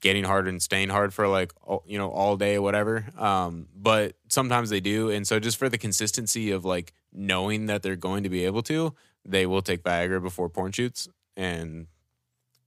getting 0.00 0.24
hard 0.24 0.48
and 0.48 0.60
staying 0.62 0.88
hard 0.88 1.14
for 1.14 1.28
like 1.28 1.52
you 1.84 1.98
know 1.98 2.10
all 2.10 2.36
day 2.36 2.56
or 2.56 2.62
whatever. 2.62 3.06
Um 3.18 3.68
but 3.74 4.16
sometimes 4.28 4.70
they 4.70 4.80
do. 4.80 5.10
And 5.10 5.26
so 5.26 5.38
just 5.38 5.56
for 5.56 5.68
the 5.68 5.78
consistency 5.78 6.50
of 6.50 6.64
like 6.64 6.92
knowing 7.12 7.66
that 7.66 7.82
they're 7.82 7.96
going 7.96 8.24
to 8.24 8.28
be 8.28 8.44
able 8.44 8.62
to 8.62 8.94
they 9.24 9.46
will 9.46 9.62
take 9.62 9.82
viagra 9.82 10.22
before 10.22 10.48
porn 10.48 10.72
shoots. 10.72 11.08
And 11.36 11.86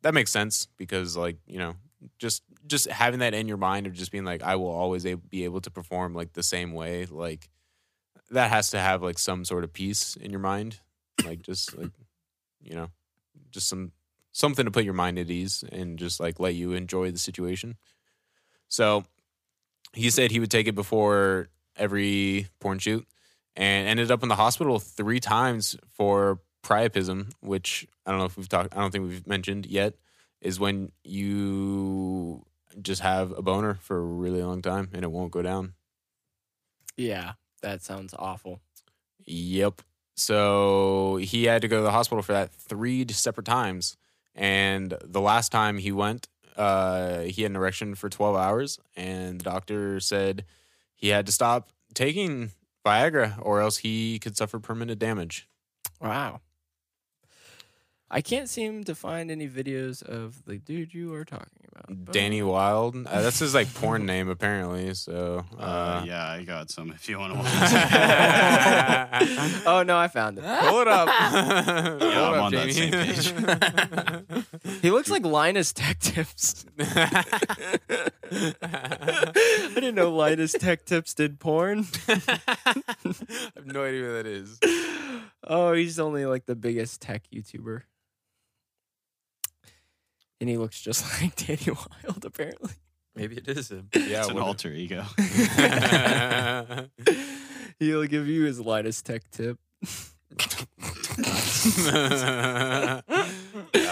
that 0.02 0.14
makes 0.14 0.32
sense 0.32 0.68
because 0.78 1.18
like 1.18 1.38
you 1.46 1.58
know 1.58 1.76
just 2.18 2.44
just 2.68 2.88
having 2.88 3.20
that 3.20 3.34
in 3.34 3.48
your 3.48 3.58
mind 3.58 3.86
of 3.86 3.92
just 3.94 4.10
being 4.10 4.24
like 4.24 4.42
i 4.42 4.56
will 4.56 4.70
always 4.70 5.04
be 5.04 5.44
able 5.44 5.60
to 5.60 5.70
perform 5.70 6.14
like 6.14 6.32
the 6.32 6.44
same 6.44 6.72
way 6.72 7.06
like 7.06 7.50
that 8.32 8.50
has 8.50 8.70
to 8.72 8.80
have 8.80 9.02
like 9.02 9.18
some 9.18 9.46
sort 9.46 9.64
of 9.64 9.74
peace 9.74 10.16
in 10.16 10.32
your 10.32 10.40
mind. 10.40 10.80
Like 11.26 11.42
just 11.42 11.78
like 11.78 11.92
you 12.62 12.76
know 12.76 12.90
just 13.52 13.68
some 13.68 13.92
something 14.32 14.66
to 14.66 14.72
put 14.72 14.84
your 14.84 14.94
mind 14.94 15.18
at 15.20 15.30
ease 15.30 15.64
and 15.72 15.98
just 15.98 16.20
like 16.20 16.40
let 16.40 16.56
you 16.56 16.74
enjoy 16.74 17.12
the 17.12 17.18
situation. 17.18 17.78
So 18.68 19.06
he 19.94 20.10
said 20.10 20.32
he 20.32 20.40
would 20.40 20.52
take 20.52 20.68
it 20.68 20.76
before 20.76 21.50
every 21.76 22.48
porn 22.60 22.80
shoot 22.80 23.08
and 23.56 23.88
ended 23.88 24.12
up 24.12 24.24
in 24.24 24.30
the 24.30 24.36
hospital 24.36 24.80
three 24.80 25.20
times 25.20 25.76
for 25.92 26.40
priapism, 26.64 27.32
which 27.42 27.88
I 28.06 28.12
don't 28.12 28.20
know 28.20 28.26
if 28.26 28.38
we've 28.38 28.50
talked, 28.50 28.76
I 28.76 28.82
don't 28.82 28.92
think 28.92 29.08
we've 29.08 29.28
mentioned 29.28 29.66
yet, 29.66 29.96
is 30.42 30.60
when 30.60 30.92
you 31.04 32.46
just 32.82 33.02
have 33.02 33.32
a 33.32 33.42
boner 33.42 33.76
for 33.82 33.98
a 33.98 34.02
really 34.02 34.44
long 34.44 34.62
time 34.62 34.90
and 34.94 35.04
it 35.04 35.12
won't 35.12 35.32
go 35.32 35.42
down. 35.42 35.74
Yeah. 36.96 37.34
That 37.62 37.82
sounds 37.82 38.14
awful. 38.18 38.62
Yep. 39.26 39.82
So 40.16 41.18
he 41.18 41.46
had 41.46 41.62
to 41.62 41.68
go 41.68 41.78
to 41.78 41.84
the 41.84 41.92
hospital 41.92 42.22
for 42.22 42.34
that 42.34 42.52
three 42.52 43.06
separate 43.10 43.46
times. 43.46 43.98
And 44.40 44.98
the 45.04 45.20
last 45.20 45.52
time 45.52 45.80
he 45.80 45.92
went, 45.92 46.30
uh, 46.56 47.24
he 47.24 47.42
had 47.42 47.52
an 47.52 47.58
erection 47.58 47.94
for 47.94 48.08
12 48.08 48.38
hours. 48.38 48.80
And 48.96 49.38
the 49.38 49.44
doctor 49.44 50.00
said 50.00 50.46
he 50.96 51.10
had 51.10 51.26
to 51.26 51.34
stop 51.34 51.70
taking 51.94 52.52
Viagra 52.86 53.38
or 53.42 53.60
else 53.60 53.78
he 53.78 54.18
could 54.18 54.38
suffer 54.38 54.58
permanent 54.58 54.98
damage. 54.98 55.50
Wow. 56.00 56.40
I 58.10 58.22
can't 58.22 58.48
seem 58.48 58.86
to 58.86 58.96
find 58.96 59.30
any 59.30 59.48
videos 59.50 60.02
of 60.02 60.46
the 60.46 60.58
dude 60.58 60.94
you 60.94 61.14
are 61.14 61.26
talking 61.26 61.59
Danny 62.12 62.42
Wild. 62.42 62.96
Uh, 62.96 63.22
that's 63.22 63.40
his 63.40 63.54
like 63.54 63.74
porn 63.74 64.06
name, 64.06 64.30
apparently. 64.30 64.94
So, 64.94 65.44
Uh, 65.58 65.62
uh, 65.62 66.04
yeah, 66.06 66.28
I 66.28 66.44
got 66.44 66.70
some 66.70 66.92
if 66.92 67.08
you 67.10 67.20
want 67.20 67.34
to 67.34 67.40
watch. 67.40 67.48
oh 69.66 69.84
no, 69.86 69.98
I 69.98 70.08
found 70.08 70.38
it. 70.40 70.44
Pull 70.44 70.82
it 70.82 70.88
up. 70.88 71.10
Yeah, 71.10 71.98
Pull 72.00 72.12
I'm 72.12 72.34
up, 72.34 72.44
on 72.44 72.52
that 72.54 72.72
same 72.74 72.92
Jamie. 72.92 74.44
He 74.82 74.92
looks 74.92 75.10
like 75.10 75.26
Linus 75.26 75.74
Tech 75.74 76.00
Tips. 76.00 76.66
I 76.80 77.24
didn't 79.76 79.96
know 79.96 80.14
Linus 80.16 80.54
Tech 80.54 80.86
Tips 80.86 81.14
did 81.14 81.40
porn. 81.40 81.86
I 82.08 82.22
have 83.56 83.66
no 83.66 83.84
idea 83.84 84.02
who 84.04 84.14
that 84.14 84.26
is. 84.28 84.60
Oh, 85.44 85.74
he's 85.74 86.00
only 86.00 86.26
like 86.26 86.46
the 86.46 86.56
biggest 86.56 87.02
tech 87.02 87.24
YouTuber. 87.34 87.82
And 90.40 90.50
he 90.50 90.58
looks 90.58 90.82
just 90.82 91.04
like 91.22 91.36
Danny 91.36 91.68
Wild, 91.68 92.26
apparently. 92.26 92.72
Maybe 93.16 93.38
it 93.38 93.48
is 93.48 93.70
him. 93.70 93.90
Yeah, 93.94 94.20
it's 94.20 94.30
an 94.30 94.38
alter 94.38 94.72
ego. 94.72 95.04
He'll 97.80 98.06
give 98.06 98.28
you 98.28 98.44
his 98.44 98.60
Linus 98.60 99.02
Tech 99.02 99.30
tip. 99.32 99.58
that 99.82 100.16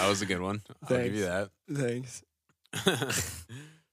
was 0.08 0.22
a 0.22 0.26
good 0.26 0.40
one. 0.40 0.62
I'll 0.88 1.02
give 1.02 1.14
you 1.14 1.24
that. 1.24 1.50
Thanks. 1.70 2.22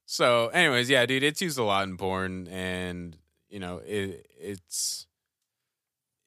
so, 0.05 0.47
anyways, 0.49 0.89
yeah, 0.89 1.05
dude, 1.05 1.23
it's 1.23 1.41
used 1.41 1.57
a 1.57 1.63
lot 1.63 1.87
in 1.87 1.97
porn, 1.97 2.47
and 2.47 3.17
you 3.49 3.59
know, 3.59 3.81
it, 3.85 4.27
it's 4.39 5.07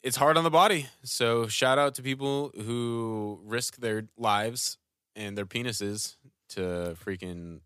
it's 0.03 0.17
hard 0.17 0.37
on 0.37 0.45
the 0.45 0.51
body. 0.51 0.89
So, 1.03 1.47
shout 1.47 1.79
out 1.79 1.95
to 1.97 2.03
people 2.03 2.53
who 2.55 3.41
risk 3.45 3.77
their 3.77 4.09
lives 4.17 4.79
and 5.19 5.37
their 5.37 5.45
penises 5.45 6.17
to 6.51 6.97
freaking 7.05 7.61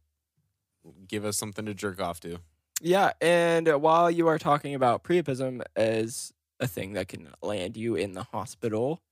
give 1.07 1.24
us 1.24 1.36
something 1.36 1.66
to 1.66 1.74
jerk 1.74 2.00
off 2.00 2.18
to. 2.20 2.38
Yeah, 2.80 3.12
and 3.20 3.68
uh, 3.68 3.78
while 3.78 4.11
you 4.11 4.26
are 4.26 4.38
talking 4.38 4.74
about 4.74 5.05
priapism 5.05 5.62
as 5.76 6.32
a 6.59 6.66
thing 6.66 6.94
that 6.94 7.07
can 7.07 7.28
land 7.40 7.76
you 7.76 7.94
in 7.94 8.14
the 8.14 8.24
hospital 8.24 9.03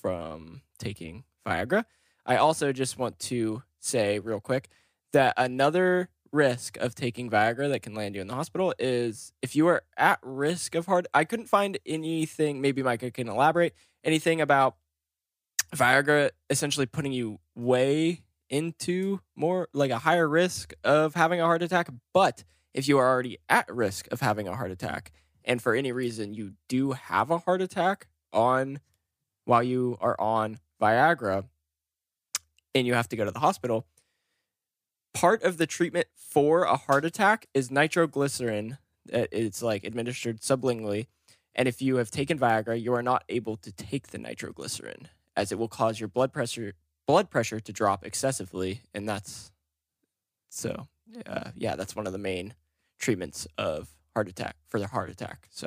from 0.00 0.62
taking 0.78 1.22
Viagra, 1.46 1.84
I 2.26 2.36
also 2.36 2.72
just 2.72 2.98
want 2.98 3.20
to 3.20 3.62
say 3.78 4.18
real 4.18 4.40
quick 4.40 4.68
that 5.12 5.34
another 5.36 6.08
risk 6.32 6.76
of 6.78 6.96
taking 6.96 7.30
Viagra 7.30 7.70
that 7.70 7.82
can 7.82 7.94
land 7.94 8.16
you 8.16 8.20
in 8.20 8.26
the 8.26 8.34
hospital 8.34 8.74
is 8.78 9.32
if 9.40 9.54
you 9.54 9.68
are 9.68 9.84
at 9.96 10.18
risk 10.22 10.74
of 10.74 10.86
heart. 10.86 11.06
I 11.14 11.24
couldn't 11.24 11.46
find 11.46 11.78
anything. 11.86 12.60
Maybe 12.60 12.82
Micah 12.82 13.12
can 13.12 13.28
elaborate 13.28 13.74
anything 14.02 14.40
about 14.40 14.74
Viagra 15.74 16.30
essentially 16.50 16.86
putting 16.86 17.12
you 17.12 17.38
way 17.54 18.22
into 18.50 19.20
more 19.34 19.68
like 19.72 19.90
a 19.90 19.98
higher 19.98 20.28
risk 20.28 20.72
of 20.84 21.14
having 21.14 21.40
a 21.40 21.44
heart 21.44 21.62
attack, 21.62 21.88
but 22.12 22.44
if 22.72 22.88
you 22.88 22.98
are 22.98 23.08
already 23.08 23.38
at 23.48 23.72
risk 23.72 24.06
of 24.12 24.20
having 24.20 24.48
a 24.48 24.56
heart 24.56 24.70
attack 24.70 25.12
and 25.44 25.62
for 25.62 25.74
any 25.74 25.92
reason 25.92 26.34
you 26.34 26.52
do 26.68 26.92
have 26.92 27.30
a 27.30 27.38
heart 27.38 27.62
attack 27.62 28.08
on 28.32 28.80
while 29.44 29.62
you 29.62 29.96
are 30.00 30.20
on 30.20 30.58
Viagra 30.80 31.44
and 32.74 32.86
you 32.86 32.94
have 32.94 33.08
to 33.08 33.16
go 33.16 33.24
to 33.24 33.30
the 33.30 33.40
hospital, 33.40 33.86
part 35.12 35.42
of 35.42 35.58
the 35.58 35.66
treatment 35.66 36.08
for 36.14 36.64
a 36.64 36.76
heart 36.76 37.04
attack 37.04 37.46
is 37.54 37.70
nitroglycerin. 37.70 38.78
It's 39.06 39.62
like 39.62 39.84
administered 39.84 40.40
sublingually. 40.40 41.06
And 41.54 41.68
if 41.68 41.80
you 41.80 41.96
have 41.96 42.10
taken 42.10 42.38
Viagra, 42.38 42.80
you 42.80 42.92
are 42.94 43.02
not 43.02 43.22
able 43.28 43.56
to 43.58 43.70
take 43.70 44.08
the 44.08 44.18
nitroglycerin 44.18 45.08
as 45.36 45.52
it 45.52 45.58
will 45.58 45.68
cause 45.68 46.00
your 46.00 46.08
blood 46.08 46.32
pressure 46.32 46.74
blood 47.06 47.30
pressure 47.30 47.60
to 47.60 47.72
drop 47.72 48.04
excessively 48.04 48.80
and 48.94 49.08
that's 49.08 49.50
so 50.48 50.86
uh, 51.26 51.50
yeah, 51.56 51.76
that's 51.76 51.96
one 51.96 52.06
of 52.06 52.12
the 52.12 52.18
main 52.18 52.54
treatments 52.98 53.46
of 53.58 53.88
heart 54.14 54.28
attack 54.28 54.56
for 54.68 54.78
the 54.80 54.86
heart 54.86 55.10
attack. 55.10 55.48
So 55.50 55.66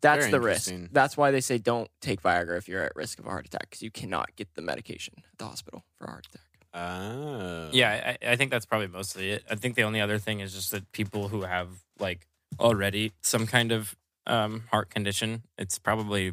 that's 0.00 0.26
Very 0.26 0.32
the 0.32 0.40
risk. 0.40 0.72
That's 0.92 1.16
why 1.16 1.30
they 1.30 1.40
say 1.40 1.58
don't 1.58 1.90
take 2.00 2.22
Viagra 2.22 2.58
if 2.58 2.68
you're 2.68 2.82
at 2.82 2.94
risk 2.94 3.18
of 3.18 3.26
a 3.26 3.30
heart 3.30 3.46
attack 3.46 3.70
because 3.70 3.82
you 3.82 3.90
cannot 3.90 4.36
get 4.36 4.54
the 4.54 4.62
medication 4.62 5.14
at 5.18 5.38
the 5.38 5.46
hospital 5.46 5.84
for 5.98 6.06
a 6.06 6.10
heart 6.10 6.26
attack. 6.26 6.42
Ah. 6.74 7.68
Yeah, 7.72 8.16
I, 8.22 8.32
I 8.32 8.36
think 8.36 8.50
that's 8.50 8.66
probably 8.66 8.88
mostly 8.88 9.30
it. 9.30 9.44
I 9.48 9.54
think 9.54 9.76
the 9.76 9.84
only 9.84 10.00
other 10.00 10.18
thing 10.18 10.40
is 10.40 10.52
just 10.52 10.72
that 10.72 10.90
people 10.92 11.28
who 11.28 11.42
have 11.42 11.68
like 11.98 12.26
already 12.58 13.12
some 13.22 13.46
kind 13.46 13.72
of 13.72 13.96
um, 14.26 14.64
heart 14.70 14.90
condition, 14.90 15.44
it's 15.56 15.78
probably 15.78 16.32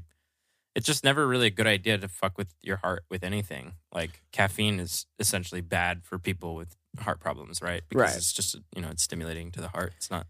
it's 0.75 0.85
just 0.85 1.03
never 1.03 1.27
really 1.27 1.47
a 1.47 1.51
good 1.51 1.67
idea 1.67 1.97
to 1.97 2.07
fuck 2.07 2.37
with 2.37 2.53
your 2.61 2.77
heart 2.77 3.03
with 3.09 3.23
anything. 3.23 3.73
Like 3.93 4.21
caffeine 4.31 4.79
is 4.79 5.05
essentially 5.19 5.61
bad 5.61 6.03
for 6.03 6.17
people 6.17 6.55
with 6.55 6.75
heart 6.99 7.19
problems, 7.19 7.61
right? 7.61 7.83
Because 7.89 8.01
Right. 8.11 8.17
it's 8.17 8.33
just 8.33 8.55
you 8.75 8.81
know 8.81 8.89
it's 8.89 9.03
stimulating 9.03 9.51
to 9.51 9.61
the 9.61 9.69
heart. 9.69 9.93
It's 9.97 10.09
not 10.11 10.27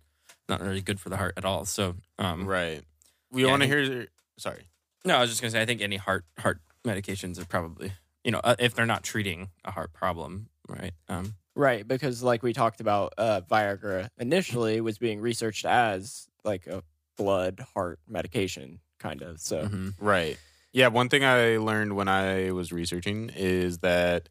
not 0.49 0.61
really 0.61 0.81
good 0.81 0.99
for 0.99 1.09
the 1.09 1.17
heart 1.17 1.33
at 1.37 1.45
all. 1.45 1.65
So 1.65 1.95
um, 2.19 2.45
Right. 2.45 2.83
We 3.31 3.43
Yeah, 3.43 3.49
want 3.49 3.61
to 3.61 3.67
hear. 3.67 4.07
Sorry. 4.37 4.65
no, 5.05 5.15
I 5.17 5.21
was 5.21 5.29
just 5.29 5.41
gonna 5.41 5.51
say 5.51 5.61
I 5.61 5.65
think 5.65 5.81
any 5.81 5.97
heart 5.97 6.25
heart 6.39 6.59
medications 6.85 7.39
are 7.39 7.45
probably 7.45 7.93
you 8.23 8.31
know 8.31 8.39
uh, 8.43 8.55
if 8.59 8.73
they're 8.73 8.85
not 8.85 9.03
treating 9.03 9.49
a 9.63 9.71
heart 9.71 9.93
problem, 9.93 10.49
right? 10.67 10.93
Um, 11.07 11.35
Right, 11.53 11.85
because 11.85 12.23
like 12.23 12.43
we 12.43 12.53
talked 12.53 12.79
about, 12.79 13.13
uh, 13.17 13.41
Viagra 13.41 14.07
initially 14.17 14.79
was 14.79 14.97
being 14.97 15.19
researched 15.19 15.65
as 15.65 16.29
like 16.45 16.65
a 16.65 16.81
blood 17.17 17.59
heart 17.73 17.99
medication, 18.07 18.79
kind 19.01 19.21
of. 19.21 19.39
So 19.39 19.65
mhm. 19.67 19.93
Right. 19.99 20.37
Yeah. 20.71 20.87
One 20.87 21.09
thing 21.09 21.23
I 21.25 21.57
learned 21.57 21.95
when 21.95 22.07
I 22.07 22.51
was 22.51 22.71
researching 22.71 23.31
is 23.35 23.79
that 23.79 24.29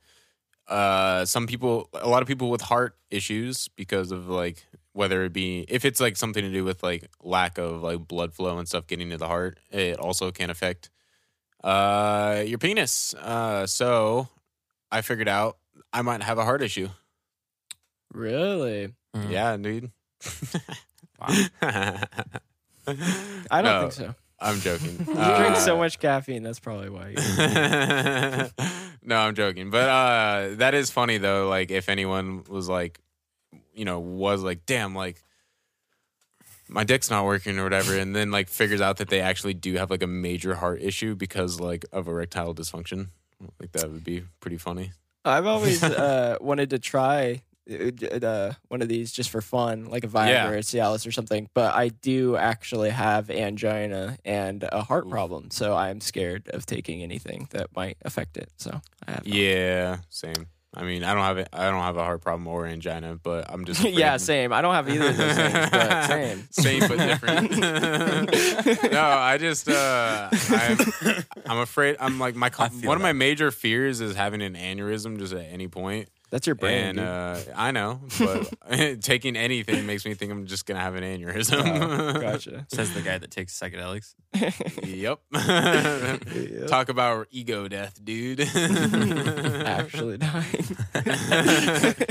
uh, 0.68 1.24
some 1.24 1.46
people, 1.46 1.88
a 1.94 2.08
lot 2.08 2.22
of 2.22 2.28
people 2.28 2.48
with 2.48 2.60
heart 2.62 2.96
issues 3.10 3.68
because 3.74 4.12
of 4.12 4.28
like 4.28 4.64
whether 4.92 5.24
it 5.24 5.32
be 5.32 5.64
if 5.68 5.84
it's 5.84 6.00
like 6.00 6.16
something 6.16 6.42
to 6.44 6.50
do 6.52 6.64
with 6.64 6.82
like 6.82 7.10
lack 7.22 7.58
of 7.58 7.82
like 7.82 8.06
blood 8.06 8.32
flow 8.32 8.58
and 8.58 8.68
stuff 8.68 8.86
getting 8.86 9.10
to 9.10 9.18
the 9.18 9.26
heart, 9.26 9.58
it 9.70 9.98
also 9.98 10.30
can 10.30 10.48
affect 10.50 10.90
uh, 11.64 12.42
your 12.46 12.58
penis. 12.58 13.14
Uh, 13.14 13.66
so 13.66 14.28
I 14.90 15.02
figured 15.02 15.28
out 15.28 15.58
I 15.92 16.02
might 16.02 16.22
have 16.22 16.38
a 16.38 16.44
heart 16.44 16.62
issue. 16.62 16.88
really, 18.14 18.94
Mhm. 19.14 19.30
Yeah, 19.30 19.56
dude. 19.56 19.90
Wow. 21.20 21.28
I 23.50 23.60
don't 23.60 23.64
No, 23.64 23.80
think 23.82 23.92
so. 23.92 24.14
I'm 24.41 24.59
joking. 24.61 24.97
You 25.09 25.14
drink 25.14 25.57
so 25.57 25.74
Uh, 25.74 25.78
much 25.78 25.99
caffeine, 25.99 26.43
that's 26.43 26.61
probably 26.61 26.91
why. 26.91 27.14
No, 29.03 29.16
I'm 29.16 29.34
joking. 29.34 29.70
But 29.70 29.88
uh 29.88 30.55
that 30.57 30.74
is 30.74 30.91
funny 30.91 31.18
though. 31.18 31.49
Like 31.49 31.70
if 31.70 31.88
anyone 31.88 32.45
was 32.49 32.68
like, 32.68 33.01
you 33.74 33.84
know, 33.84 33.99
was 33.99 34.43
like, 34.43 34.66
damn, 34.66 34.95
like 34.95 35.22
my 36.68 36.84
dick's 36.84 37.11
not 37.11 37.24
working 37.24 37.59
or 37.59 37.64
whatever, 37.64 37.97
and 37.99 38.14
then 38.14 38.30
like 38.30 38.49
figures 38.49 38.80
out 38.80 38.99
that 38.99 39.09
they 39.09 39.20
actually 39.20 39.55
do 39.55 39.74
have 39.76 39.91
like 39.91 40.03
a 40.03 40.07
major 40.07 40.55
heart 40.55 40.80
issue 40.82 41.14
because 41.16 41.59
like 41.59 41.84
of 41.93 42.07
erectile 42.09 42.55
dysfunction. 42.55 43.09
Like 43.59 43.72
that 43.72 43.91
would 43.91 44.05
be 44.05 44.22
pretty 44.41 44.59
funny. 44.59 44.93
I've 45.24 45.47
always 45.47 45.82
uh, 45.82 46.36
wanted 46.41 46.70
to 46.70 46.78
try 46.78 47.43
uh, 47.70 48.26
uh, 48.26 48.52
one 48.68 48.82
of 48.82 48.88
these 48.88 49.12
just 49.12 49.30
for 49.30 49.40
fun, 49.40 49.84
like 49.86 50.04
a 50.04 50.08
Viagra 50.08 50.28
Yeah. 50.28 50.48
or 50.50 50.58
Cialis 50.58 51.06
or 51.06 51.12
something. 51.12 51.48
But 51.54 51.74
I 51.74 51.88
do 51.88 52.36
actually 52.36 52.90
have 52.90 53.30
angina 53.30 54.18
and 54.24 54.62
a 54.70 54.82
heart 54.82 55.08
problem, 55.08 55.50
so 55.50 55.74
I'm 55.76 56.00
scared 56.00 56.48
of 56.52 56.66
taking 56.66 57.02
anything 57.02 57.48
that 57.50 57.74
might 57.76 57.96
affect 58.02 58.36
it. 58.36 58.50
So 58.56 58.80
I 59.06 59.10
have. 59.12 59.26
not. 59.26 59.34
Yeah, 59.34 59.96
same. 60.08 60.46
I 60.72 60.84
mean, 60.84 61.02
I 61.02 61.14
don't 61.14 61.24
have 61.24 61.36
it. 61.38 61.48
I 61.52 61.68
don't 61.68 61.80
have 61.82 61.96
a 61.96 62.04
heart 62.04 62.20
problem 62.22 62.46
or 62.46 62.64
angina, 62.64 63.16
but 63.20 63.46
I'm 63.50 63.64
just 63.64 63.82
yeah, 63.88 64.16
same. 64.18 64.52
I 64.52 64.62
don't 64.62 64.72
have 64.74 64.88
either 64.88 65.08
of 65.08 65.16
those 65.16 65.34
things, 65.34 65.70
but 65.70 66.06
same. 66.06 66.48
Same 66.52 66.80
but 66.88 66.96
different. 66.98 67.50
no, 68.92 69.00
I 69.02 69.36
just 69.38 69.68
uh 69.68 70.28
I'm 70.48 70.78
I'm 71.46 71.58
afraid 71.58 71.96
I'm 71.98 72.20
like 72.20 72.36
my 72.36 72.46
I 72.46 72.50
con- 72.50 72.70
feel 72.70 72.86
one 72.88 72.96
of 72.96 73.02
my 73.02 73.12
major 73.12 73.50
fears 73.50 74.00
is 74.00 74.14
having 74.14 74.42
an 74.42 74.54
aneurysm 74.54 75.18
just 75.18 75.32
at 75.32 75.46
any 75.50 75.66
point. 75.66 76.08
That's 76.31 76.47
your 76.47 76.55
brain. 76.55 76.97
and 76.97 76.99
dude. 76.99 77.07
uh 77.07 77.39
I 77.57 77.70
know, 77.72 78.01
but 78.18 78.53
taking 79.03 79.37
anything 79.37 79.85
makes 79.87 80.05
me 80.05 80.14
think 80.14 80.31
I'm 80.31 80.47
just 80.47 80.64
going 80.64 80.76
to 80.76 80.81
have 80.83 80.95
an 80.95 81.03
aneurysm. 81.03 82.14
Oh, 82.16 82.20
gotcha. 82.20 82.66
Says 82.72 82.95
the 82.95 83.03
guy 83.03 83.18
that 83.18 83.31
takes 83.33 83.59
psychedelics. 83.59 84.14
yep. 84.85 85.18
Yep. 85.35 86.66
Talk 86.68 86.89
about 86.89 87.26
ego 87.31 87.66
death, 87.68 87.99
dude. 88.05 88.41
Actually 88.41 90.18
dying. 90.18 90.64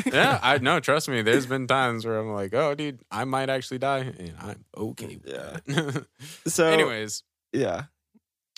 yeah, 0.06 0.40
I 0.42 0.58
know. 0.62 0.80
Trust 0.80 1.08
me. 1.10 1.22
There's 1.22 1.46
been 1.46 1.68
times 1.68 2.06
where 2.06 2.18
I'm 2.20 2.32
like, 2.34 2.54
"Oh, 2.54 2.76
dude, 2.76 3.00
I 3.12 3.26
might 3.26 3.50
actually 3.50 3.78
die," 3.80 4.00
and 4.00 4.34
I'm 4.40 4.66
okay. 4.78 5.20
With 5.24 5.28
Yeah. 5.34 5.58
that. 5.68 6.06
So, 6.48 6.68
Anyways, 6.68 7.24
yeah. 7.54 7.84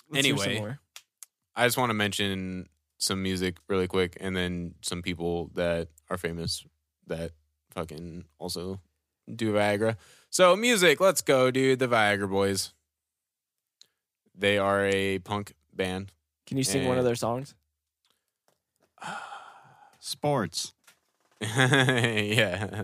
Let's 0.10 0.26
hear 0.26 0.36
some 0.38 0.46
Anyway. 0.50 0.60
more. 0.60 0.80
I 1.56 1.68
just 1.68 1.78
want 1.78 1.90
to 1.92 1.94
mention 1.94 2.68
some 3.02 3.22
music 3.24 3.58
really 3.68 3.88
quick, 3.88 4.16
and 4.22 4.36
then 4.36 4.76
some 4.82 5.02
people 5.02 5.50
that 5.56 5.88
are 6.10 6.18
famous 6.18 6.64
that 7.08 7.32
fucking 7.72 8.26
also 8.38 8.80
do 9.34 9.54
Viagra. 9.54 9.96
So 10.30 10.56
music, 10.56 11.02
let's 11.02 11.22
go, 11.22 11.50
dude. 11.52 11.80
The 11.80 11.88
Viagra 11.88 12.30
Boys. 12.30 12.74
They 14.38 14.58
are 14.60 14.86
a 14.86 15.20
punk 15.20 15.54
band. 15.74 16.12
Can 16.46 16.58
you 16.58 16.64
sing 16.64 16.88
one 16.88 16.98
Eh. 16.98 17.00
of 17.00 17.06
their 17.06 17.16
songs? 17.16 17.56
Sports. 20.00 20.74
yeah, 21.42 22.84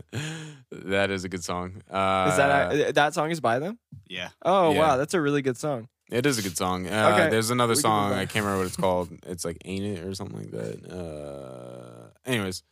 that 0.72 1.12
is 1.12 1.24
a 1.24 1.30
good 1.30 1.44
song. 1.44 1.84
Uh, 1.92 2.28
Is 2.32 2.38
that 2.38 2.50
uh, 2.88 2.92
that 2.94 3.14
song 3.14 3.30
is 3.30 3.40
by 3.40 3.60
them? 3.60 3.78
Yeah. 4.08 4.30
Oh 4.44 4.72
yeah. 4.74 4.80
wow, 4.80 4.98
that's 4.98 5.14
a 5.14 5.22
really 5.22 5.44
good 5.44 5.58
song. 5.58 5.90
It 6.10 6.26
is 6.26 6.38
a 6.38 6.42
good 6.42 6.58
song. 6.58 6.88
Uh, 6.88 7.12
Okay, 7.14 7.30
There's 7.30 7.50
another 7.50 7.74
we 7.74 7.82
song. 7.82 8.14
I 8.14 8.26
can't 8.26 8.46
remember 8.46 8.60
what 8.60 8.68
it's 8.68 8.78
called. 8.78 9.10
It's 9.26 9.44
like 9.44 9.58
"Ain't 9.66 9.84
It" 9.84 10.06
or 10.06 10.16
something 10.16 10.38
like 10.38 10.52
that. 10.52 10.90
Uh, 10.90 12.10
anyways, 12.26 12.64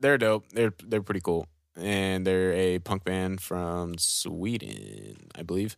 they're 0.00 0.18
dope. 0.18 0.48
They're 0.50 0.72
they're 0.82 1.02
pretty 1.02 1.20
cool, 1.20 1.46
and 1.76 2.26
they're 2.26 2.52
a 2.52 2.78
punk 2.78 3.04
band 3.04 3.40
from 3.42 3.98
Sweden, 3.98 5.28
I 5.34 5.42
believe. 5.42 5.76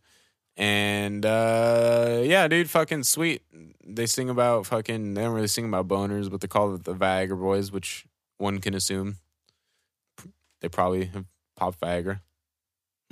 And 0.55 1.25
uh, 1.25 2.21
yeah, 2.23 2.47
dude, 2.47 2.69
fucking 2.69 3.03
sweet. 3.03 3.43
They 3.85 4.05
sing 4.05 4.29
about 4.29 4.65
fucking. 4.65 5.13
They 5.13 5.21
don't 5.21 5.33
really 5.33 5.47
sing 5.47 5.65
about 5.65 5.87
boners, 5.87 6.29
but 6.29 6.41
they 6.41 6.47
call 6.47 6.75
it 6.75 6.83
the 6.85 6.95
Viagra 6.95 7.39
Boys, 7.39 7.71
which 7.71 8.05
one 8.37 8.59
can 8.59 8.73
assume 8.73 9.17
they 10.61 10.69
probably 10.69 11.05
have 11.05 11.25
popped 11.55 11.79
Viagra. 11.81 12.21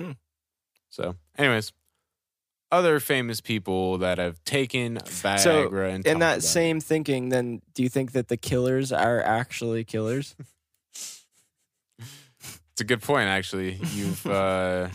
Hmm. 0.00 0.12
So, 0.90 1.16
anyways, 1.36 1.72
other 2.70 3.00
famous 3.00 3.40
people 3.40 3.98
that 3.98 4.18
have 4.18 4.42
taken 4.44 4.96
Viagra 4.98 5.38
So, 5.40 5.68
and 5.68 5.72
In 5.72 6.02
talked 6.02 6.04
that 6.04 6.14
about 6.16 6.38
it. 6.38 6.42
same 6.42 6.80
thinking, 6.80 7.28
then 7.30 7.62
do 7.74 7.82
you 7.82 7.88
think 7.88 8.12
that 8.12 8.28
the 8.28 8.36
killers 8.36 8.92
are 8.92 9.20
actually 9.22 9.84
killers? 9.84 10.34
It's 12.72 12.82
a 12.82 12.84
good 12.84 13.02
point, 13.02 13.28
actually. 13.28 13.80
You've 13.92 14.24
uh, 14.30 14.86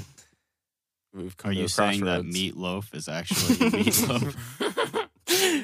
we've 1.14 1.36
come 1.36 1.52
Are 1.52 1.54
to 1.54 1.60
you 1.60 1.66
a 1.66 1.70
saying 1.70 2.06
that 2.06 2.22
meatloaf 2.22 2.96
is 2.96 3.10
actually 3.10 3.56
meatloaf? 3.56 4.36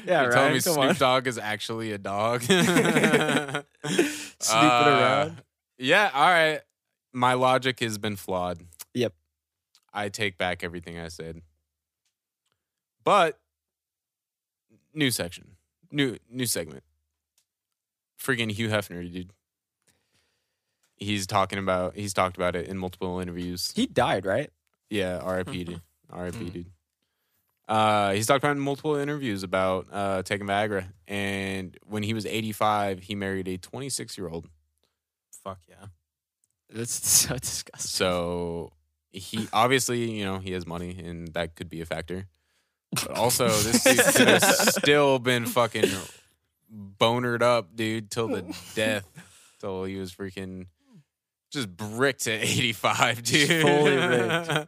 yeah, 0.05 0.23
You're 0.23 0.29
right. 0.29 0.31
telling 0.33 0.51
me 0.53 0.59
Come 0.61 0.73
Snoop 0.73 0.89
on. 0.89 0.95
Dogg 0.95 1.27
is 1.27 1.37
actually 1.37 1.93
a 1.93 1.97
dog? 1.97 2.41
Snooping 2.41 2.67
Uh, 4.49 4.83
around. 4.85 5.41
Yeah, 5.77 6.11
all 6.13 6.27
right. 6.29 6.59
My 7.13 7.35
logic 7.35 7.79
has 7.79 7.97
been 7.97 8.17
flawed. 8.17 8.59
Yep. 8.93 9.13
I 9.93 10.09
take 10.09 10.37
back 10.37 10.61
everything 10.61 10.99
I 10.99 11.07
said. 11.07 11.41
But 13.09 13.39
new 14.93 15.09
section. 15.09 15.55
New 15.91 16.17
new 16.29 16.45
segment. 16.45 16.83
Freaking 18.21 18.51
Hugh 18.51 18.69
Hefner, 18.69 19.01
dude. 19.11 19.31
He's 20.95 21.25
talking 21.25 21.57
about 21.57 21.95
he's 21.95 22.13
talked 22.13 22.37
about 22.37 22.55
it 22.55 22.67
in 22.67 22.77
multiple 22.77 23.19
interviews. 23.19 23.73
He 23.75 23.87
died, 23.87 24.27
right? 24.27 24.51
Yeah, 24.91 25.17
R.I.P. 25.23 25.63
dude. 25.63 25.81
R.I.P. 26.11 26.37
Mhm. 26.37 26.53
dude. 26.53 26.65
Uh, 27.67 28.11
he's 28.11 28.27
talked 28.27 28.43
about 28.43 28.55
in 28.55 28.59
multiple 28.59 28.95
interviews 28.95 29.41
about 29.41 29.87
uh, 29.91 30.21
taking 30.21 30.45
Viagra, 30.45 30.85
and 31.07 31.75
when 31.87 32.03
he 32.03 32.13
was 32.13 32.27
85, 32.27 32.99
he 32.99 33.15
married 33.15 33.47
a 33.47 33.57
26 33.57 34.19
year 34.19 34.29
old. 34.29 34.47
Fuck 35.43 35.61
yeah. 35.67 35.87
That's 36.69 36.93
so 37.09 37.35
disgusting. 37.39 37.89
So 37.89 38.71
he 39.11 39.47
obviously, 39.51 40.11
you 40.11 40.25
know, 40.25 40.37
he 40.37 40.51
has 40.51 40.67
money, 40.67 40.99
and 41.03 41.29
that 41.29 41.55
could 41.55 41.71
be 41.71 41.81
a 41.81 41.87
factor. 41.87 42.27
But 42.91 43.11
also, 43.11 43.47
this 43.47 43.83
dude 43.83 44.15
could 44.15 44.27
have 44.27 44.43
still 44.43 45.19
been 45.19 45.45
fucking 45.45 45.89
bonered 46.69 47.43
up, 47.43 47.75
dude, 47.75 48.09
till 48.09 48.27
the 48.27 48.55
death, 48.75 49.07
till 49.59 49.83
he 49.83 49.97
was 49.97 50.11
freaking 50.13 50.65
just 51.51 51.75
bricked 51.75 52.27
at 52.27 52.41
85, 52.41 53.23
dude. 53.23 53.61
fully 53.61 53.95
rigged. 53.95 54.67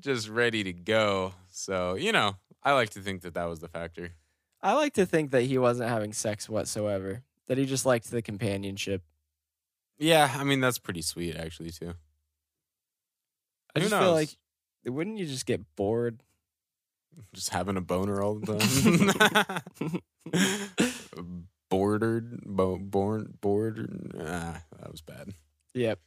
just 0.00 0.28
ready 0.28 0.64
to 0.64 0.72
go. 0.72 1.34
So, 1.50 1.94
you 1.94 2.12
know, 2.12 2.36
I 2.62 2.72
like 2.72 2.90
to 2.90 3.00
think 3.00 3.22
that 3.22 3.34
that 3.34 3.44
was 3.44 3.60
the 3.60 3.68
factor. 3.68 4.12
I 4.62 4.74
like 4.74 4.94
to 4.94 5.06
think 5.06 5.30
that 5.30 5.42
he 5.42 5.58
wasn't 5.58 5.88
having 5.88 6.12
sex 6.12 6.48
whatsoever. 6.48 7.22
That 7.46 7.58
he 7.58 7.64
just 7.66 7.86
liked 7.86 8.10
the 8.10 8.22
companionship. 8.22 9.02
Yeah, 9.98 10.30
I 10.36 10.44
mean, 10.44 10.60
that's 10.60 10.78
pretty 10.78 11.02
sweet, 11.02 11.36
actually, 11.36 11.70
too. 11.70 11.94
I 13.74 13.80
Who 13.80 13.88
just 13.88 14.00
feel 14.00 14.12
like 14.12 14.30
wouldn't 14.84 15.18
you 15.18 15.26
just 15.26 15.46
get 15.46 15.60
bored? 15.76 16.22
Just 17.32 17.50
having 17.50 17.76
a 17.76 17.80
boner 17.80 18.22
all 18.22 18.34
the 18.36 20.00
time. 20.32 21.22
Bordered, 21.70 22.40
bo- 22.46 22.78
born, 22.78 23.34
bordered. 23.42 24.12
Ah, 24.18 24.62
that 24.80 24.90
was 24.90 25.02
bad. 25.02 25.34
Yep. 25.74 25.98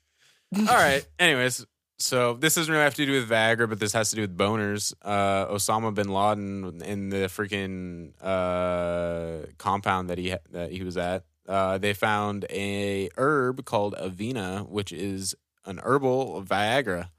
All 0.58 0.66
right. 0.66 1.06
Anyways, 1.20 1.66
so 2.00 2.34
this 2.34 2.56
doesn't 2.56 2.72
really 2.72 2.84
have 2.84 2.96
to 2.96 3.06
do 3.06 3.12
with 3.12 3.30
Viagra, 3.30 3.70
but 3.70 3.80
this 3.80 3.94
has 3.94 4.10
to 4.10 4.16
do 4.16 4.24
with 4.24 4.36
boners. 4.36 4.92
Uh, 5.04 5.46
Osama 5.48 5.94
bin 5.94 6.10
Laden 6.10 6.82
in 6.84 7.10
the 7.10 7.28
freaking 7.28 8.14
uh, 8.22 9.46
compound 9.60 10.10
that 10.10 10.18
he 10.18 10.32
ha- 10.32 10.40
that 10.50 10.72
he 10.72 10.84
was 10.84 10.98
at, 10.98 11.26
uh, 11.48 11.78
they 11.78 11.94
found 11.94 12.46
a 12.50 13.10
herb 13.18 13.64
called 13.66 13.94
Avena, 13.96 14.68
which 14.68 14.92
is 14.92 15.36
an 15.66 15.80
herbal 15.84 16.44
Viagra, 16.44 17.10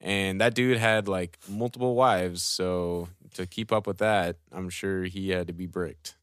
and 0.00 0.40
that 0.40 0.54
dude 0.54 0.78
had 0.78 1.08
like 1.08 1.38
multiple 1.48 1.96
wives. 1.96 2.42
So 2.44 3.08
to 3.34 3.46
keep 3.46 3.72
up 3.72 3.86
with 3.86 3.98
that, 3.98 4.36
I'm 4.52 4.68
sure 4.68 5.04
he 5.04 5.30
had 5.30 5.46
to 5.46 5.52
be 5.52 5.66
bricked. 5.66 6.16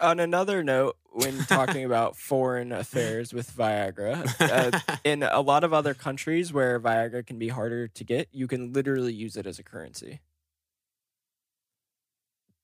On 0.00 0.20
another 0.20 0.62
note, 0.62 0.96
when 1.10 1.38
talking 1.46 1.84
about 1.86 2.16
foreign 2.16 2.72
affairs 2.72 3.32
with 3.32 3.50
Viagra, 3.50 4.26
uh, 4.40 4.96
in 5.04 5.22
a 5.22 5.40
lot 5.40 5.64
of 5.64 5.72
other 5.72 5.94
countries 5.94 6.52
where 6.52 6.78
Viagra 6.78 7.26
can 7.26 7.38
be 7.38 7.48
harder 7.48 7.88
to 7.88 8.04
get, 8.04 8.28
you 8.32 8.46
can 8.46 8.72
literally 8.72 9.14
use 9.14 9.36
it 9.36 9.46
as 9.46 9.58
a 9.58 9.62
currency. 9.62 10.20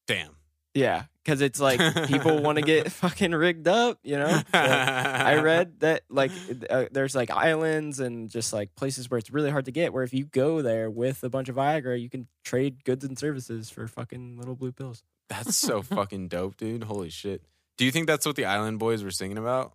Damn. 0.06 0.36
Yeah, 0.74 1.04
because 1.22 1.40
it's 1.42 1.60
like 1.60 1.78
people 2.06 2.40
want 2.42 2.56
to 2.56 2.62
get 2.62 2.90
fucking 2.92 3.32
rigged 3.32 3.68
up, 3.68 3.98
you 4.02 4.16
know. 4.16 4.42
I 4.52 5.36
read 5.42 5.80
that 5.80 6.02
like 6.08 6.30
uh, 6.70 6.86
there's 6.90 7.14
like 7.14 7.30
islands 7.30 8.00
and 8.00 8.30
just 8.30 8.52
like 8.52 8.74
places 8.74 9.10
where 9.10 9.18
it's 9.18 9.30
really 9.30 9.50
hard 9.50 9.66
to 9.66 9.70
get. 9.70 9.92
Where 9.92 10.02
if 10.02 10.14
you 10.14 10.24
go 10.24 10.62
there 10.62 10.90
with 10.90 11.22
a 11.24 11.28
bunch 11.28 11.48
of 11.48 11.56
Viagra, 11.56 12.00
you 12.00 12.08
can 12.08 12.26
trade 12.44 12.84
goods 12.84 13.04
and 13.04 13.18
services 13.18 13.68
for 13.68 13.86
fucking 13.86 14.38
little 14.38 14.54
blue 14.54 14.72
pills. 14.72 15.02
That's 15.28 15.56
so 15.56 15.82
fucking 15.82 16.28
dope, 16.28 16.56
dude. 16.56 16.84
Holy 16.84 17.10
shit. 17.10 17.42
Do 17.76 17.84
you 17.84 17.90
think 17.90 18.06
that's 18.06 18.24
what 18.24 18.36
the 18.36 18.46
Island 18.46 18.78
Boys 18.78 19.04
were 19.04 19.10
singing 19.10 19.38
about? 19.38 19.74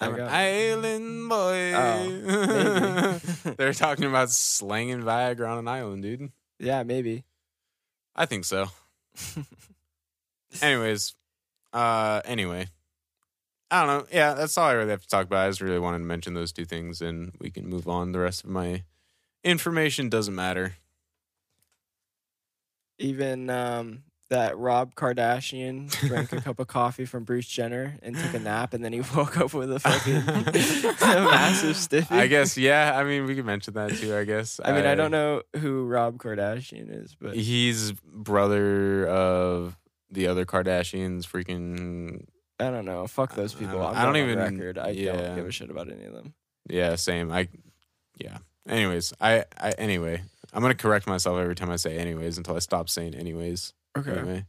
I'm 0.00 0.14
an 0.14 0.20
island 0.22 1.28
boy. 1.28 1.72
Oh. 1.72 3.20
They're 3.56 3.72
talking 3.72 4.06
about 4.06 4.28
slanging 4.30 5.02
Viagra 5.02 5.48
on 5.48 5.58
an 5.58 5.68
island, 5.68 6.02
dude. 6.02 6.32
yeah, 6.58 6.82
maybe. 6.82 7.24
I 8.16 8.26
think 8.26 8.44
so. 8.44 8.70
Anyways, 10.62 11.14
uh, 11.72 12.20
anyway, 12.24 12.68
I 13.70 13.84
don't 13.84 13.88
know. 13.88 14.06
Yeah, 14.12 14.34
that's 14.34 14.56
all 14.56 14.68
I 14.68 14.72
really 14.72 14.90
have 14.90 15.02
to 15.02 15.08
talk 15.08 15.26
about. 15.26 15.46
I 15.46 15.50
just 15.50 15.60
really 15.60 15.78
wanted 15.78 15.98
to 15.98 16.04
mention 16.04 16.34
those 16.34 16.52
two 16.52 16.64
things, 16.64 17.02
and 17.02 17.32
we 17.40 17.50
can 17.50 17.68
move 17.68 17.86
on. 17.88 18.12
The 18.12 18.18
rest 18.20 18.44
of 18.44 18.50
my 18.50 18.84
information 19.44 20.08
doesn't 20.08 20.34
matter. 20.34 20.76
Even 22.98 23.48
um, 23.50 24.02
that 24.30 24.58
Rob 24.58 24.94
Kardashian 24.94 25.90
drank 26.06 26.32
a 26.32 26.40
cup 26.40 26.58
of 26.60 26.66
coffee 26.66 27.06
from 27.06 27.24
Bruce 27.24 27.46
Jenner 27.46 27.96
and 28.02 28.14
took 28.14 28.34
a 28.34 28.38
nap, 28.38 28.74
and 28.74 28.84
then 28.84 28.92
he 28.92 29.00
woke 29.16 29.38
up 29.38 29.54
with 29.54 29.72
a 29.72 29.80
fucking 29.80 30.16
a 30.16 30.22
massive 31.24 31.76
stiffy. 31.76 32.14
I 32.14 32.26
guess, 32.26 32.56
yeah. 32.58 32.92
I 32.94 33.04
mean, 33.04 33.24
we 33.24 33.34
can 33.34 33.46
mention 33.46 33.74
that 33.74 33.92
too. 33.96 34.14
I 34.16 34.24
guess. 34.24 34.60
I 34.64 34.72
mean, 34.72 34.84
I 34.84 34.94
don't 34.94 35.10
know 35.10 35.42
who 35.56 35.86
Rob 35.86 36.18
Kardashian 36.18 36.88
is, 37.04 37.14
but 37.18 37.36
He's 37.36 37.92
brother 37.92 39.06
of 39.06 39.76
the 40.10 40.26
other 40.26 40.44
Kardashians. 40.44 41.22
Freaking 41.26 42.26
I 42.60 42.70
don't 42.70 42.84
know. 42.84 43.06
Fuck 43.06 43.34
those 43.34 43.54
I 43.56 43.58
people. 43.60 43.82
I'm 43.82 43.96
I 43.96 44.04
don't 44.04 44.16
even- 44.16 44.38
record. 44.38 44.78
I 44.78 44.90
yeah. 44.90 45.12
don't 45.12 45.36
give 45.36 45.46
a 45.46 45.50
shit 45.52 45.70
about 45.70 45.90
any 45.90 46.04
of 46.04 46.12
them. 46.12 46.34
yeah, 46.68 46.96
same. 46.96 47.32
I 47.32 47.48
yeah. 48.18 48.38
Anyways, 48.68 49.14
I 49.20 49.44
I 49.58 49.70
anyway. 49.78 50.22
I'm 50.52 50.62
gonna 50.62 50.74
correct 50.74 51.06
myself 51.06 51.38
every 51.38 51.54
time 51.54 51.70
I 51.70 51.76
say 51.76 51.96
anyways 51.98 52.36
until 52.38 52.56
I 52.56 52.58
stop 52.60 52.88
saying 52.88 53.14
anyways. 53.14 53.72
Anyway. 54.06 54.44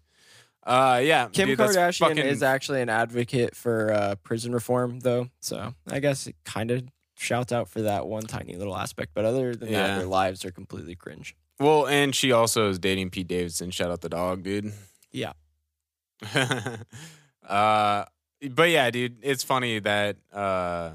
Uh 0.63 0.99
yeah. 1.03 1.27
Kim 1.31 1.47
dude, 1.47 1.59
Kardashian 1.59 1.99
fucking- 2.09 2.17
is 2.25 2.43
actually 2.43 2.81
an 2.81 2.89
advocate 2.89 3.55
for 3.55 3.91
uh, 3.91 4.15
prison 4.23 4.51
reform, 4.53 4.99
though. 4.99 5.29
So 5.39 5.73
I 5.87 5.99
guess 5.99 6.27
it 6.27 6.35
kind 6.45 6.69
of 6.71 6.83
shouts 7.17 7.51
out 7.51 7.67
for 7.69 7.81
that 7.83 8.07
one 8.07 8.23
tiny 8.23 8.55
little 8.55 8.75
aspect. 8.77 9.11
But 9.13 9.25
other 9.25 9.55
than 9.55 9.69
Yeah. 9.69 9.87
that, 9.87 9.97
their 9.99 10.05
lives 10.07 10.45
are 10.45 10.51
completely 10.51 10.95
cringe. 10.95 11.35
well, 11.59 11.87
and 11.87 12.13
she 12.13 12.31
also 12.31 12.69
is 12.69 12.77
dating 12.79 13.09
Pete 13.09 13.27
Davidson. 13.27 13.71
Shout 13.71 13.89
out 13.91 14.01
the 14.01 14.09
dog, 14.09 14.43
dude. 14.43 14.71
Yeah. 15.11 15.33
uh, 17.47 18.05
but 18.51 18.69
yeah, 18.69 18.89
dude, 18.91 19.17
it's 19.21 19.43
funny 19.43 19.79
that 19.79 20.17
uh, 20.33 20.91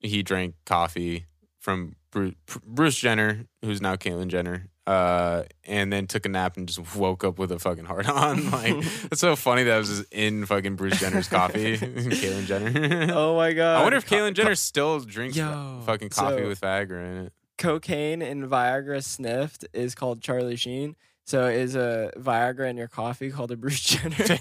he 0.00 0.22
drank 0.22 0.54
coffee 0.66 1.26
from 1.58 1.94
Bruce, 2.10 2.34
Bruce 2.66 2.96
Jenner, 2.98 3.44
who's 3.62 3.80
now 3.80 3.96
Caitlyn 3.96 4.28
Jenner, 4.28 4.66
uh, 4.88 5.42
and 5.66 5.92
then 5.92 6.06
took 6.06 6.24
a 6.24 6.28
nap 6.30 6.56
and 6.56 6.66
just 6.66 6.96
woke 6.96 7.22
up 7.24 7.38
with 7.38 7.52
a 7.52 7.58
fucking 7.58 7.84
heart 7.84 8.08
on. 8.10 8.50
Like, 8.50 8.72
it's 9.12 9.20
so 9.20 9.36
funny 9.36 9.64
that 9.64 9.74
it 9.74 9.78
was 9.78 9.88
just 9.98 10.12
in 10.12 10.46
fucking 10.46 10.76
Bruce 10.76 10.98
Jenner's 10.98 11.28
coffee, 11.28 11.76
Caitlyn 11.78 12.46
Jenner. 12.46 13.12
Oh 13.12 13.36
my 13.36 13.52
god! 13.52 13.80
I 13.80 13.82
wonder 13.82 13.98
if 13.98 14.06
Co- 14.06 14.16
Caitlyn 14.16 14.34
Jenner 14.34 14.54
still 14.54 15.00
drinks 15.00 15.36
Yo, 15.36 15.82
fucking 15.84 16.08
coffee 16.08 16.42
so- 16.42 16.48
with 16.48 16.60
Viagra 16.60 17.04
in 17.20 17.26
it. 17.26 17.32
cocaine 17.58 18.22
and 18.22 18.44
Viagra 18.44 19.04
sniffed 19.04 19.66
is 19.74 19.94
called 19.94 20.20
Charlie 20.22 20.56
Sheen. 20.56 20.96
So 21.26 21.44
is 21.46 21.74
a 21.76 22.10
Viagra 22.16 22.70
in 22.70 22.78
your 22.78 22.88
coffee 22.88 23.30
called 23.30 23.50
a 23.50 23.56
Bruce 23.56 23.80
Jenner? 23.82 24.38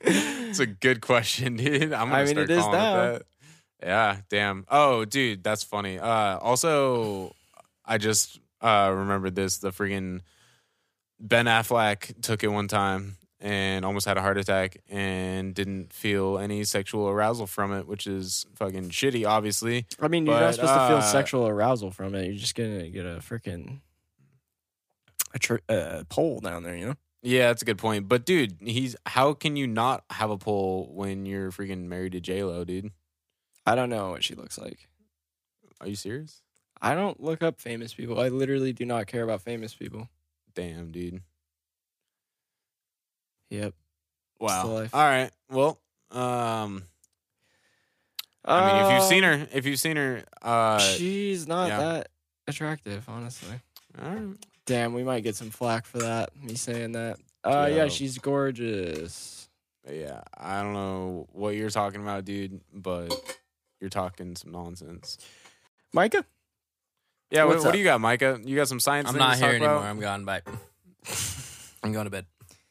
it's 0.00 0.58
a 0.58 0.66
good 0.66 1.00
question, 1.00 1.56
dude. 1.56 1.92
I'm 1.92 2.08
gonna 2.10 2.14
I 2.14 2.24
mean, 2.24 2.34
start 2.34 2.50
it 2.50 2.54
is 2.54 2.62
calling 2.62 2.78
now. 2.78 3.04
it 3.04 3.26
that. 3.80 3.86
Yeah, 3.86 4.16
damn. 4.30 4.64
Oh, 4.68 5.04
dude, 5.04 5.44
that's 5.44 5.62
funny. 5.62 5.98
Uh, 5.98 6.38
also, 6.38 7.34
I 7.84 7.98
just 7.98 8.40
uh 8.60 8.92
remembered 8.94 9.34
this. 9.34 9.58
The 9.58 9.70
freaking 9.70 10.20
Ben 11.20 11.46
Affleck 11.46 12.20
took 12.22 12.44
it 12.44 12.48
one 12.48 12.68
time 12.68 13.16
and 13.40 13.84
almost 13.84 14.06
had 14.06 14.16
a 14.16 14.22
heart 14.22 14.38
attack 14.38 14.78
and 14.88 15.54
didn't 15.54 15.92
feel 15.92 16.38
any 16.38 16.64
sexual 16.64 17.08
arousal 17.08 17.46
from 17.46 17.72
it, 17.72 17.86
which 17.86 18.06
is 18.06 18.46
fucking 18.54 18.90
shitty, 18.90 19.26
obviously. 19.28 19.86
I 20.00 20.08
mean, 20.08 20.26
you're 20.26 20.34
But, 20.34 20.40
not 20.40 20.54
supposed 20.54 20.72
to 20.72 20.88
feel 20.88 20.96
uh, 20.96 21.00
sexual 21.02 21.46
arousal 21.48 21.90
from 21.90 22.14
it. 22.14 22.26
You're 22.26 22.36
just 22.36 22.54
gonna 22.54 22.88
get 22.88 23.04
a 23.06 23.16
freaking 23.18 23.80
a 25.34 25.38
tr- 25.38 25.56
uh, 25.68 26.04
pole 26.08 26.40
down 26.40 26.62
there, 26.62 26.76
you 26.76 26.86
know. 26.86 26.94
Yeah, 27.22 27.48
that's 27.48 27.62
a 27.62 27.64
good 27.64 27.78
point. 27.78 28.08
But 28.08 28.24
dude, 28.24 28.56
he's 28.60 28.94
how 29.04 29.32
can 29.34 29.56
you 29.56 29.66
not 29.66 30.04
have 30.10 30.30
a 30.30 30.38
pole 30.38 30.90
when 30.94 31.26
you're 31.26 31.50
freaking 31.50 31.86
married 31.88 32.12
to 32.12 32.20
J 32.20 32.42
Lo, 32.44 32.64
dude? 32.64 32.90
I 33.66 33.74
don't 33.74 33.90
know 33.90 34.10
what 34.10 34.22
she 34.22 34.34
looks 34.34 34.58
like. 34.58 34.88
Are 35.80 35.88
you 35.88 35.96
serious? 35.96 36.40
I 36.80 36.94
don't 36.94 37.22
look 37.22 37.42
up 37.42 37.60
famous 37.60 37.94
people. 37.94 38.20
I 38.20 38.28
literally 38.28 38.72
do 38.72 38.84
not 38.84 39.06
care 39.06 39.22
about 39.22 39.42
famous 39.42 39.74
people. 39.74 40.08
Damn, 40.54 40.90
dude. 40.92 41.22
Yep. 43.50 43.74
Wow. 44.40 44.86
All 44.92 45.04
right. 45.04 45.30
Well, 45.50 45.78
um, 46.10 46.82
I 48.44 48.66
mean, 48.72 48.86
if 48.86 48.92
you've 48.92 49.08
seen 49.08 49.24
Uh, 49.24 49.38
her, 49.38 49.48
if 49.52 49.66
you've 49.66 49.80
seen 49.80 49.96
her, 49.96 50.24
uh, 50.42 50.78
she's 50.78 51.46
not 51.48 51.68
yeah. 51.68 51.78
that 51.78 52.08
attractive, 52.46 53.08
honestly. 53.08 53.60
all 54.00 54.10
right. 54.10 54.36
Damn, 54.66 54.94
we 54.94 55.04
might 55.04 55.22
get 55.22 55.36
some 55.36 55.50
flack 55.50 55.86
for 55.86 55.98
that. 55.98 56.30
Me 56.42 56.54
saying 56.54 56.92
that. 56.92 57.18
Uh, 57.44 57.70
yeah, 57.72 57.88
she's 57.88 58.18
gorgeous. 58.18 59.48
yeah, 59.88 60.22
I 60.36 60.62
don't 60.62 60.72
know 60.72 61.28
what 61.32 61.54
you're 61.54 61.70
talking 61.70 62.00
about, 62.02 62.24
dude, 62.24 62.60
but 62.74 63.14
you're 63.80 63.90
talking 63.90 64.34
some 64.34 64.50
nonsense. 64.50 65.18
Micah, 65.92 66.24
Yeah, 67.30 67.44
what, 67.44 67.58
what 67.62 67.72
do 67.72 67.78
you 67.78 67.84
got, 67.84 68.00
Micah? 68.00 68.38
You 68.44 68.54
got 68.56 68.68
some 68.68 68.78
science? 68.80 69.08
I'm 69.08 69.16
not 69.16 69.34
to 69.34 69.40
talk 69.40 69.48
here 69.50 69.56
anymore. 69.56 69.76
about? 69.76 69.86
I'm 69.86 70.00
gone. 70.00 70.24
Bye. 70.24 70.42
I'm 71.82 71.92
going 71.92 72.04
to 72.04 72.10
bed. 72.10 72.26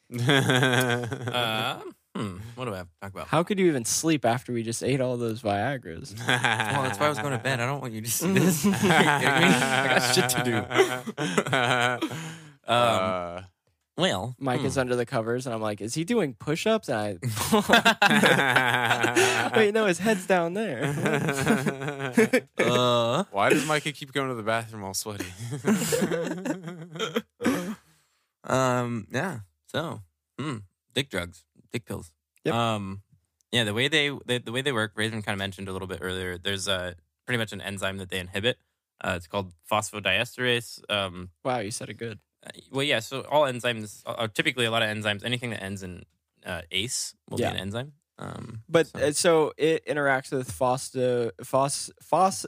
Uh, 0.16 1.80
hmm. 2.16 2.36
What 2.54 2.64
do 2.66 2.72
I 2.74 2.78
have 2.78 2.86
to 2.86 2.92
talk 3.02 3.10
about? 3.12 3.26
how 3.28 3.42
could 3.42 3.58
you 3.58 3.66
even 3.66 3.84
sleep 3.84 4.24
after 4.24 4.52
we 4.52 4.62
just 4.62 4.82
ate 4.82 5.00
all 5.02 5.16
those 5.18 5.42
Viagra's? 5.42 6.14
Well, 6.26 6.82
that's 6.82 6.98
why 6.98 7.06
I 7.06 7.08
was 7.10 7.18
going 7.18 7.32
to 7.32 7.38
bed. 7.42 7.60
I 7.60 7.66
don't 7.66 7.80
want 7.82 7.92
you 7.92 8.00
to 8.00 8.10
see 8.10 8.32
this. 8.32 8.64
Are 8.64 8.68
you 8.68 8.74
kidding 8.74 8.88
me? 8.88 8.94
I 8.94 9.98
got 9.98 10.14
shit 10.14 10.30
to 10.30 10.42
do. 10.44 10.56
Um, 12.08 12.10
Uh, 12.66 13.42
well, 13.98 14.36
Mike 14.38 14.60
hmm. 14.60 14.78
under 14.78 14.94
the 14.94 15.06
covers, 15.06 15.46
and 15.46 15.54
I'm 15.54 15.62
like, 15.62 15.80
is 15.80 15.94
he 15.94 16.04
doing 16.04 16.34
push-ups? 16.34 16.90
And 16.90 16.98
I 16.98 17.16
wait, 19.56 19.72
no, 19.72 19.86
his 19.86 19.98
head's 19.98 20.26
down 20.26 20.52
there. 20.52 20.84
uh, 22.58 23.24
Why 23.30 23.48
does 23.48 23.66
Micah 23.66 23.92
keep 23.92 24.12
going 24.12 24.28
to 24.28 24.34
the 24.34 24.42
bathroom 24.42 24.84
all 24.84 24.92
sweaty? 24.92 25.24
um, 28.44 29.06
yeah. 29.10 29.38
So, 29.68 30.02
hmm, 30.38 30.58
dick 30.94 31.08
drugs, 31.08 31.44
dick 31.72 31.86
pills. 31.86 32.12
Yep. 32.44 32.54
Um, 32.54 33.00
yeah. 33.50 33.64
The 33.64 33.72
way 33.72 33.88
they, 33.88 34.10
they 34.26 34.38
the 34.38 34.52
way 34.52 34.60
they 34.60 34.72
work, 34.72 34.92
Raven 34.94 35.22
kind 35.22 35.34
of 35.34 35.38
mentioned 35.38 35.68
a 35.68 35.72
little 35.72 35.88
bit 35.88 36.00
earlier. 36.02 36.36
There's 36.36 36.68
a 36.68 36.96
pretty 37.24 37.38
much 37.38 37.52
an 37.52 37.62
enzyme 37.62 37.96
that 37.96 38.10
they 38.10 38.18
inhibit. 38.18 38.58
Uh, 39.00 39.14
it's 39.16 39.26
called 39.26 39.52
phosphodiesterase. 39.70 40.80
Um, 40.90 41.30
wow, 41.44 41.58
you 41.58 41.70
said 41.70 41.88
it 41.88 41.94
good. 41.94 42.18
Uh, 42.46 42.50
well, 42.70 42.84
yeah. 42.84 43.00
So 43.00 43.22
all 43.22 43.42
enzymes, 43.42 44.02
uh, 44.06 44.28
typically 44.32 44.64
a 44.66 44.70
lot 44.70 44.82
of 44.82 44.88
enzymes, 44.88 45.24
anything 45.24 45.50
that 45.50 45.62
ends 45.62 45.82
in 45.82 46.04
uh, 46.44 46.62
ACE 46.70 47.14
will 47.28 47.40
Yeah. 47.40 47.50
be 47.50 47.56
an 47.56 47.60
enzyme. 47.62 47.92
Um, 48.18 48.62
But 48.68 48.86
so- 48.86 48.98
uh, 48.98 49.12
so 49.12 49.52
it 49.58 49.84
interacts 49.86 50.30
with 50.32 50.50
phosto, 50.50 51.32
phos, 51.44 51.90
phos, 52.00 52.46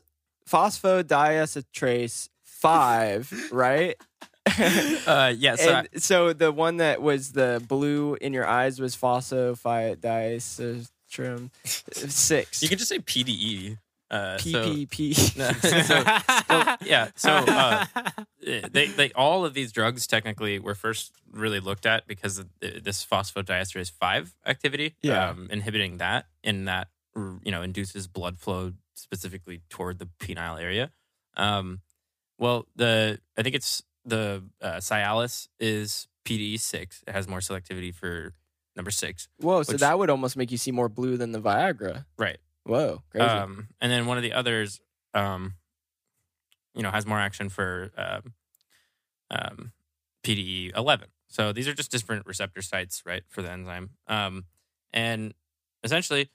phosphodiesterase 0.48 2.28
five, 2.42 3.32
right? 3.52 3.96
uh, 5.06 5.34
yeah. 5.36 5.56
So 5.56 5.72
I- 5.72 5.78
and 5.92 6.02
so 6.02 6.32
the 6.32 6.50
one 6.52 6.78
that 6.78 7.02
was 7.02 7.32
the 7.32 7.62
blue 7.68 8.14
in 8.20 8.32
your 8.32 8.46
eyes 8.46 8.80
was 8.80 8.96
phosphodiesterase 8.96 10.88
six. 12.10 12.62
you 12.62 12.68
can 12.68 12.78
just 12.78 12.88
say 12.88 12.98
PDE. 12.98 13.78
Uh, 14.10 14.38
PPP. 14.38 15.14
So- 15.86 16.04
well, 16.48 16.76
yeah. 16.84 17.08
So 17.14 17.30
uh, 17.30 17.84
they, 18.40 18.86
they 18.86 19.12
all 19.12 19.44
of 19.44 19.54
these 19.54 19.70
drugs 19.72 20.06
technically 20.06 20.58
were 20.58 20.74
first 20.74 21.12
really 21.30 21.60
looked 21.60 21.84
at 21.86 22.06
because 22.06 22.38
of 22.38 22.46
this 22.60 23.04
phosphodiesterase 23.04 23.90
five 23.92 24.34
activity. 24.46 24.94
Yeah. 25.02 25.28
Um, 25.30 25.48
inhibiting 25.50 25.98
that 25.98 26.26
in 26.42 26.64
that 26.66 26.88
you 27.16 27.50
know 27.50 27.62
induces 27.62 28.06
blood 28.06 28.38
flow 28.38 28.72
specifically 28.94 29.60
toward 29.68 29.98
the 29.98 30.08
penile 30.20 30.60
area. 30.60 30.90
Um, 31.36 31.80
well, 32.38 32.66
the 32.76 33.18
I 33.36 33.42
think 33.42 33.54
it's 33.54 33.82
the 34.04 34.42
uh, 34.62 34.76
Cialis 34.76 35.48
is 35.60 36.08
PDE 36.24 36.58
six. 36.60 37.02
It 37.06 37.12
has 37.12 37.28
more 37.28 37.40
selectivity 37.40 37.94
for 37.94 38.32
number 38.76 38.90
six. 38.90 39.28
Whoa, 39.40 39.62
so 39.64 39.72
Which- 39.72 39.80
that 39.80 39.98
would 39.98 40.08
almost 40.10 40.36
make 40.36 40.50
you 40.50 40.58
see 40.58 40.70
more 40.72 40.88
blue 40.88 41.16
than 41.16 41.32
the 41.32 41.40
Viagra. 41.40 42.04
Right. 42.16 42.38
Whoa, 42.68 43.02
crazy. 43.10 43.26
Um, 43.26 43.68
and 43.80 43.90
then 43.90 44.04
one 44.04 44.18
of 44.18 44.22
the 44.22 44.34
others, 44.34 44.80
um, 45.14 45.54
you 46.74 46.82
know, 46.82 46.90
has 46.90 47.06
more 47.06 47.18
action 47.18 47.48
for 47.48 47.90
um, 47.96 48.34
um, 49.30 49.72
PDE 50.22 50.76
11. 50.76 51.08
So 51.28 51.52
these 51.52 51.66
are 51.66 51.72
just 51.72 51.90
different 51.90 52.26
receptor 52.26 52.60
sites, 52.60 53.02
right, 53.06 53.22
for 53.26 53.40
the 53.40 53.50
enzyme. 53.50 53.90
Um, 54.06 54.44
and 54.92 55.32
essentially, 55.82 56.30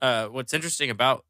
uh, 0.00 0.28
what's 0.28 0.54
interesting 0.54 0.88
about 0.88 1.26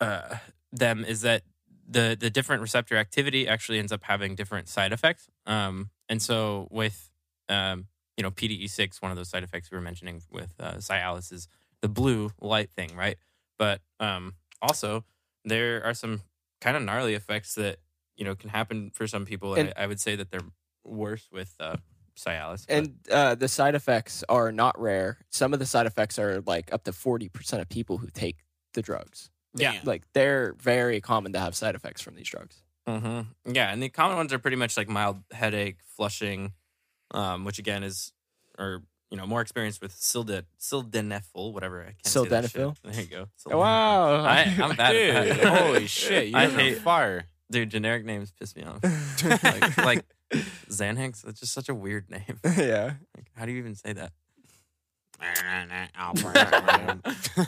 uh, 0.00 0.36
them 0.72 1.04
is 1.04 1.20
that 1.20 1.42
the 1.86 2.16
the 2.18 2.30
different 2.30 2.62
receptor 2.62 2.96
activity 2.96 3.46
actually 3.46 3.78
ends 3.78 3.92
up 3.92 4.04
having 4.04 4.34
different 4.34 4.68
side 4.68 4.92
effects. 4.94 5.28
Um, 5.44 5.90
and 6.08 6.22
so 6.22 6.68
with 6.70 7.10
um, 7.50 7.88
you 8.16 8.22
know 8.22 8.30
PDE 8.30 8.70
six, 8.70 9.02
one 9.02 9.10
of 9.10 9.16
those 9.18 9.28
side 9.28 9.42
effects 9.42 9.70
we 9.70 9.76
were 9.76 9.82
mentioning 9.82 10.22
with 10.30 10.54
uh, 10.58 10.74
Cialis 10.74 11.32
is 11.32 11.48
the 11.82 11.88
blue 11.88 12.30
light 12.40 12.70
thing, 12.70 12.96
right? 12.96 13.18
But 13.58 13.80
um, 14.00 14.34
also 14.62 15.04
there 15.44 15.84
are 15.84 15.94
some 15.94 16.22
kind 16.60 16.76
of 16.76 16.82
gnarly 16.82 17.14
effects 17.14 17.54
that 17.54 17.78
you 18.16 18.24
know 18.24 18.34
can 18.34 18.50
happen 18.50 18.90
for 18.94 19.06
some 19.06 19.24
people. 19.24 19.54
And 19.54 19.68
And- 19.68 19.74
I, 19.78 19.84
I 19.84 19.86
would 19.86 20.00
say 20.00 20.16
that 20.16 20.30
they're 20.30 20.40
worse 20.84 21.28
with 21.32 21.54
uh, 21.60 21.76
Cialis. 22.16 22.66
but- 22.66 22.74
and 22.76 22.94
uh, 23.10 23.34
the 23.34 23.48
side 23.48 23.74
effects 23.74 24.24
are 24.28 24.52
not 24.52 24.78
rare. 24.80 25.18
Some 25.30 25.52
of 25.52 25.58
the 25.58 25.66
side 25.66 25.86
effects 25.86 26.18
are 26.18 26.40
like 26.46 26.72
up 26.72 26.84
to 26.84 26.92
40% 26.92 27.60
of 27.60 27.68
people 27.68 27.98
who 27.98 28.08
take 28.08 28.36
the 28.74 28.82
drugs. 28.82 29.30
Yeah. 29.56 29.78
Like 29.84 30.02
they're 30.14 30.54
very 30.60 31.00
common 31.00 31.32
to 31.32 31.38
have 31.38 31.54
side 31.54 31.74
effects 31.74 32.02
from 32.02 32.16
these 32.16 32.28
drugs. 32.28 32.62
hmm 32.86 33.20
Yeah, 33.46 33.72
and 33.72 33.82
the 33.82 33.88
common 33.88 34.16
ones 34.16 34.32
are 34.32 34.38
pretty 34.38 34.56
much 34.56 34.76
like 34.76 34.88
mild 34.88 35.22
headache, 35.32 35.78
flushing, 35.96 36.52
um, 37.12 37.44
which 37.44 37.58
again 37.58 37.82
is, 37.84 38.12
or 38.58 38.82
you 39.14 39.20
know, 39.20 39.28
more 39.28 39.40
experience 39.40 39.80
with 39.80 39.92
silden 39.94 40.42
sildenafil, 40.58 41.52
whatever. 41.52 41.82
I 41.82 41.92
can't 41.92 42.04
say 42.04 42.24
that. 42.26 42.44
Sildenafil? 42.46 42.76
There 42.82 43.00
you 43.00 43.06
go. 43.06 43.26
Oh, 43.48 43.58
wow. 43.58 44.24
I, 44.24 44.40
I'm 44.60 44.74
bad. 44.74 44.96
at 44.96 45.24
Dude, 45.36 45.36
that. 45.44 45.58
holy 45.62 45.86
shit! 45.86 46.26
You 46.28 46.36
I 46.36 46.46
guys 46.46 46.54
are 46.54 46.58
hate- 46.58 46.78
fire. 46.78 47.26
Dude, 47.48 47.70
generic 47.70 48.04
names 48.04 48.32
piss 48.32 48.56
me 48.56 48.64
off. 48.64 48.82
like, 49.44 49.76
like 49.78 50.04
Xanax, 50.68 51.22
that's 51.22 51.38
just 51.38 51.52
such 51.52 51.68
a 51.68 51.74
weird 51.76 52.10
name. 52.10 52.40
yeah. 52.56 52.94
Like, 53.16 53.26
how 53.36 53.46
do 53.46 53.52
you 53.52 53.58
even 53.58 53.76
say 53.76 53.92
that? 53.92 54.10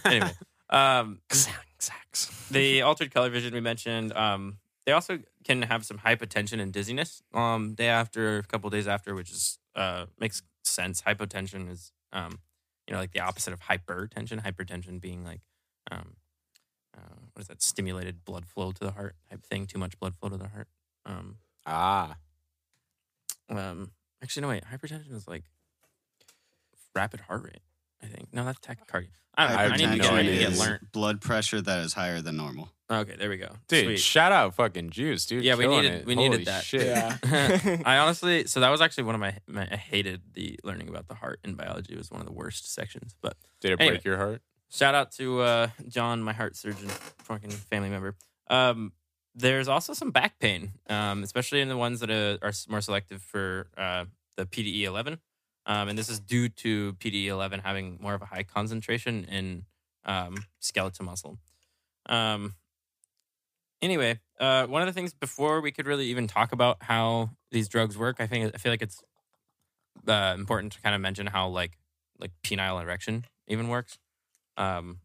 anyway, 0.05 0.31
um, 0.71 1.21
the 2.53 2.83
altered 2.83 3.13
color 3.13 3.29
vision 3.31 3.53
we 3.55 3.61
mentioned. 3.61 4.13
Um, 4.13 4.59
they 4.85 4.93
also 4.93 5.19
can 5.43 5.63
have 5.63 5.85
some 5.85 5.99
hypotension 5.99 6.61
and 6.61 6.73
dizziness. 6.73 7.23
Um, 7.35 7.75
day 7.75 7.89
after, 7.89 8.39
a 8.39 8.43
couple 8.45 8.71
days 8.71 8.87
after, 8.87 9.17
which 9.17 9.33
is 9.33 9.59
uh 9.75 10.07
makes 10.21 10.43
sense. 10.67 11.03
Hypotension 11.03 11.71
is 11.71 11.93
um, 12.13 12.41
you 12.87 12.95
know, 12.95 13.01
like 13.01 13.13
the 13.13 13.21
opposite 13.21 13.53
of 13.53 13.61
hypertension. 13.61 14.43
Hypertension 14.43 15.01
being 15.01 15.25
like 15.25 15.41
um, 15.91 16.15
uh, 16.97 17.21
what 17.33 17.43
is 17.43 17.49
that? 17.49 17.63
Stimulated 17.63 18.25
blood 18.25 18.47
flow 18.47 18.73
to 18.73 18.85
the 18.85 18.93
heart 18.93 19.17
type 19.31 19.45
thing. 19.45 19.67
Too 19.67 19.79
much 19.79 19.99
blood 19.99 20.15
flow 20.15 20.29
to 20.29 20.37
the 20.37 20.49
heart. 20.49 20.69
Um, 21.05 21.37
ah, 21.67 22.17
um, 23.49 23.93
actually, 24.23 24.43
no 24.43 24.49
wait. 24.49 24.65
Hypertension 24.65 25.15
is 25.15 25.29
like 25.29 25.45
rapid 26.95 27.21
heart 27.21 27.45
rate. 27.45 27.61
I 28.03 28.07
think 28.07 28.29
no, 28.33 28.45
that's 28.45 28.59
tachycardia. 28.61 29.09
I 29.39 29.47
don't 29.49 29.57
know. 29.57 29.63
I 29.63 29.77
need 29.77 29.91
to 29.97 29.99
get, 30.03 30.13
I 30.13 30.23
need 30.23 30.31
to 30.31 30.51
get 30.51 30.59
learned. 30.59 30.87
blood 30.93 31.21
pressure 31.21 31.61
that 31.61 31.81
is 31.81 31.93
higher 31.93 32.21
than 32.23 32.37
normal. 32.37 32.71
Okay, 32.91 33.17
there 33.19 33.29
we 33.29 33.37
go. 33.37 33.51
dude! 33.69 33.85
Sweet. 33.85 33.99
Shout 33.99 34.31
out, 34.33 34.55
fucking 34.55 34.91
juice, 34.91 35.27
dude. 35.27 35.43
Yeah, 35.45 35.57
we 35.57 35.67
needed- 35.67 35.93
it. 35.93 36.07
we 36.07 36.15
Holy 36.15 36.29
needed 36.31 36.47
that. 36.47 36.63
Shit. 36.65 36.87
Yeah. 36.87 37.17
I 37.85 37.99
honestly, 37.99 38.47
so 38.47 38.61
that 38.61 38.71
was 38.71 38.81
actually 38.81 39.05
one 39.05 39.15
of 39.17 39.21
my, 39.21 39.37
my, 39.49 39.67
I 39.71 39.77
hated 39.77 40.23
the 40.35 40.59
learning 40.63 40.89
about 40.89 41.09
the 41.09 41.15
heart 41.15 41.41
in 41.45 41.55
biology. 41.55 41.93
It 41.95 41.99
was 41.99 42.11
one 42.11 42.21
of 42.21 42.27
the 42.27 42.33
worst 42.33 42.73
sections. 42.73 43.15
But 43.21 43.37
Did 43.61 43.73
it 43.73 43.81
Anyway. 43.81 43.95
break 43.97 44.05
your 44.05 44.17
heart? 44.17 44.41
shout 44.71 44.95
out 44.95 45.11
to 45.13 45.41
uh, 45.41 45.69
John, 45.89 46.23
my 46.23 46.33
heart 46.33 46.57
surgeon, 46.57 46.89
fucking 47.25 47.51
family 47.51 47.89
member. 47.91 48.15
Um, 48.49 48.93
there's 49.35 49.69
also 49.69 49.93
some 49.93 50.13
back 50.13 50.39
pain, 50.39 50.73
um, 50.89 51.23
especially 51.25 51.61
in 51.61 51.69
the 51.69 51.77
ones 51.77 52.01
that 52.01 52.11
are, 52.11 52.39
are 52.41 52.53
more 52.69 52.81
selective 52.81 53.21
for 53.21 53.67
uh, 53.77 54.05
the 54.37 54.47
PDE11. 54.47 55.19
Um, 55.67 55.89
and 55.89 55.99
this 55.99 56.09
is 56.09 56.21
due 56.21 56.49
to 56.49 56.95
PDE11 56.95 57.63
having 57.63 57.99
more 58.01 58.15
of 58.15 58.23
a 58.23 58.27
high 58.27 58.45
concentration 58.45 59.25
in 59.25 59.65
um, 60.05 60.37
skeletal 60.61 61.05
muscle. 61.05 61.39
Um, 62.09 62.55
anyway, 63.83 64.21
uh, 64.39 64.67
one 64.67 64.83
of 64.83 64.87
the 64.87 64.93
things 64.93 65.13
before 65.13 65.61
we 65.61 65.73
could 65.73 65.87
really 65.87 66.07
even 66.07 66.29
talk 66.29 66.53
about 66.53 66.79
how 66.83 67.31
these 67.51 67.69
drugs 67.69 67.99
work, 67.99 68.17
I 68.21 68.27
think 68.27 68.55
I 68.55 68.59
feel 68.59 68.73
like 68.73 68.83
it's 68.83 69.03
uh, 70.07 70.35
important 70.39 70.73
to 70.75 70.81
kind 70.81 70.95
of 70.95 71.01
mention 71.01 71.27
how 71.27 71.49
like 71.49 71.73
like 72.19 72.31
penile 72.45 72.81
erection 72.81 73.25
even 73.49 73.69
works. 73.69 73.99
Um, 74.57 75.01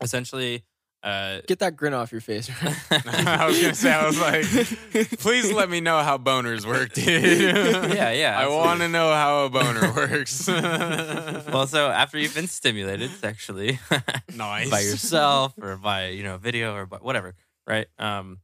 essentially, 0.00 0.64
uh, 1.02 1.40
Get 1.46 1.60
that 1.60 1.76
grin 1.76 1.94
off 1.94 2.12
your 2.12 2.20
face. 2.20 2.50
I 2.90 3.46
was 3.46 3.60
gonna 3.60 3.74
say, 3.74 3.92
I 3.92 4.06
was 4.06 4.20
like, 4.20 4.44
please 5.18 5.50
let 5.52 5.70
me 5.70 5.80
know 5.80 5.98
how 6.00 6.18
boners 6.18 6.66
work, 6.66 6.92
dude. 6.92 7.06
yeah, 7.06 8.10
yeah. 8.10 8.38
I 8.40 8.48
want 8.48 8.80
to 8.80 8.88
know 8.88 9.10
how 9.12 9.44
a 9.44 9.50
boner 9.50 9.92
works. 9.96 10.46
Well, 10.46 11.66
so 11.66 11.90
after 11.90 12.18
you've 12.18 12.34
been 12.34 12.48
stimulated 12.48 13.10
sexually 13.12 13.78
nice. 14.36 14.70
by 14.70 14.80
yourself 14.80 15.54
or 15.60 15.76
by 15.76 16.08
you 16.08 16.22
know 16.22 16.36
video 16.36 16.74
or 16.74 16.86
by 16.86 16.98
whatever, 16.98 17.34
right? 17.66 17.86
Um, 17.98 18.38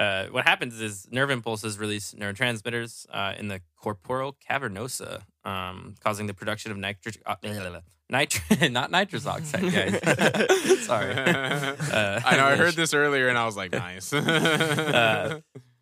uh, 0.00 0.26
what 0.30 0.48
happens 0.48 0.80
is 0.80 1.06
nerve 1.10 1.30
impulses 1.30 1.78
release 1.78 2.14
neurotransmitters 2.14 3.06
uh, 3.12 3.34
in 3.38 3.48
the 3.48 3.60
corpora 3.76 4.32
cavernosa, 4.48 5.22
um, 5.44 5.94
causing 6.00 6.26
the 6.26 6.32
production 6.32 6.72
of 6.72 6.78
nitric, 6.78 7.20
uh, 7.26 7.36
nitri- 8.10 8.70
not 8.72 8.90
nitrous 8.90 9.26
oxide, 9.26 9.70
guys. 9.70 10.00
Sorry. 10.86 11.12
Uh, 11.12 12.20
I 12.24 12.36
know. 12.36 12.46
I 12.46 12.56
heard 12.56 12.74
this 12.74 12.94
earlier, 12.94 13.28
and 13.28 13.36
I 13.36 13.44
was 13.44 13.58
like, 13.58 13.72
nice. 13.72 14.10
Uh, 14.14 15.40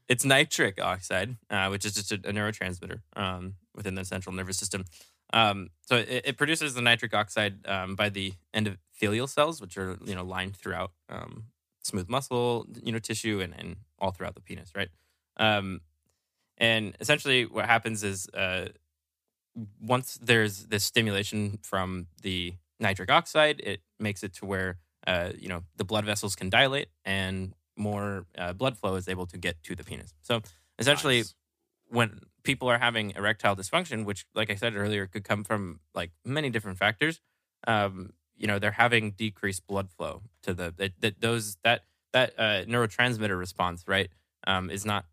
it's 0.09 0.25
nitric 0.25 0.83
oxide, 0.83 1.37
uh, 1.49 1.69
which 1.69 1.85
is 1.85 1.95
just 1.95 2.11
a, 2.11 2.17
a 2.17 2.33
neurotransmitter 2.33 3.03
um, 3.15 3.55
within 3.77 3.95
the 3.95 4.05
central 4.05 4.35
nervous 4.35 4.59
system. 4.59 4.85
Um, 5.33 5.69
so 5.83 5.97
it, 5.97 6.23
it 6.25 6.37
produces 6.37 6.75
the 6.75 6.81
nitric 6.81 7.15
oxide 7.15 7.65
um, 7.69 7.95
by 7.95 8.09
the 8.09 8.33
endothelial 8.53 9.29
cells, 9.29 9.61
which 9.61 9.79
are 9.79 9.97
you 10.05 10.17
know 10.17 10.25
lined 10.25 10.57
throughout 10.57 10.91
um, 11.09 11.45
smooth 11.89 12.09
muscle, 12.09 12.67
you 12.83 12.93
know, 12.93 12.99
tissue, 12.99 13.41
and, 13.41 13.55
and 13.59 13.77
all 13.99 14.13
throughout 14.13 14.35
the 14.35 14.41
penis, 14.41 14.73
right? 14.77 14.89
Um, 15.37 15.81
and 16.59 16.97
essentially, 17.01 17.47
what 17.47 17.67
happens 17.67 18.03
is 18.05 18.29
uh, 18.35 18.69
once 19.81 20.19
there's 20.21 20.67
this 20.67 20.85
stimulation 20.85 21.59
from 21.63 22.07
the 22.23 22.55
nitric 22.81 23.11
oxide, 23.11 23.61
it 23.61 23.81
makes 23.99 24.23
it 24.23 24.35
to 24.35 24.47
where 24.47 24.79
uh, 25.07 25.31
you 25.39 25.49
know 25.49 25.63
the 25.77 25.85
blood 25.85 26.05
vessels 26.05 26.35
can 26.37 26.51
dilate 26.51 26.89
and 27.05 27.55
more 27.77 28.27
uh, 28.37 28.53
blood 28.53 28.77
flow 28.77 28.97
is 28.97 29.09
able 29.09 29.27
to 29.27 29.39
get 29.39 29.63
to 29.63 29.75
the 29.75 29.85
penis. 29.85 30.13
So 30.21 30.43
essentially, 30.79 31.19
Nice. 31.19 31.35
when 31.89 32.21
people 32.43 32.69
are 32.69 32.79
having 32.79 33.13
erectile 33.17 33.57
dysfunction, 33.57 34.05
which, 34.05 34.27
like 34.35 34.51
I 34.51 34.57
said 34.57 34.75
earlier, 34.75 35.07
could 35.07 35.25
come 35.25 35.45
from 35.45 35.81
like 35.95 36.11
many 36.25 36.51
different 36.51 36.79
factors, 36.79 37.21
um, 37.67 38.13
you 38.39 38.47
know, 38.47 38.59
they're 38.59 38.71
having 38.73 39.11
decreased 39.11 39.67
blood 39.67 39.91
flow 39.91 40.23
to 40.43 40.55
the 40.55 40.73
that, 40.79 40.93
that 41.01 41.21
those 41.21 41.57
that 41.65 41.83
that 42.13 42.33
uh, 42.39 42.65
neurotransmitter 42.65 43.39
response, 43.39 43.85
right, 43.87 44.09
um, 44.47 44.71
is 44.71 44.87
not 44.87 45.05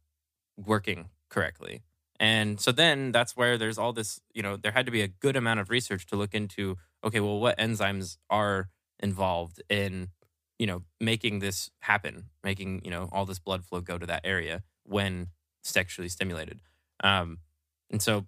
working 0.57 1.09
correctly. 1.29 1.81
And 2.19 2.61
so 2.61 2.71
then 2.71 3.11
that's 3.11 3.35
where 3.35 3.57
there's 3.57 3.77
all 3.77 3.91
this, 3.91 4.21
you 4.33 4.41
know, 4.41 4.55
there 4.55 4.71
had 4.71 4.85
to 4.85 4.91
be 4.91 5.01
a 5.01 5.07
good 5.07 5.35
amount 5.35 5.59
of 5.59 5.69
research 5.69 6.05
to 6.07 6.15
look 6.15 6.33
into, 6.33 6.77
okay, 7.03 7.19
well, 7.19 7.39
what 7.39 7.57
enzymes 7.57 8.17
are 8.29 8.69
involved 8.99 9.61
in, 9.69 10.09
you 10.57 10.65
know, 10.65 10.83
making 11.01 11.39
this 11.39 11.71
happen, 11.81 12.29
making, 12.43 12.81
you 12.85 12.91
know, 12.91 13.09
all 13.11 13.25
this 13.25 13.39
blood 13.39 13.65
flow 13.65 13.81
go 13.81 13.97
to 13.97 14.05
that 14.05 14.21
area 14.23 14.63
when 14.83 15.27
sexually 15.61 16.07
stimulated. 16.07 16.61
Um, 17.03 17.39
and 17.91 18.01
so, 18.01 18.27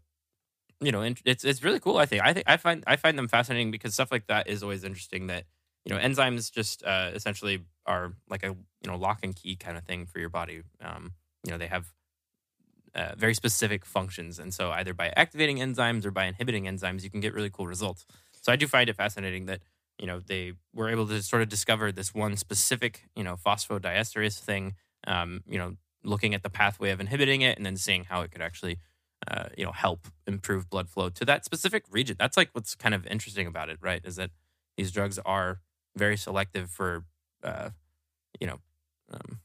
you 0.81 0.91
know, 0.91 1.01
it's 1.25 1.43
it's 1.43 1.63
really 1.63 1.79
cool. 1.79 1.97
I 1.97 2.05
think 2.05 2.23
I 2.23 2.33
think 2.33 2.45
I 2.47 2.57
find 2.57 2.83
I 2.85 2.95
find 2.95 3.17
them 3.17 3.27
fascinating 3.27 3.71
because 3.71 3.93
stuff 3.93 4.11
like 4.11 4.27
that 4.27 4.47
is 4.47 4.61
always 4.61 4.83
interesting. 4.83 5.27
That 5.27 5.45
you 5.85 5.93
know, 5.93 5.99
enzymes 5.99 6.51
just 6.51 6.83
uh, 6.83 7.11
essentially 7.13 7.63
are 7.85 8.13
like 8.29 8.43
a 8.43 8.47
you 8.49 8.87
know 8.87 8.95
lock 8.95 9.19
and 9.23 9.35
key 9.35 9.55
kind 9.55 9.77
of 9.77 9.83
thing 9.83 10.05
for 10.05 10.19
your 10.19 10.29
body. 10.29 10.61
Um, 10.81 11.13
you 11.43 11.51
know, 11.51 11.57
they 11.57 11.67
have 11.67 11.91
uh, 12.93 13.13
very 13.17 13.33
specific 13.33 13.85
functions, 13.85 14.37
and 14.37 14.53
so 14.53 14.71
either 14.71 14.93
by 14.93 15.11
activating 15.15 15.57
enzymes 15.57 16.05
or 16.05 16.11
by 16.11 16.25
inhibiting 16.25 16.65
enzymes, 16.65 17.03
you 17.03 17.09
can 17.09 17.21
get 17.21 17.33
really 17.33 17.49
cool 17.49 17.67
results. 17.67 18.05
So 18.41 18.51
I 18.51 18.55
do 18.55 18.67
find 18.67 18.89
it 18.89 18.95
fascinating 18.95 19.45
that 19.47 19.61
you 19.97 20.05
know 20.05 20.19
they 20.19 20.53
were 20.75 20.89
able 20.89 21.07
to 21.07 21.23
sort 21.23 21.41
of 21.41 21.49
discover 21.49 21.91
this 21.91 22.13
one 22.13 22.37
specific 22.37 23.03
you 23.15 23.23
know 23.23 23.35
phosphodiesterase 23.35 24.39
thing. 24.39 24.75
Um, 25.07 25.41
you 25.47 25.57
know, 25.57 25.75
looking 26.03 26.35
at 26.35 26.43
the 26.43 26.49
pathway 26.49 26.91
of 26.91 26.99
inhibiting 26.99 27.41
it 27.41 27.57
and 27.57 27.65
then 27.65 27.77
seeing 27.77 28.03
how 28.03 28.21
it 28.21 28.31
could 28.31 28.41
actually 28.41 28.77
uh, 29.29 29.45
you 29.57 29.63
know 29.65 29.71
help 29.71 30.07
improve 30.27 30.69
blood 30.69 30.89
flow 30.89 31.09
to 31.09 31.25
that 31.25 31.43
specific 31.45 31.83
region. 31.89 32.15
That's 32.19 32.37
like 32.37 32.49
what's 32.53 32.75
kind 32.75 32.93
of 32.93 33.05
interesting 33.07 33.47
about 33.47 33.69
it, 33.69 33.77
right? 33.81 34.01
Is 34.03 34.15
that 34.17 34.31
these 34.77 34.91
drugs 34.91 35.17
are 35.25 35.59
very 35.95 36.17
selective 36.17 36.69
for 36.69 37.03
uh, 37.43 37.69
you 38.39 38.47
know 38.47 38.59
um, 39.11 39.39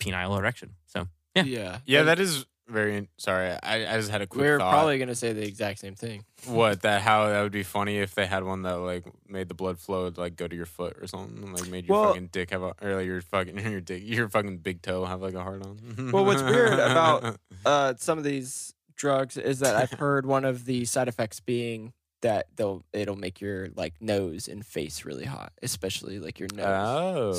penile 0.00 0.38
erection. 0.38 0.76
So 0.86 1.08
Yeah. 1.34 1.44
yeah. 1.44 1.78
yeah, 1.86 2.02
that 2.04 2.18
is 2.18 2.46
very. 2.68 3.08
Sorry, 3.18 3.50
I, 3.62 3.94
I 3.94 3.96
just 3.98 4.10
had 4.10 4.22
a 4.22 4.26
quick 4.26 4.40
We're 4.42 4.58
thought. 4.58 4.70
probably 4.72 4.98
gonna 4.98 5.14
say 5.14 5.32
the 5.32 5.46
exact 5.46 5.80
same 5.80 5.94
thing. 5.94 6.24
what 6.46 6.82
that 6.82 7.02
how 7.02 7.28
that 7.28 7.42
would 7.42 7.52
be 7.52 7.62
funny 7.64 7.98
if 7.98 8.14
they 8.14 8.24
had 8.26 8.44
one 8.44 8.62
that 8.62 8.76
like 8.78 9.04
made 9.28 9.48
the 9.48 9.54
blood 9.54 9.78
flow 9.78 10.10
like 10.16 10.36
go 10.36 10.48
to 10.48 10.56
your 10.56 10.64
foot 10.66 10.96
or 11.00 11.06
something, 11.06 11.52
like 11.52 11.68
made 11.68 11.86
your 11.86 12.00
Well- 12.00 12.10
fucking 12.12 12.28
dick 12.32 12.50
have 12.50 12.62
a 12.62 12.74
or 12.80 12.94
like 12.96 13.06
your 13.06 13.20
fucking 13.20 13.58
your 13.70 13.80
dick 13.80 14.02
your 14.06 14.28
fucking 14.28 14.58
big 14.58 14.80
toe 14.80 15.04
have 15.04 15.20
like 15.20 15.34
a 15.34 15.42
hard 15.42 15.62
on. 15.66 16.10
Well, 16.12 16.24
what's 16.24 16.42
weird 16.42 16.72
about- 16.72 17.36
Uh, 17.64 17.94
some 17.96 18.18
of 18.18 18.24
these 18.24 18.74
drugs 18.96 19.36
is 19.36 19.60
that 19.60 19.76
I've 19.76 19.92
heard 19.98 20.26
one 20.26 20.44
of 20.44 20.64
the 20.64 20.84
side 20.84 21.08
effects 21.08 21.40
being 21.40 21.92
that 22.20 22.46
they'll 22.56 22.84
it'll 22.92 23.16
make 23.16 23.40
your 23.40 23.68
like 23.74 23.94
nose 24.00 24.46
and 24.48 24.64
face 24.64 25.04
really 25.04 25.24
hot, 25.24 25.52
especially 25.62 26.18
like 26.20 26.38
your 26.38 26.48
nose, 26.54 26.64
oh 26.66 27.32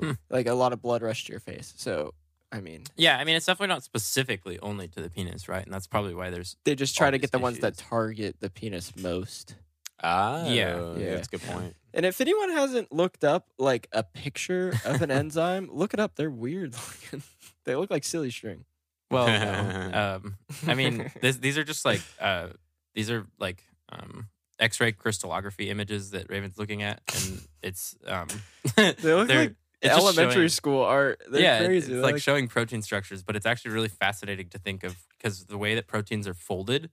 So- 0.00 0.14
like 0.30 0.46
a 0.46 0.54
lot 0.54 0.72
of 0.72 0.80
blood 0.80 1.02
rush 1.02 1.24
to 1.26 1.32
your 1.32 1.40
face. 1.40 1.74
So 1.76 2.14
I 2.52 2.60
mean, 2.60 2.84
yeah, 2.96 3.16
I 3.18 3.24
mean 3.24 3.34
it's 3.36 3.46
definitely 3.46 3.74
not 3.74 3.82
specifically 3.84 4.58
only 4.60 4.88
to 4.88 5.00
the 5.00 5.10
penis, 5.10 5.48
right? 5.48 5.64
And 5.64 5.72
that's 5.74 5.86
probably 5.88 6.14
why 6.14 6.30
there's 6.30 6.56
they 6.64 6.74
just 6.76 6.96
try 6.96 7.10
to 7.10 7.18
get 7.18 7.32
the 7.32 7.38
ones 7.40 7.58
that 7.60 7.76
target 7.76 8.36
the 8.40 8.50
penis 8.50 8.92
most. 8.96 9.56
ah 10.02 10.46
Yeah. 10.48 10.94
Yeah. 10.96 11.14
that's 11.14 11.28
a 11.28 11.30
good 11.32 11.42
point. 11.42 11.76
And 11.92 12.06
if 12.06 12.20
anyone 12.20 12.50
hasn't 12.50 12.92
looked 12.92 13.24
up 13.24 13.48
like 13.58 13.88
a 13.90 14.04
picture 14.04 14.72
of 14.84 15.02
an 15.02 15.10
enzyme, 15.20 15.68
look 15.72 15.92
it 15.92 15.98
up. 16.00 16.14
They're 16.14 16.30
weird 16.30 16.72
looking. 16.74 17.22
they 17.64 17.74
look 17.74 17.90
like 17.90 18.04
silly 18.04 18.30
string. 18.30 18.64
Well, 19.10 19.26
no. 19.26 20.20
um, 20.24 20.36
I 20.66 20.74
mean 20.74 21.10
this, 21.20 21.36
these 21.36 21.58
are 21.58 21.64
just 21.64 21.84
like 21.84 22.00
uh, 22.20 22.48
these 22.94 23.10
are 23.10 23.26
like 23.38 23.62
um, 23.90 24.28
X-ray 24.58 24.92
crystallography 24.92 25.70
images 25.70 26.10
that 26.10 26.28
Raven's 26.28 26.58
looking 26.58 26.82
at, 26.82 27.00
and 27.14 27.40
it's 27.62 27.96
um, 28.06 28.28
They 28.76 28.94
look 29.14 29.28
like 29.28 29.54
it's 29.82 29.94
elementary 29.96 30.34
showing- 30.34 30.48
school 30.48 30.82
art. 30.82 31.22
They're 31.30 31.40
yeah, 31.40 31.64
crazy. 31.64 31.76
it's 31.76 31.86
They're 31.88 32.12
like, 32.12 32.18
showing 32.22 32.48
protein 32.48 32.82
structures, 32.82 33.22
but 33.22 33.34
it's 33.36 33.46
actually 33.46 33.72
really 33.72 33.88
fascinating 33.88 34.48
to 34.50 34.58
think 34.58 34.84
of 34.84 34.96
because 35.16 35.46
the 35.46 35.56
way 35.58 35.74
that 35.74 35.86
proteins 35.86 36.28
are 36.28 36.34
folded 36.34 36.90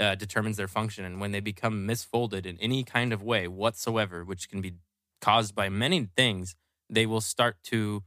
uh, 0.00 0.16
determines 0.16 0.56
their 0.56 0.68
function, 0.68 1.04
and 1.04 1.20
when 1.20 1.30
they 1.32 1.40
become 1.40 1.86
misfolded 1.86 2.44
in 2.46 2.58
any 2.60 2.82
kind 2.84 3.12
of 3.12 3.22
way 3.22 3.46
whatsoever, 3.48 4.24
which 4.24 4.48
can 4.50 4.60
be 4.60 4.74
caused 5.20 5.54
by 5.54 5.68
many 5.68 6.08
things, 6.16 6.54
they 6.90 7.06
will 7.06 7.20
start 7.20 7.56
to 7.64 8.02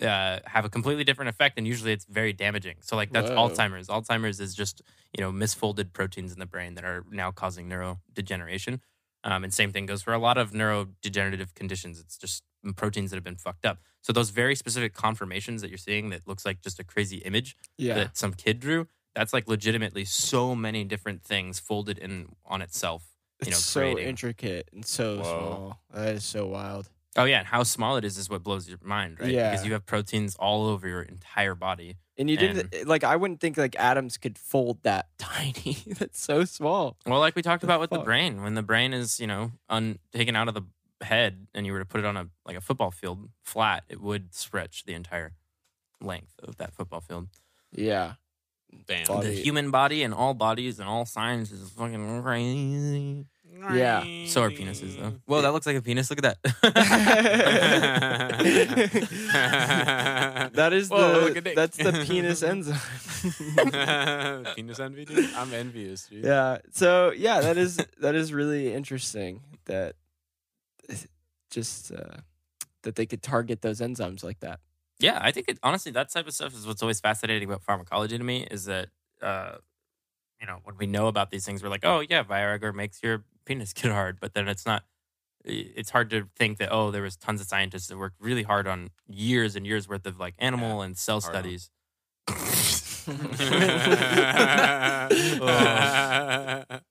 uh, 0.00 0.38
have 0.46 0.64
a 0.64 0.70
completely 0.70 1.04
different 1.04 1.28
effect, 1.28 1.58
and 1.58 1.66
usually 1.66 1.92
it's 1.92 2.06
very 2.06 2.32
damaging. 2.32 2.76
So, 2.80 2.96
like 2.96 3.12
that's 3.12 3.28
Whoa. 3.30 3.48
Alzheimer's. 3.48 3.88
Alzheimer's 3.88 4.40
is 4.40 4.54
just 4.54 4.82
you 5.16 5.22
know 5.22 5.30
misfolded 5.30 5.92
proteins 5.92 6.32
in 6.32 6.38
the 6.38 6.46
brain 6.46 6.74
that 6.74 6.84
are 6.84 7.04
now 7.10 7.30
causing 7.30 7.68
neurodegeneration. 7.68 8.80
Um, 9.24 9.44
and 9.44 9.54
same 9.54 9.70
thing 9.70 9.86
goes 9.86 10.02
for 10.02 10.12
a 10.12 10.18
lot 10.18 10.36
of 10.36 10.50
neurodegenerative 10.50 11.54
conditions. 11.54 12.00
It's 12.00 12.16
just 12.16 12.42
proteins 12.76 13.10
that 13.10 13.16
have 13.16 13.24
been 13.24 13.36
fucked 13.36 13.64
up. 13.64 13.78
So 14.02 14.12
those 14.12 14.30
very 14.30 14.56
specific 14.56 14.94
conformations 14.94 15.62
that 15.62 15.68
you're 15.68 15.78
seeing 15.78 16.10
that 16.10 16.26
looks 16.26 16.44
like 16.44 16.60
just 16.60 16.80
a 16.80 16.84
crazy 16.84 17.18
image 17.18 17.56
yeah. 17.78 17.94
that 17.94 18.16
some 18.16 18.34
kid 18.34 18.58
drew, 18.58 18.88
that's 19.14 19.32
like 19.32 19.46
legitimately 19.46 20.04
so 20.06 20.56
many 20.56 20.82
different 20.82 21.22
things 21.22 21.60
folded 21.60 21.98
in 21.98 22.34
on 22.44 22.62
itself. 22.62 23.04
It's 23.38 23.48
you 23.48 23.52
know, 23.52 23.58
so 23.58 23.80
creating- 23.80 24.08
intricate 24.08 24.68
and 24.72 24.84
so 24.84 25.18
Whoa. 25.18 25.22
small. 25.22 25.80
That 25.94 26.14
is 26.14 26.24
so 26.24 26.46
wild. 26.46 26.88
Oh 27.16 27.24
yeah, 27.24 27.38
and 27.40 27.46
how 27.46 27.62
small 27.62 27.96
it 27.96 28.04
is 28.04 28.16
is 28.16 28.30
what 28.30 28.42
blows 28.42 28.68
your 28.68 28.78
mind, 28.82 29.18
right? 29.20 29.30
Yeah. 29.30 29.50
Because 29.50 29.66
you 29.66 29.72
have 29.74 29.84
proteins 29.84 30.34
all 30.36 30.66
over 30.66 30.88
your 30.88 31.02
entire 31.02 31.54
body. 31.54 31.96
And 32.16 32.30
you 32.30 32.36
didn't 32.36 32.86
like. 32.86 33.04
I 33.04 33.16
wouldn't 33.16 33.40
think 33.40 33.56
like 33.56 33.74
atoms 33.78 34.16
could 34.16 34.38
fold 34.38 34.82
that 34.82 35.08
tiny. 35.18 35.76
That's 35.98 36.20
so 36.20 36.44
small. 36.44 36.96
Well, 37.06 37.20
like 37.20 37.34
we 37.36 37.42
talked 37.42 37.60
The 37.62 37.66
about 37.66 37.80
with 37.80 37.90
the 37.90 37.98
brain, 38.00 38.42
when 38.42 38.54
the 38.54 38.62
brain 38.62 38.92
is, 38.94 39.18
you 39.20 39.26
know, 39.26 39.52
un- 39.68 39.98
taken 40.12 40.36
out 40.36 40.48
of 40.48 40.54
the 40.54 40.62
head 41.04 41.46
and 41.54 41.66
you 41.66 41.72
were 41.72 41.80
to 41.80 41.84
put 41.84 42.00
it 42.00 42.06
on 42.06 42.16
a 42.16 42.28
like 42.46 42.56
a 42.56 42.60
football 42.60 42.90
field 42.90 43.28
flat, 43.42 43.84
it 43.88 44.00
would 44.00 44.34
stretch 44.34 44.84
the 44.84 44.94
entire 44.94 45.32
length 46.00 46.32
of 46.42 46.56
that 46.58 46.74
football 46.74 47.00
field. 47.00 47.28
Yeah. 47.72 48.14
Damn. 48.86 49.06
Body- 49.06 49.28
The 49.34 49.42
human 49.42 49.70
body 49.70 50.02
and 50.02 50.14
all 50.14 50.32
bodies 50.34 50.78
and 50.80 50.88
all 50.88 51.04
science 51.04 51.50
is 51.50 51.70
fucking 51.70 52.22
crazy. 52.22 53.26
Yeah. 53.74 54.04
So 54.26 54.42
are 54.42 54.50
penises 54.50 54.98
though. 54.98 55.14
Whoa, 55.26 55.42
that 55.42 55.52
looks 55.52 55.66
like 55.66 55.76
a 55.76 55.82
penis. 55.82 56.10
Look 56.10 56.24
at 56.24 56.36
that. 56.42 56.52
That 60.54 60.72
is 60.72 60.88
Whoa, 60.90 61.20
look 61.20 61.32
the 61.32 61.38
at 61.38 61.44
Nick. 61.44 61.56
that's 61.56 61.76
the 61.76 62.04
penis 62.06 62.42
enzyme. 62.42 62.78
Penis 64.56 64.80
envy, 64.80 65.04
dude. 65.04 65.32
I'm 65.34 65.52
envious, 65.54 66.06
dude. 66.06 66.24
yeah. 66.24 66.58
So 66.72 67.12
yeah, 67.12 67.40
that 67.40 67.56
is 67.56 67.78
that 68.00 68.14
is 68.14 68.32
really 68.32 68.72
interesting. 68.74 69.40
That 69.66 69.94
just 71.50 71.92
uh, 71.92 72.16
that 72.82 72.96
they 72.96 73.06
could 73.06 73.22
target 73.22 73.62
those 73.62 73.80
enzymes 73.80 74.24
like 74.24 74.40
that. 74.40 74.60
Yeah, 74.98 75.18
I 75.20 75.32
think 75.32 75.48
it, 75.48 75.58
honestly 75.62 75.92
that 75.92 76.10
type 76.10 76.26
of 76.26 76.34
stuff 76.34 76.54
is 76.54 76.66
what's 76.66 76.82
always 76.82 77.00
fascinating 77.00 77.48
about 77.48 77.62
pharmacology 77.62 78.18
to 78.18 78.24
me 78.24 78.46
is 78.50 78.64
that 78.66 78.88
uh, 79.20 79.56
you 80.40 80.46
know, 80.46 80.58
when 80.64 80.76
we 80.76 80.86
know 80.86 81.06
about 81.06 81.30
these 81.30 81.44
things, 81.46 81.62
we're 81.62 81.68
like, 81.70 81.84
oh 81.84 82.02
yeah, 82.08 82.24
Viagra 82.24 82.74
makes 82.74 83.02
your 83.02 83.24
penis 83.44 83.72
get 83.72 83.92
hard, 83.92 84.18
but 84.20 84.34
then 84.34 84.48
it's 84.48 84.66
not. 84.66 84.84
It's 85.44 85.90
hard 85.90 86.08
to 86.10 86.28
think 86.36 86.58
that 86.58 86.68
oh, 86.70 86.92
there 86.92 87.02
was 87.02 87.16
tons 87.16 87.40
of 87.40 87.48
scientists 87.48 87.88
that 87.88 87.98
worked 87.98 88.20
really 88.20 88.44
hard 88.44 88.68
on 88.68 88.90
years 89.08 89.56
and 89.56 89.66
years 89.66 89.88
worth 89.88 90.06
of 90.06 90.20
like 90.20 90.34
animal 90.38 90.82
and 90.82 90.96
cell 90.96 91.20
Hard 91.20 91.34
on. 91.34 91.42
studies. 91.42 91.70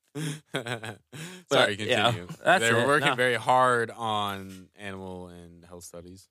Sorry, 1.51 1.75
yeah, 1.79 2.11
continue. 2.11 2.27
that's 2.43 2.63
They're 2.63 2.79
it. 2.81 2.87
working 2.87 3.09
No. 3.09 3.15
very 3.15 3.35
hard 3.35 3.91
on 3.91 4.67
animal 4.77 5.27
and 5.27 5.63
health 5.65 5.83
studies. 5.85 6.27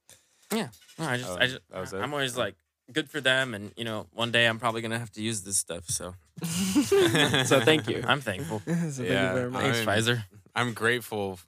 No, 0.53 0.69
I 0.99 1.17
just, 1.17 1.31
Oh, 1.31 1.37
I 1.39 1.47
just, 1.47 1.61
that 1.71 1.81
was 1.81 1.93
it? 1.93 1.99
I'm 1.99 2.13
always 2.13 2.37
oh. 2.37 2.41
like, 2.41 2.57
good 2.93 3.09
for 3.09 3.21
them, 3.21 3.55
and 3.55 3.73
you 3.77 3.85
know, 3.85 4.09
one 4.13 4.33
day 4.33 4.47
I'm 4.47 4.59
probably 4.59 4.83
gonna 4.83 4.99
have 4.99 5.13
to 5.13 5.23
use 5.23 5.43
this 5.43 5.57
stuff. 5.57 5.85
So 5.89 6.15
so 6.45 7.61
thank 7.61 7.89
you. 7.89 8.03
I'm 8.07 8.21
thankful. 8.21 8.61
so 8.67 8.73
thank 8.73 8.99
Yeah, 9.11 9.31
you 9.31 9.39
very 9.39 9.51
much. 9.51 9.63
Thanks, 9.63 9.79
I'm- 9.79 9.87
Pfizer. 9.89 10.25
I'm 10.55 10.73
grateful 10.75 11.39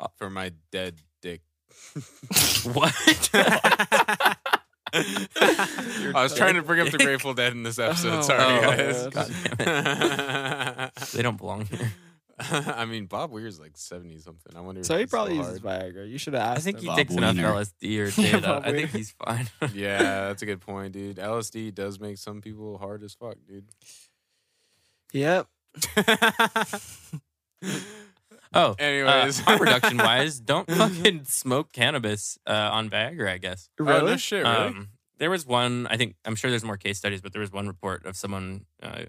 Uh, 0.00 0.08
for 0.16 0.28
my 0.30 0.52
dead 0.70 0.96
dick. 1.20 1.40
What? 2.64 2.94
I 4.94 6.10
was 6.14 6.34
trying 6.34 6.54
to 6.56 6.62
bring 6.62 6.80
up 6.80 6.90
the 6.90 6.98
Grateful 6.98 7.32
Dead 7.34 7.52
in 7.52 7.62
this 7.62 7.78
episode. 7.78 8.18
Oh, 8.18 8.22
Sorry, 8.22 8.58
oh, 8.58 8.60
guys. 8.60 9.06
God 9.08 10.90
they 11.14 11.22
don't 11.22 11.38
belong 11.38 11.64
here. 11.66 11.92
I 12.38 12.84
mean, 12.86 13.06
Bob 13.06 13.30
Weir's 13.30 13.60
like 13.60 13.76
70 13.76 14.18
something. 14.18 14.54
I 14.56 14.60
wonder 14.60 14.82
So 14.84 14.94
if 14.94 15.00
he 15.00 15.06
probably 15.06 15.34
still 15.34 15.46
uses 15.52 15.62
hard. 15.62 15.94
Viagra. 15.94 16.10
You 16.10 16.18
should 16.18 16.34
have 16.34 16.42
asked. 16.42 16.58
I 16.58 16.60
think 16.62 16.76
him. 16.78 16.82
he 16.82 16.86
Bob 16.88 16.96
takes 16.96 17.14
enough 17.14 17.36
LSD 17.36 17.82
or 17.82 18.20
Yeah, 18.20 18.32
data. 18.32 18.46
Bob 18.46 18.62
I 18.66 18.72
think 18.72 18.90
he's 18.90 19.12
fine. 19.24 19.48
Yeah, 19.74 19.98
that's 20.28 20.42
a 20.42 20.46
good 20.46 20.60
point, 20.60 20.92
dude. 20.92 21.16
LSD 21.16 21.74
does 21.74 22.00
make 22.00 22.18
some 22.18 22.40
people 22.40 22.78
hard 22.78 23.02
as 23.02 23.14
fuck, 23.14 23.36
dude. 23.48 23.64
Yep. 25.12 25.46
Oh, 28.54 28.74
Anyways. 28.78 29.40
uh, 29.40 29.44
harm 29.44 29.60
reduction 29.62 29.96
wise, 29.98 30.38
don't 30.38 30.70
fucking 30.70 31.24
smoke 31.24 31.72
cannabis 31.72 32.38
uh, 32.46 32.68
on 32.70 32.90
Viagra. 32.90 33.30
I 33.30 33.38
guess. 33.38 33.70
Oh, 33.80 33.84
Really? 33.84 34.10
no 34.10 34.16
shit, 34.18 34.42
really? 34.44 34.54
Um, 34.54 34.88
there 35.16 35.30
was 35.30 35.46
one. 35.46 35.86
I 35.86 35.96
think 35.96 36.16
I'm 36.26 36.34
sure 36.34 36.50
there's 36.50 36.64
more 36.64 36.76
case 36.76 36.98
studies, 36.98 37.22
but 37.22 37.32
there 37.32 37.40
was 37.40 37.50
one 37.50 37.66
report 37.66 38.04
of 38.04 38.14
someone 38.14 38.66
uh, 38.82 39.04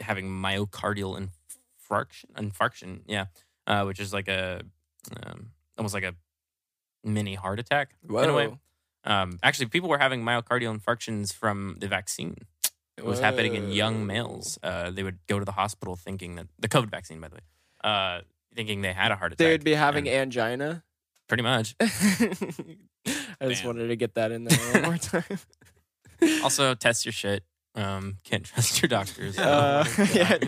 having 0.00 0.28
myocardial 0.28 1.16
infarction. 1.18 2.24
Infarction, 2.36 3.00
yeah, 3.06 3.26
uh, 3.66 3.84
which 3.84 3.98
is 3.98 4.12
like 4.12 4.28
a 4.28 4.60
um, 5.22 5.52
almost 5.78 5.94
like 5.94 6.04
a 6.04 6.14
mini 7.02 7.34
heart 7.34 7.58
attack 7.60 7.94
in 8.06 8.14
a 8.14 8.34
way. 8.34 8.48
Whoa. 8.48 8.58
Um, 9.04 9.38
actually, 9.42 9.66
people 9.66 9.88
were 9.88 9.98
having 9.98 10.22
myocardial 10.22 10.78
infarctions 10.78 11.32
from 11.32 11.76
the 11.80 11.88
vaccine. 11.88 12.36
It 12.98 13.04
was 13.04 13.20
happening 13.20 13.54
in 13.54 13.70
young 13.70 14.06
males. 14.06 14.58
Uh, 14.62 14.90
they 14.90 15.02
would 15.02 15.18
go 15.26 15.38
to 15.38 15.44
the 15.44 15.52
hospital 15.52 15.96
thinking 15.96 16.34
that 16.36 16.46
the 16.58 16.68
COVID 16.68 16.90
vaccine, 16.90 17.20
by 17.20 17.28
the 17.28 17.36
way, 17.36 17.40
uh, 17.82 18.20
thinking 18.54 18.82
they 18.82 18.92
had 18.92 19.10
a 19.10 19.16
heart 19.16 19.32
attack. 19.32 19.38
They 19.38 19.50
would 19.52 19.64
be 19.64 19.74
having 19.74 20.08
and 20.08 20.22
angina. 20.36 20.84
pretty 21.26 21.42
much. 21.42 21.74
I 21.80 23.48
just 23.48 23.62
Damn. 23.62 23.66
wanted 23.66 23.88
to 23.88 23.96
get 23.96 24.14
that 24.14 24.30
in 24.30 24.44
there 24.44 24.58
one 24.74 24.82
more 24.82 24.98
time. 24.98 25.24
Also, 26.44 26.72
test 26.76 27.04
your 27.04 27.10
shit. 27.12 27.42
Um, 27.74 28.18
can't 28.22 28.44
trust 28.44 28.80
your 28.80 28.88
doctors. 28.88 29.36
Uh, 29.36 29.84
Oh 29.84 30.08
yeah, 30.14 30.38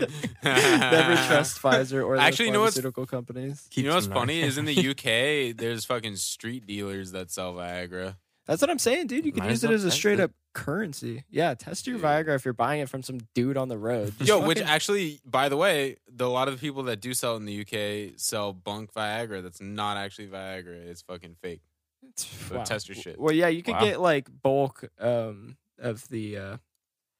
never 0.41 1.15
trust 1.27 1.61
Pfizer 1.61 2.05
or 2.05 2.15
the 2.15 2.21
Actually, 2.21 2.45
you 2.45 2.51
know 2.53 2.61
what's- 2.61 2.79
companies. 3.09 3.67
you 3.73 3.83
know 3.83 3.95
what's 3.95 4.07
funny 4.07 4.41
is 4.41 4.57
in 4.57 4.63
the 4.63 4.89
UK, 4.91 5.57
there's 5.57 5.83
fucking 5.83 6.15
street 6.15 6.65
dealers 6.65 7.11
that 7.11 7.29
sell 7.29 7.53
Viagra. 7.55 8.15
That's 8.45 8.61
what 8.61 8.69
I'm 8.69 8.79
saying, 8.79 9.07
dude. 9.07 9.25
You 9.25 9.31
could 9.31 9.43
Might 9.43 9.49
use 9.49 9.59
as 9.59 9.63
it 9.63 9.67
well 9.67 9.75
as 9.75 9.83
a 9.83 9.87
test 9.87 9.97
straight 9.97 10.19
it. 10.19 10.23
up 10.23 10.31
currency. 10.53 11.23
Yeah, 11.31 11.53
test 11.55 11.87
your 11.87 11.97
Dude. 11.97 12.05
Viagra 12.05 12.35
if 12.35 12.45
you're 12.45 12.53
buying 12.53 12.79
it 12.81 12.89
from 12.89 13.01
some 13.03 13.17
dude 13.33 13.57
on 13.57 13.67
the 13.69 13.77
road. 13.77 14.13
Just 14.19 14.27
Yo, 14.29 14.39
which 14.45 14.59
fucking- 14.59 14.71
actually, 14.71 15.19
by 15.25 15.49
the 15.49 15.57
way, 15.57 15.97
the, 16.07 16.25
a 16.25 16.27
lot 16.27 16.47
of 16.47 16.53
the 16.53 16.59
people 16.59 16.83
that 16.83 17.01
do 17.01 17.13
sell 17.13 17.33
it 17.33 17.37
in 17.37 17.45
the 17.45 17.61
UK 17.61 18.13
sell 18.17 18.53
bunk 18.53 18.93
Viagra. 18.93 19.41
That's 19.41 19.59
not 19.61 19.97
actually 19.97 20.27
Viagra. 20.27 20.75
It's 20.85 21.01
fucking 21.01 21.35
fake. 21.41 21.61
It's- 22.03 22.27
So 22.49 22.63
test 22.63 22.87
your 22.87 22.95
shit. 22.95 23.19
Well, 23.19 23.33
yeah, 23.33 23.47
you 23.47 23.63
could 23.63 23.73
Wow. 23.73 23.83
get 23.83 23.99
like 23.99 24.29
bulk 24.43 24.83
um, 24.99 25.57
of 25.79 26.07
the 26.09 26.37
uh, 26.37 26.57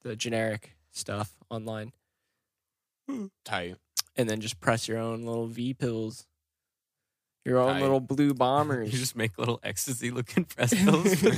the 0.03 0.15
generic 0.15 0.77
stuff 0.91 1.33
online, 1.49 1.91
Tight. 3.43 3.75
and 4.15 4.29
then 4.29 4.41
just 4.41 4.59
press 4.59 4.87
your 4.87 4.97
own 4.99 5.23
little 5.25 5.47
V 5.47 5.73
pills, 5.73 6.25
your 7.45 7.59
own 7.59 7.73
Tight. 7.73 7.81
little 7.83 7.99
blue 7.99 8.33
bombers. 8.33 8.91
You 8.91 8.97
just 8.97 9.15
make 9.15 9.37
little 9.37 9.59
ecstasy 9.63 10.09
looking 10.11 10.43
press 10.45 10.73
pills. 10.73 11.03
they 11.21 11.35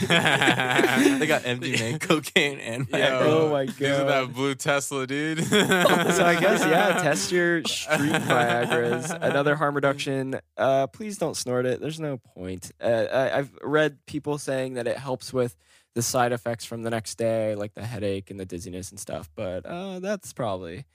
got 1.27 1.43
MDMA, 1.43 1.99
cocaine, 1.99 2.59
and 2.59 2.87
Yo, 2.89 3.19
Oh 3.21 3.49
my 3.51 3.65
These 3.65 3.81
are 3.81 4.05
God. 4.05 4.07
that 4.29 4.33
blue 4.33 4.55
Tesla, 4.55 5.05
dude. 5.05 5.43
so 5.45 5.57
I 5.59 6.37
guess 6.39 6.61
yeah, 6.61 7.01
test 7.01 7.31
your 7.31 7.61
street 7.65 8.11
Viagra's. 8.13 9.11
Another 9.11 9.55
harm 9.55 9.75
reduction. 9.75 10.39
Uh, 10.55 10.87
please 10.87 11.17
don't 11.17 11.35
snort 11.35 11.65
it. 11.65 11.81
There's 11.81 11.99
no 11.99 12.17
point. 12.17 12.71
Uh, 12.81 12.87
I, 13.11 13.37
I've 13.39 13.53
read 13.61 13.97
people 14.05 14.37
saying 14.37 14.75
that 14.75 14.87
it 14.87 14.97
helps 14.97 15.33
with 15.33 15.55
the 15.93 16.01
side 16.01 16.31
effects 16.31 16.63
from 16.63 16.83
the 16.83 16.89
next 16.89 17.15
day, 17.15 17.55
like 17.55 17.73
the 17.73 17.83
headache 17.83 18.29
and 18.31 18.39
the 18.39 18.45
dizziness 18.45 18.91
and 18.91 18.99
stuff. 18.99 19.29
But 19.35 19.65
uh, 19.65 19.99
that's 19.99 20.31
probably 20.31 20.85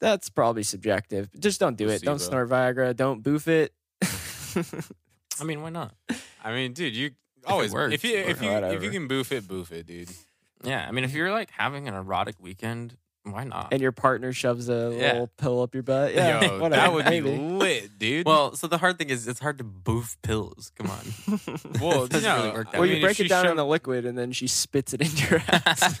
that's 0.00 0.28
probably 0.28 0.62
subjective. 0.62 1.28
Just 1.38 1.58
don't 1.60 1.76
do 1.76 1.88
it. 1.88 2.02
Don't 2.02 2.20
snort 2.20 2.48
Viagra. 2.48 2.94
Don't 2.94 3.22
boof 3.22 3.48
it. 3.48 3.72
I 5.40 5.44
mean, 5.44 5.62
why 5.62 5.70
not? 5.70 5.92
I 6.44 6.52
mean, 6.52 6.72
dude, 6.72 6.96
you 6.96 7.10
always 7.46 7.72
works, 7.72 7.94
if 7.94 8.04
you 8.04 8.16
if 8.16 8.42
you 8.42 8.50
if 8.50 8.82
you 8.82 8.90
can 8.90 9.06
boof 9.08 9.32
it, 9.32 9.46
boof 9.46 9.72
it, 9.72 9.86
dude. 9.86 10.08
Yeah, 10.64 10.84
I 10.86 10.90
mean, 10.92 11.04
if 11.04 11.12
you're 11.12 11.30
like 11.30 11.50
having 11.50 11.86
an 11.86 11.94
erotic 11.94 12.34
weekend, 12.40 12.96
why 13.22 13.44
not? 13.44 13.68
and 13.72 13.80
your 13.80 13.92
partner 13.92 14.32
shoves 14.32 14.68
a 14.68 14.72
Yeah. 14.98 15.12
little 15.12 15.30
pill 15.38 15.62
up 15.62 15.72
your 15.74 15.82
butt. 15.84 16.14
Yeah, 16.14 16.42
Yo, 16.42 16.58
whatever. 16.60 16.68
that 16.70 16.92
would 16.92 17.04
be 17.06 17.20
lit, 17.20 17.96
dude. 17.98 18.26
well, 18.26 18.56
so 18.56 18.66
the 18.66 18.78
hard 18.78 18.98
thing 18.98 19.10
is 19.10 19.28
it's 19.28 19.38
hard 19.38 19.58
to 19.58 19.64
boof 19.64 20.16
pills. 20.22 20.72
Come 20.76 20.90
on. 20.90 21.40
well, 21.80 22.04
it 22.04 22.10
doesn't 22.10 22.22
no, 22.28 22.36
really 22.42 22.50
work 22.50 22.72
that 22.72 22.80
well, 22.80 22.82
mean, 22.88 22.90
you 22.90 22.96
if 22.96 23.02
break 23.02 23.20
it 23.20 23.28
down 23.28 23.44
in 23.44 23.50
shoved- 23.50 23.58
the 23.60 23.66
liquid, 23.66 24.04
and 24.06 24.18
then 24.18 24.32
she 24.32 24.46
spits 24.48 24.92
it 24.94 25.00
into 25.02 25.30
your 25.30 25.42
ass. 25.48 26.00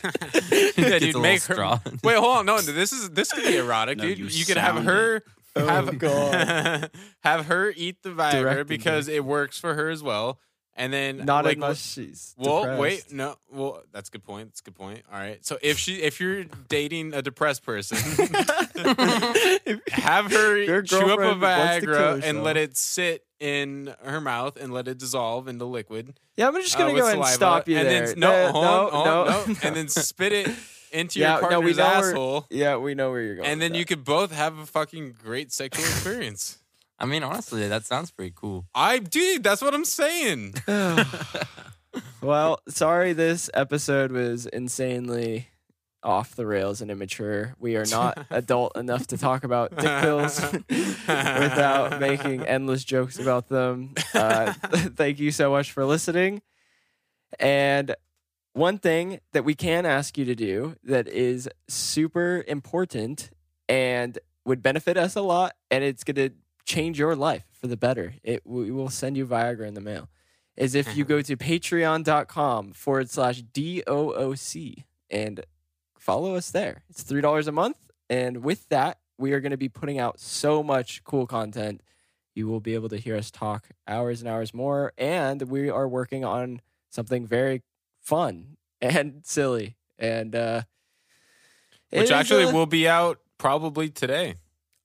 yeah, 0.76 0.98
dude, 0.98 1.16
make 1.20 1.42
her. 1.44 1.54
straw. 1.54 1.78
Wait, 2.02 2.16
hold 2.16 2.38
on. 2.38 2.46
No, 2.46 2.60
this 2.60 2.92
is 2.92 3.10
this 3.10 3.30
could 3.32 3.44
be 3.44 3.56
erotic, 3.56 3.98
No, 3.98 4.04
dude. 4.04 4.18
you 4.18 4.24
You, 4.26 4.44
could 4.44 4.56
have 4.56 4.82
her 4.84 5.22
Oh, 5.62 5.66
have 5.66 5.98
God. 5.98 6.90
have 7.20 7.46
her 7.46 7.72
eat 7.76 8.02
the 8.02 8.10
Viagra 8.10 8.32
Directed 8.32 8.66
because 8.68 9.08
it 9.08 9.24
works 9.24 9.58
for 9.58 9.74
her 9.74 9.88
as 9.90 10.02
well, 10.02 10.38
and 10.74 10.92
then 10.92 11.24
Not 11.24 11.44
like, 11.44 11.56
unless 11.56 11.92
she's 11.94 12.34
Well, 12.38 12.60
depressed. 12.60 12.80
wait, 12.80 13.12
no. 13.12 13.36
Well, 13.50 13.82
that's 13.92 14.08
a 14.08 14.12
good 14.12 14.24
point. 14.24 14.48
That's 14.48 14.60
a 14.60 14.64
good 14.64 14.76
point. 14.76 15.02
All 15.12 15.18
right. 15.18 15.44
So 15.44 15.58
if 15.62 15.78
she, 15.78 15.96
if 16.02 16.20
you're 16.20 16.44
dating 16.68 17.14
a 17.14 17.22
depressed 17.22 17.64
person, 17.64 17.96
have 19.90 20.30
her 20.30 20.82
chew 20.82 20.96
up 20.98 21.02
a 21.04 21.16
girlfriend 21.16 21.40
wants 21.42 21.74
to 21.80 21.86
kill 21.86 21.94
Viagra 21.94 22.22
and 22.24 22.42
let 22.44 22.56
it 22.56 22.76
sit 22.76 23.24
in 23.40 23.94
her 24.04 24.20
mouth 24.20 24.56
and 24.56 24.72
let 24.72 24.88
it 24.88 24.98
dissolve 24.98 25.48
into 25.48 25.64
liquid. 25.64 26.14
Yeah, 26.36 26.48
I'm 26.48 26.54
just 26.54 26.74
uh, 26.76 26.80
gonna 26.80 26.92
with 26.92 27.02
go 27.02 27.06
ahead 27.06 27.18
and 27.18 27.26
stop 27.28 27.68
you 27.68 27.76
and 27.76 27.88
there. 27.88 28.06
Then, 28.08 28.18
no, 28.20 28.30
Uh, 28.30 28.46
on, 28.48 28.52
no, 28.62 28.90
hold 28.90 29.06
no, 29.06 29.24
no, 29.52 29.56
and 29.62 29.76
then 29.76 29.88
spit 29.88 30.32
it 30.32 30.48
into 30.92 31.18
Yeah, 31.20 31.40
your 31.40 31.50
no, 31.50 31.60
we 31.60 31.74
partner's 31.74 31.76
where- 31.76 32.10
asshole, 32.10 32.46
yeah, 32.50 32.76
we 32.76 32.94
know 32.94 33.10
where 33.10 33.22
you're 33.22 33.36
going. 33.36 33.48
and 33.48 33.60
then 33.60 33.72
with 33.72 33.78
you 33.80 33.84
could 33.84 34.04
both 34.04 34.32
have 34.32 34.58
a 34.58 34.66
fucking 34.66 35.16
great 35.22 35.52
sexual 35.52 35.84
experience. 35.84 36.58
I 37.00 37.06
mean, 37.06 37.22
honestly, 37.22 37.68
that 37.68 37.86
sounds 37.86 38.10
pretty 38.10 38.32
cool. 38.34 38.66
I, 38.74 38.98
dude, 38.98 39.44
that's 39.44 39.62
what 39.62 39.72
I'm 39.72 39.84
saying. 39.84 40.54
well, 42.20 42.60
sorry, 42.68 43.12
this 43.12 43.48
episode 43.54 44.10
was 44.12 44.46
insanely 44.46 45.48
off 46.02 46.34
the 46.36 46.46
rails 46.46 46.80
and 46.80 46.90
immature. 46.90 47.54
We 47.58 47.76
are 47.76 47.84
not 47.86 48.26
adult 48.30 48.76
enough 48.76 49.06
to 49.08 49.18
talk 49.18 49.44
about 49.44 49.76
dick 49.76 50.00
pills 50.00 50.40
without 50.68 52.00
making 52.00 52.42
endless 52.46 52.84
jokes 52.84 53.18
about 53.18 53.48
them. 53.48 53.94
Uh, 54.14 54.52
thank 54.72 55.18
you 55.18 55.30
so 55.30 55.50
much 55.50 55.72
for 55.72 55.84
listening. 55.84 56.42
And 57.38 57.94
one 58.58 58.78
thing 58.78 59.20
that 59.32 59.44
we 59.44 59.54
can 59.54 59.86
ask 59.86 60.18
you 60.18 60.24
to 60.24 60.34
do 60.34 60.76
that 60.82 61.08
is 61.08 61.48
super 61.68 62.44
important 62.48 63.30
and 63.68 64.18
would 64.44 64.62
benefit 64.62 64.96
us 64.96 65.14
a 65.14 65.22
lot, 65.22 65.54
and 65.70 65.84
it's 65.84 66.02
going 66.02 66.16
to 66.16 66.30
change 66.64 66.98
your 66.98 67.14
life 67.14 67.44
for 67.52 67.68
the 67.68 67.76
better. 67.76 68.14
It 68.22 68.42
we 68.44 68.70
will 68.70 68.90
send 68.90 69.16
you 69.16 69.26
Viagra 69.26 69.66
in 69.66 69.74
the 69.74 69.80
mail. 69.80 70.08
Is 70.56 70.74
if 70.74 70.96
you 70.96 71.04
mm-hmm. 71.04 71.14
go 71.14 71.22
to 71.22 71.36
patreon.com 71.36 72.72
forward 72.72 73.10
slash 73.10 73.42
DOOC 73.42 74.84
and 75.08 75.44
follow 75.96 76.34
us 76.34 76.50
there. 76.50 76.82
It's 76.88 77.04
$3 77.04 77.46
a 77.46 77.52
month. 77.52 77.76
And 78.10 78.42
with 78.42 78.68
that, 78.70 78.98
we 79.18 79.32
are 79.32 79.40
going 79.40 79.52
to 79.52 79.56
be 79.56 79.68
putting 79.68 79.98
out 79.98 80.18
so 80.18 80.62
much 80.62 81.04
cool 81.04 81.26
content. 81.26 81.82
You 82.34 82.48
will 82.48 82.60
be 82.60 82.74
able 82.74 82.88
to 82.88 82.96
hear 82.96 83.16
us 83.16 83.30
talk 83.30 83.68
hours 83.86 84.20
and 84.20 84.28
hours 84.28 84.52
more. 84.52 84.92
And 84.98 85.42
we 85.42 85.70
are 85.70 85.86
working 85.86 86.24
on 86.24 86.60
something 86.90 87.26
very 87.26 87.62
fun 88.08 88.56
and 88.80 89.20
silly. 89.24 89.76
And, 89.98 90.34
uh, 90.34 90.62
Which 91.90 92.10
actually 92.10 92.44
uh, 92.44 92.52
will 92.52 92.66
be 92.66 92.88
out 92.88 93.18
probably 93.38 93.90
today. 93.90 94.34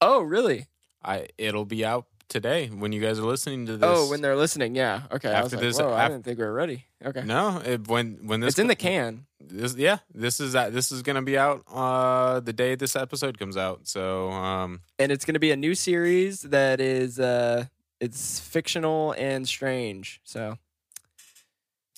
Oh, 0.01 0.21
really? 0.21 0.67
I 1.03 1.27
it'll 1.37 1.65
be 1.65 1.85
out 1.85 2.05
today 2.29 2.67
when 2.67 2.91
you 2.91 3.01
guys 3.01 3.19
are 3.19 3.23
listening 3.23 3.65
to 3.67 3.77
this. 3.77 3.89
Oh, 3.89 4.09
when 4.09 4.21
they're 4.21 4.35
listening, 4.35 4.75
yeah. 4.75 5.01
Okay. 5.11 5.29
I 5.29 5.33
After 5.41 5.57
like, 5.57 5.65
this- 5.65 5.79
Whoa, 5.79 5.91
I 5.91 6.05
af- 6.05 6.11
didn't 6.11 6.25
think 6.25 6.39
we 6.39 6.45
were 6.45 6.53
ready. 6.53 6.85
Okay. 7.05 7.23
no, 7.23 7.61
it, 7.65 7.87
when 7.87 8.19
when 8.25 8.39
this 8.39 8.53
it's 8.53 8.59
in 8.59 8.67
the 8.67 8.75
can. 8.75 9.25
This, 9.39 9.75
yeah, 9.75 9.97
this 10.13 10.39
is 10.39 10.53
that. 10.53 10.71
This 10.73 10.91
is 10.91 11.01
gonna 11.03 11.21
be 11.21 11.37
out 11.37 11.63
uh 11.71 12.39
the 12.39 12.53
day 12.53 12.75
this 12.75 12.95
episode 12.95 13.37
comes 13.37 13.57
out. 13.57 13.87
So 13.87 14.31
um, 14.31 14.81
and 14.97 15.11
it's 15.11 15.25
to 15.25 15.39
be 15.39 15.51
a 15.51 15.57
new 15.57 15.75
series 15.75 16.41
that 16.41 16.79
is 16.79 17.19
uh 17.19 17.65
it's 17.99 18.39
fictional 18.39 19.13
and 19.17 19.47
strange 19.47 20.19
so 20.23 20.57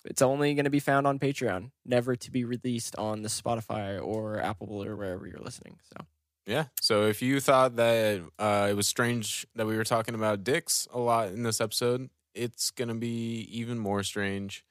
it's 0.06 0.22
only 0.22 0.54
going 0.54 0.64
to 0.66 0.70
be 0.70 0.80
found 0.80 1.06
on 1.08 1.20
patreon 1.20 1.72
never 1.86 2.16
to 2.16 2.32
be 2.32 2.44
released 2.46 2.96
on 2.98 3.22
the 3.22 3.30
spotify 3.30 4.02
or 4.02 4.40
apple 4.40 4.84
or 4.84 4.96
wherever 4.96 5.28
you're 5.28 5.40
listening 5.40 5.78
so 5.96 6.06
yeah. 6.48 6.66
So 6.80 7.08
if 7.08 7.24
you 7.24 7.40
thought 7.40 7.76
that 7.78 8.22
uh, 8.38 8.68
it 8.70 8.76
was 8.76 8.88
strange 8.88 9.48
that 9.56 9.66
we 9.66 9.76
were 9.76 9.84
talking 9.84 10.14
about 10.14 10.44
dicks 10.44 10.88
a 10.94 11.00
lot 11.00 11.30
in 11.30 11.42
this 11.42 11.60
episode, 11.60 12.08
it's 12.36 12.70
gonna 12.70 12.94
be 12.94 13.48
even 13.52 13.80
more 13.80 14.04
strange. 14.04 14.64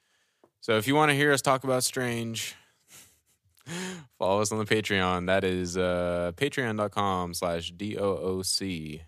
So 0.61 0.77
if 0.77 0.87
you 0.87 0.95
want 0.95 1.11
to 1.11 1.15
hear 1.17 1.33
us 1.33 1.41
talk 1.41 1.65
about 1.65 1.83
strange, 1.83 2.55
follow 4.17 4.39
us 4.41 4.53
on 4.53 4.57
the 4.57 4.63
Patreon. 4.65 5.25
That 5.27 5.43
is 5.43 5.75
uh, 5.75 6.31
patreon.com 6.37 7.33
slash 7.33 7.71
D-O-O-C. 7.71 9.01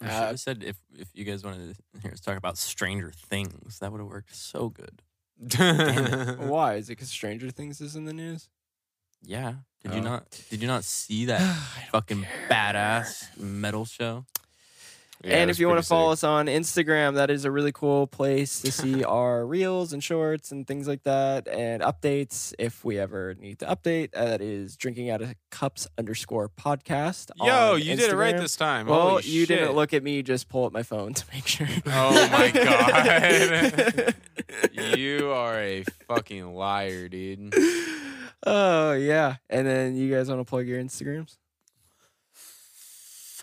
We 0.00 0.06
should 0.06 0.14
Uh, 0.14 0.26
have 0.28 0.38
said 0.40 0.62
if 0.62 0.76
if 0.96 1.08
you 1.12 1.24
guys 1.24 1.42
wanted 1.42 1.74
to 1.74 2.00
hear 2.00 2.12
us 2.12 2.20
talk 2.20 2.36
about 2.36 2.56
Stranger 2.56 3.10
Things, 3.10 3.80
that 3.80 3.90
would 3.90 4.00
have 4.00 4.08
worked 4.08 4.34
so 4.34 4.68
good. 4.68 5.02
why 6.38 6.74
is 6.74 6.88
it 6.88 6.92
because 6.92 7.08
stranger 7.08 7.50
things 7.50 7.80
is 7.80 7.96
in 7.96 8.04
the 8.04 8.12
news 8.12 8.48
Yeah. 9.22 9.54
Did 9.82 9.94
you 9.94 10.00
Oh. 10.00 10.04
not? 10.04 10.40
Did 10.50 10.60
you 10.60 10.68
not 10.68 10.84
see 10.84 11.24
that 11.32 11.40
fucking 11.92 12.26
badass 12.50 13.38
metal 13.38 13.84
show? 13.86 14.26
Yeah, 15.22 15.36
and 15.36 15.50
if 15.50 15.58
you 15.58 15.68
want 15.68 15.78
to 15.82 15.86
follow 15.86 16.12
us 16.12 16.24
on 16.24 16.46
Instagram, 16.46 17.16
that 17.16 17.30
is 17.30 17.44
a 17.44 17.50
really 17.50 17.72
cool 17.72 18.06
place 18.06 18.62
to 18.62 18.72
see 18.72 19.04
our 19.18 19.44
reels 19.44 19.92
and 19.92 20.02
shorts 20.02 20.50
and 20.50 20.66
things 20.66 20.88
like 20.88 21.02
that, 21.02 21.46
and 21.46 21.82
updates 21.82 22.54
if 22.58 22.86
we 22.86 22.98
ever 22.98 23.34
need 23.38 23.58
to 23.58 23.66
update. 23.66 24.10
Uh, 24.16 24.24
that 24.24 24.40
is 24.40 24.78
drinking 24.78 25.10
out 25.10 25.20
of 25.20 25.34
cups 25.50 25.86
underscore 25.98 26.48
podcast. 26.48 27.28
Yo, 27.36 27.72
on 27.74 27.78
you 27.82 27.96
did 27.96 28.10
it 28.10 28.16
right 28.16 28.34
Instagram. 28.34 28.38
this 28.40 28.56
time. 28.56 28.86
Well, 28.86 29.08
Holy 29.10 29.22
you 29.24 29.44
didn't 29.44 29.72
look 29.72 29.92
at 29.92 30.02
me. 30.02 30.22
Just 30.22 30.48
pull 30.48 30.64
up 30.64 30.72
my 30.72 30.82
phone 30.84 31.12
to 31.12 31.24
make 31.34 31.46
sure. 31.46 31.68
Oh 31.86 32.28
my 32.32 32.50
God. 32.54 34.14
You 34.72 35.30
are 35.32 35.58
a 35.60 35.84
fucking 36.08 36.54
liar, 36.54 37.08
dude. 37.08 37.54
oh 38.46 38.92
yeah, 38.92 39.36
and 39.48 39.66
then 39.66 39.96
you 39.96 40.12
guys 40.14 40.28
want 40.28 40.40
to 40.40 40.44
plug 40.44 40.66
your 40.66 40.80
Instagrams? 40.82 41.36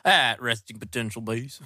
At 0.05 0.41
Resting 0.41 0.79
Potential 0.79 1.21
Base. 1.21 1.59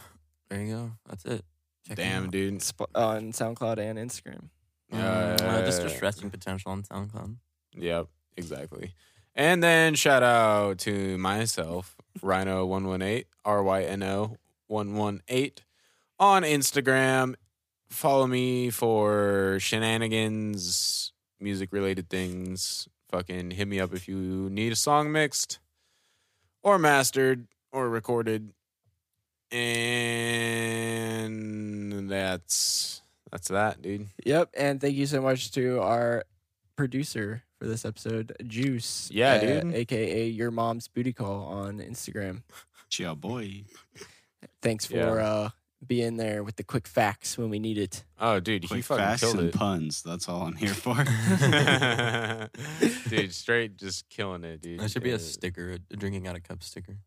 There 0.49 0.61
you 0.61 0.73
go. 0.73 0.91
That's 1.07 1.25
it. 1.25 1.45
Check 1.87 1.97
Damn, 1.97 2.25
out. 2.25 2.31
dude. 2.31 2.61
Sp- 2.65 2.89
on 2.95 3.31
SoundCloud 3.31 3.77
and 3.77 3.97
Instagram. 3.99 4.49
Uh, 4.91 5.37
just 5.65 5.81
Uh, 5.81 5.87
just 5.87 6.01
Resting 6.01 6.29
Potential 6.29 6.71
on 6.71 6.83
SoundCloud. 6.83 7.35
Yep, 7.75 8.07
exactly. 8.37 8.93
And 9.35 9.63
then 9.63 9.95
shout 9.95 10.23
out 10.23 10.79
to 10.79 11.17
myself, 11.17 11.95
Ryno118, 12.19 13.25
R 13.45 13.63
Y 13.63 13.83
N 13.83 14.03
O 14.03 14.37
118 14.67 15.51
on 16.19 16.43
Instagram. 16.43 17.35
Follow 17.91 18.25
me 18.25 18.69
for 18.71 19.57
shenanigans, 19.59 21.11
music 21.39 21.71
related 21.71 22.09
things. 22.09 22.87
Fucking 23.11 23.51
hit 23.51 23.67
me 23.67 23.79
up 23.79 23.93
if 23.93 24.07
you 24.07 24.49
need 24.49 24.71
a 24.71 24.75
song 24.77 25.11
mixed 25.11 25.59
or 26.63 26.79
mastered 26.79 27.47
or 27.71 27.89
recorded. 27.89 28.53
And 31.21 32.09
that's 32.09 33.01
that's 33.31 33.49
that, 33.49 33.81
dude. 33.81 34.07
Yep, 34.25 34.49
and 34.57 34.79
thank 34.79 34.95
you 34.95 35.05
so 35.05 35.21
much 35.21 35.51
to 35.51 35.81
our 35.81 36.23
producer 36.77 37.43
for 37.59 37.67
this 37.67 37.83
episode, 37.85 38.33
Juice. 38.47 39.09
Yeah, 39.11 39.33
uh, 39.33 39.39
dude. 39.61 39.75
aka 39.75 40.27
your 40.27 40.51
mom's 40.51 40.87
booty 40.87 41.11
call 41.13 41.45
on 41.45 41.79
Instagram. 41.79 42.43
Chia 42.89 43.13
boy. 43.15 43.63
Thanks 44.61 44.85
for 44.85 44.95
Yeah. 44.95 45.11
uh, 45.11 45.49
being 45.85 46.17
there 46.17 46.43
with 46.43 46.55
the 46.57 46.63
quick 46.63 46.87
facts 46.87 47.37
when 47.37 47.49
we 47.49 47.59
need 47.59 47.77
it. 47.77 48.03
Oh, 48.19 48.39
dude, 48.39 48.63
he 48.63 48.67
Quick 48.67 48.83
fucking 48.85 49.03
facts 49.03 49.21
killed 49.21 49.39
and 49.39 49.47
it. 49.49 49.55
puns. 49.55 50.03
That's 50.03 50.29
all 50.29 50.43
I'm 50.43 50.55
here 50.55 50.73
for. 50.73 50.95
dude, 53.09 53.33
straight 53.33 53.77
just 53.77 54.07
killing 54.09 54.43
it, 54.43 54.61
dude. 54.61 54.79
That 54.79 54.91
should 54.91 55.03
be 55.03 55.11
a 55.11 55.15
Uh, 55.15 55.19
sticker, 55.19 55.77
a 55.91 55.95
drinking 55.97 56.27
out 56.27 56.35
of 56.35 56.43
cup 56.43 56.63
sticker. 56.63 56.97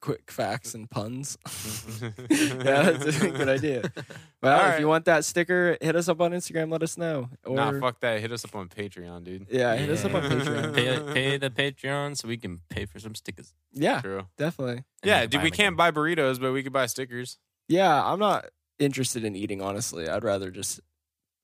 Quick 0.00 0.32
facts 0.32 0.74
and 0.74 0.90
puns. 0.90 1.38
yeah, 2.28 2.90
that's 2.90 3.22
a 3.22 3.30
good 3.30 3.48
idea. 3.48 3.90
Well, 4.42 4.60
All 4.60 4.70
if 4.72 4.80
you 4.80 4.86
want 4.86 5.06
that 5.06 5.24
sticker, 5.24 5.76
hit 5.80 5.96
us 5.96 6.08
up 6.08 6.20
on 6.20 6.30
Instagram. 6.32 6.70
Let 6.70 6.82
us 6.82 6.96
know. 6.96 7.30
Or 7.44 7.56
nah, 7.56 7.80
fuck 7.80 7.98
that. 8.00 8.20
Hit 8.20 8.30
us 8.30 8.44
up 8.44 8.54
on 8.54 8.68
Patreon, 8.68 9.24
dude. 9.24 9.46
yeah, 9.50 9.74
hit 9.74 9.88
us 9.90 10.04
up 10.04 10.14
on 10.14 10.22
Patreon. 10.22 10.74
pay, 10.74 11.12
pay 11.14 11.36
the 11.38 11.50
Patreon 11.50 12.16
so 12.16 12.28
we 12.28 12.36
can 12.36 12.60
pay 12.68 12.84
for 12.84 13.00
some 13.00 13.14
stickers. 13.16 13.54
Yeah, 13.72 14.02
True. 14.02 14.26
definitely. 14.36 14.74
And 14.76 14.84
Yeah, 15.02 15.26
dude, 15.26 15.42
we 15.42 15.50
can't 15.50 15.74
again. 15.74 15.76
buy 15.76 15.90
burritos, 15.90 16.38
but 16.40 16.52
we 16.52 16.62
could 16.62 16.72
buy 16.72 16.86
stickers. 16.86 17.38
Yeah, 17.68 18.02
I'm 18.04 18.18
not 18.18 18.46
interested 18.78 19.24
in 19.24 19.34
eating. 19.36 19.62
Honestly, 19.62 20.08
I'd 20.08 20.24
rather 20.24 20.50
just. 20.50 20.80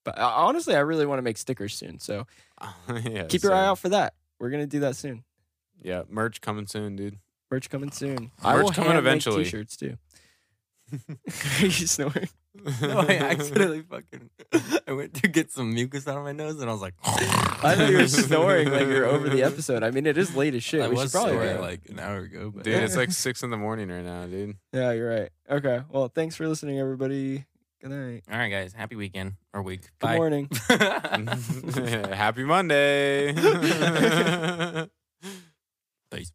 But 0.04 0.18
uh, 0.18 0.32
honestly, 0.34 0.74
I 0.74 0.80
really 0.80 1.06
want 1.06 1.18
to 1.18 1.22
make 1.22 1.38
stickers 1.38 1.74
soon. 1.74 2.00
So 2.00 2.26
yeah, 3.04 3.24
keep 3.24 3.42
your 3.42 3.54
eye 3.54 3.66
out 3.66 3.78
for 3.78 3.88
that. 3.90 4.14
We're 4.40 4.50
gonna 4.50 4.66
do 4.66 4.80
that 4.80 4.96
soon. 4.96 5.24
Yeah, 5.80 6.02
merch 6.08 6.40
coming 6.40 6.66
soon, 6.66 6.96
dude. 6.96 7.18
Merch 7.50 7.70
coming 7.70 7.90
soon. 7.90 8.30
Merch 8.42 8.74
coming 8.74 8.92
hand 8.92 8.98
make 9.04 9.10
eventually. 9.10 9.44
T-shirts 9.44 9.76
too. 9.76 9.96
Are 11.08 11.66
you 11.66 11.70
snoring? 11.70 12.28
No, 12.82 12.98
I 13.00 13.16
accidentally 13.16 13.80
fucking. 13.82 14.28
I 14.86 14.92
went 14.92 15.14
to 15.14 15.28
get 15.28 15.50
some 15.50 15.72
mucus 15.72 16.06
out 16.06 16.18
of 16.18 16.24
my 16.24 16.32
nose, 16.32 16.60
and 16.60 16.68
I 16.68 16.72
was 16.72 16.82
like, 16.82 16.94
I 17.02 17.74
thought 17.74 17.88
you 17.90 17.96
were 17.96 18.06
snoring 18.08 18.70
like 18.70 18.86
you're 18.88 19.06
over 19.06 19.28
the 19.30 19.42
episode. 19.42 19.82
I 19.82 19.90
mean, 19.90 20.04
it 20.06 20.18
is 20.18 20.36
late 20.36 20.54
as 20.54 20.62
shit. 20.62 20.82
I 20.82 20.88
we 20.88 20.94
was 20.96 21.04
should 21.04 21.12
probably 21.12 21.32
snoring 21.32 21.56
go. 21.56 21.62
like 21.62 21.80
an 21.88 21.98
hour 21.98 22.18
ago, 22.18 22.50
but 22.54 22.64
Dude, 22.64 22.74
it's 22.82 22.94
like 22.96 23.10
six 23.10 23.42
in 23.42 23.48
the 23.50 23.56
morning 23.56 23.88
right 23.88 24.04
now, 24.04 24.26
dude. 24.26 24.56
Yeah, 24.72 24.92
you're 24.92 25.08
right. 25.08 25.30
Okay. 25.50 25.80
Well, 25.90 26.08
thanks 26.08 26.36
for 26.36 26.46
listening, 26.46 26.78
everybody. 26.78 27.46
Good 27.80 27.90
night. 27.90 28.22
all 28.30 28.38
right, 28.38 28.48
guys. 28.50 28.72
Happy 28.74 28.96
weekend 28.96 29.32
or 29.54 29.62
week. 29.62 29.82
Good 29.82 30.06
Bye. 30.06 30.16
morning. 30.16 30.48
Happy 30.68 32.44
Monday. 32.44 33.32
Peace. 36.12 36.32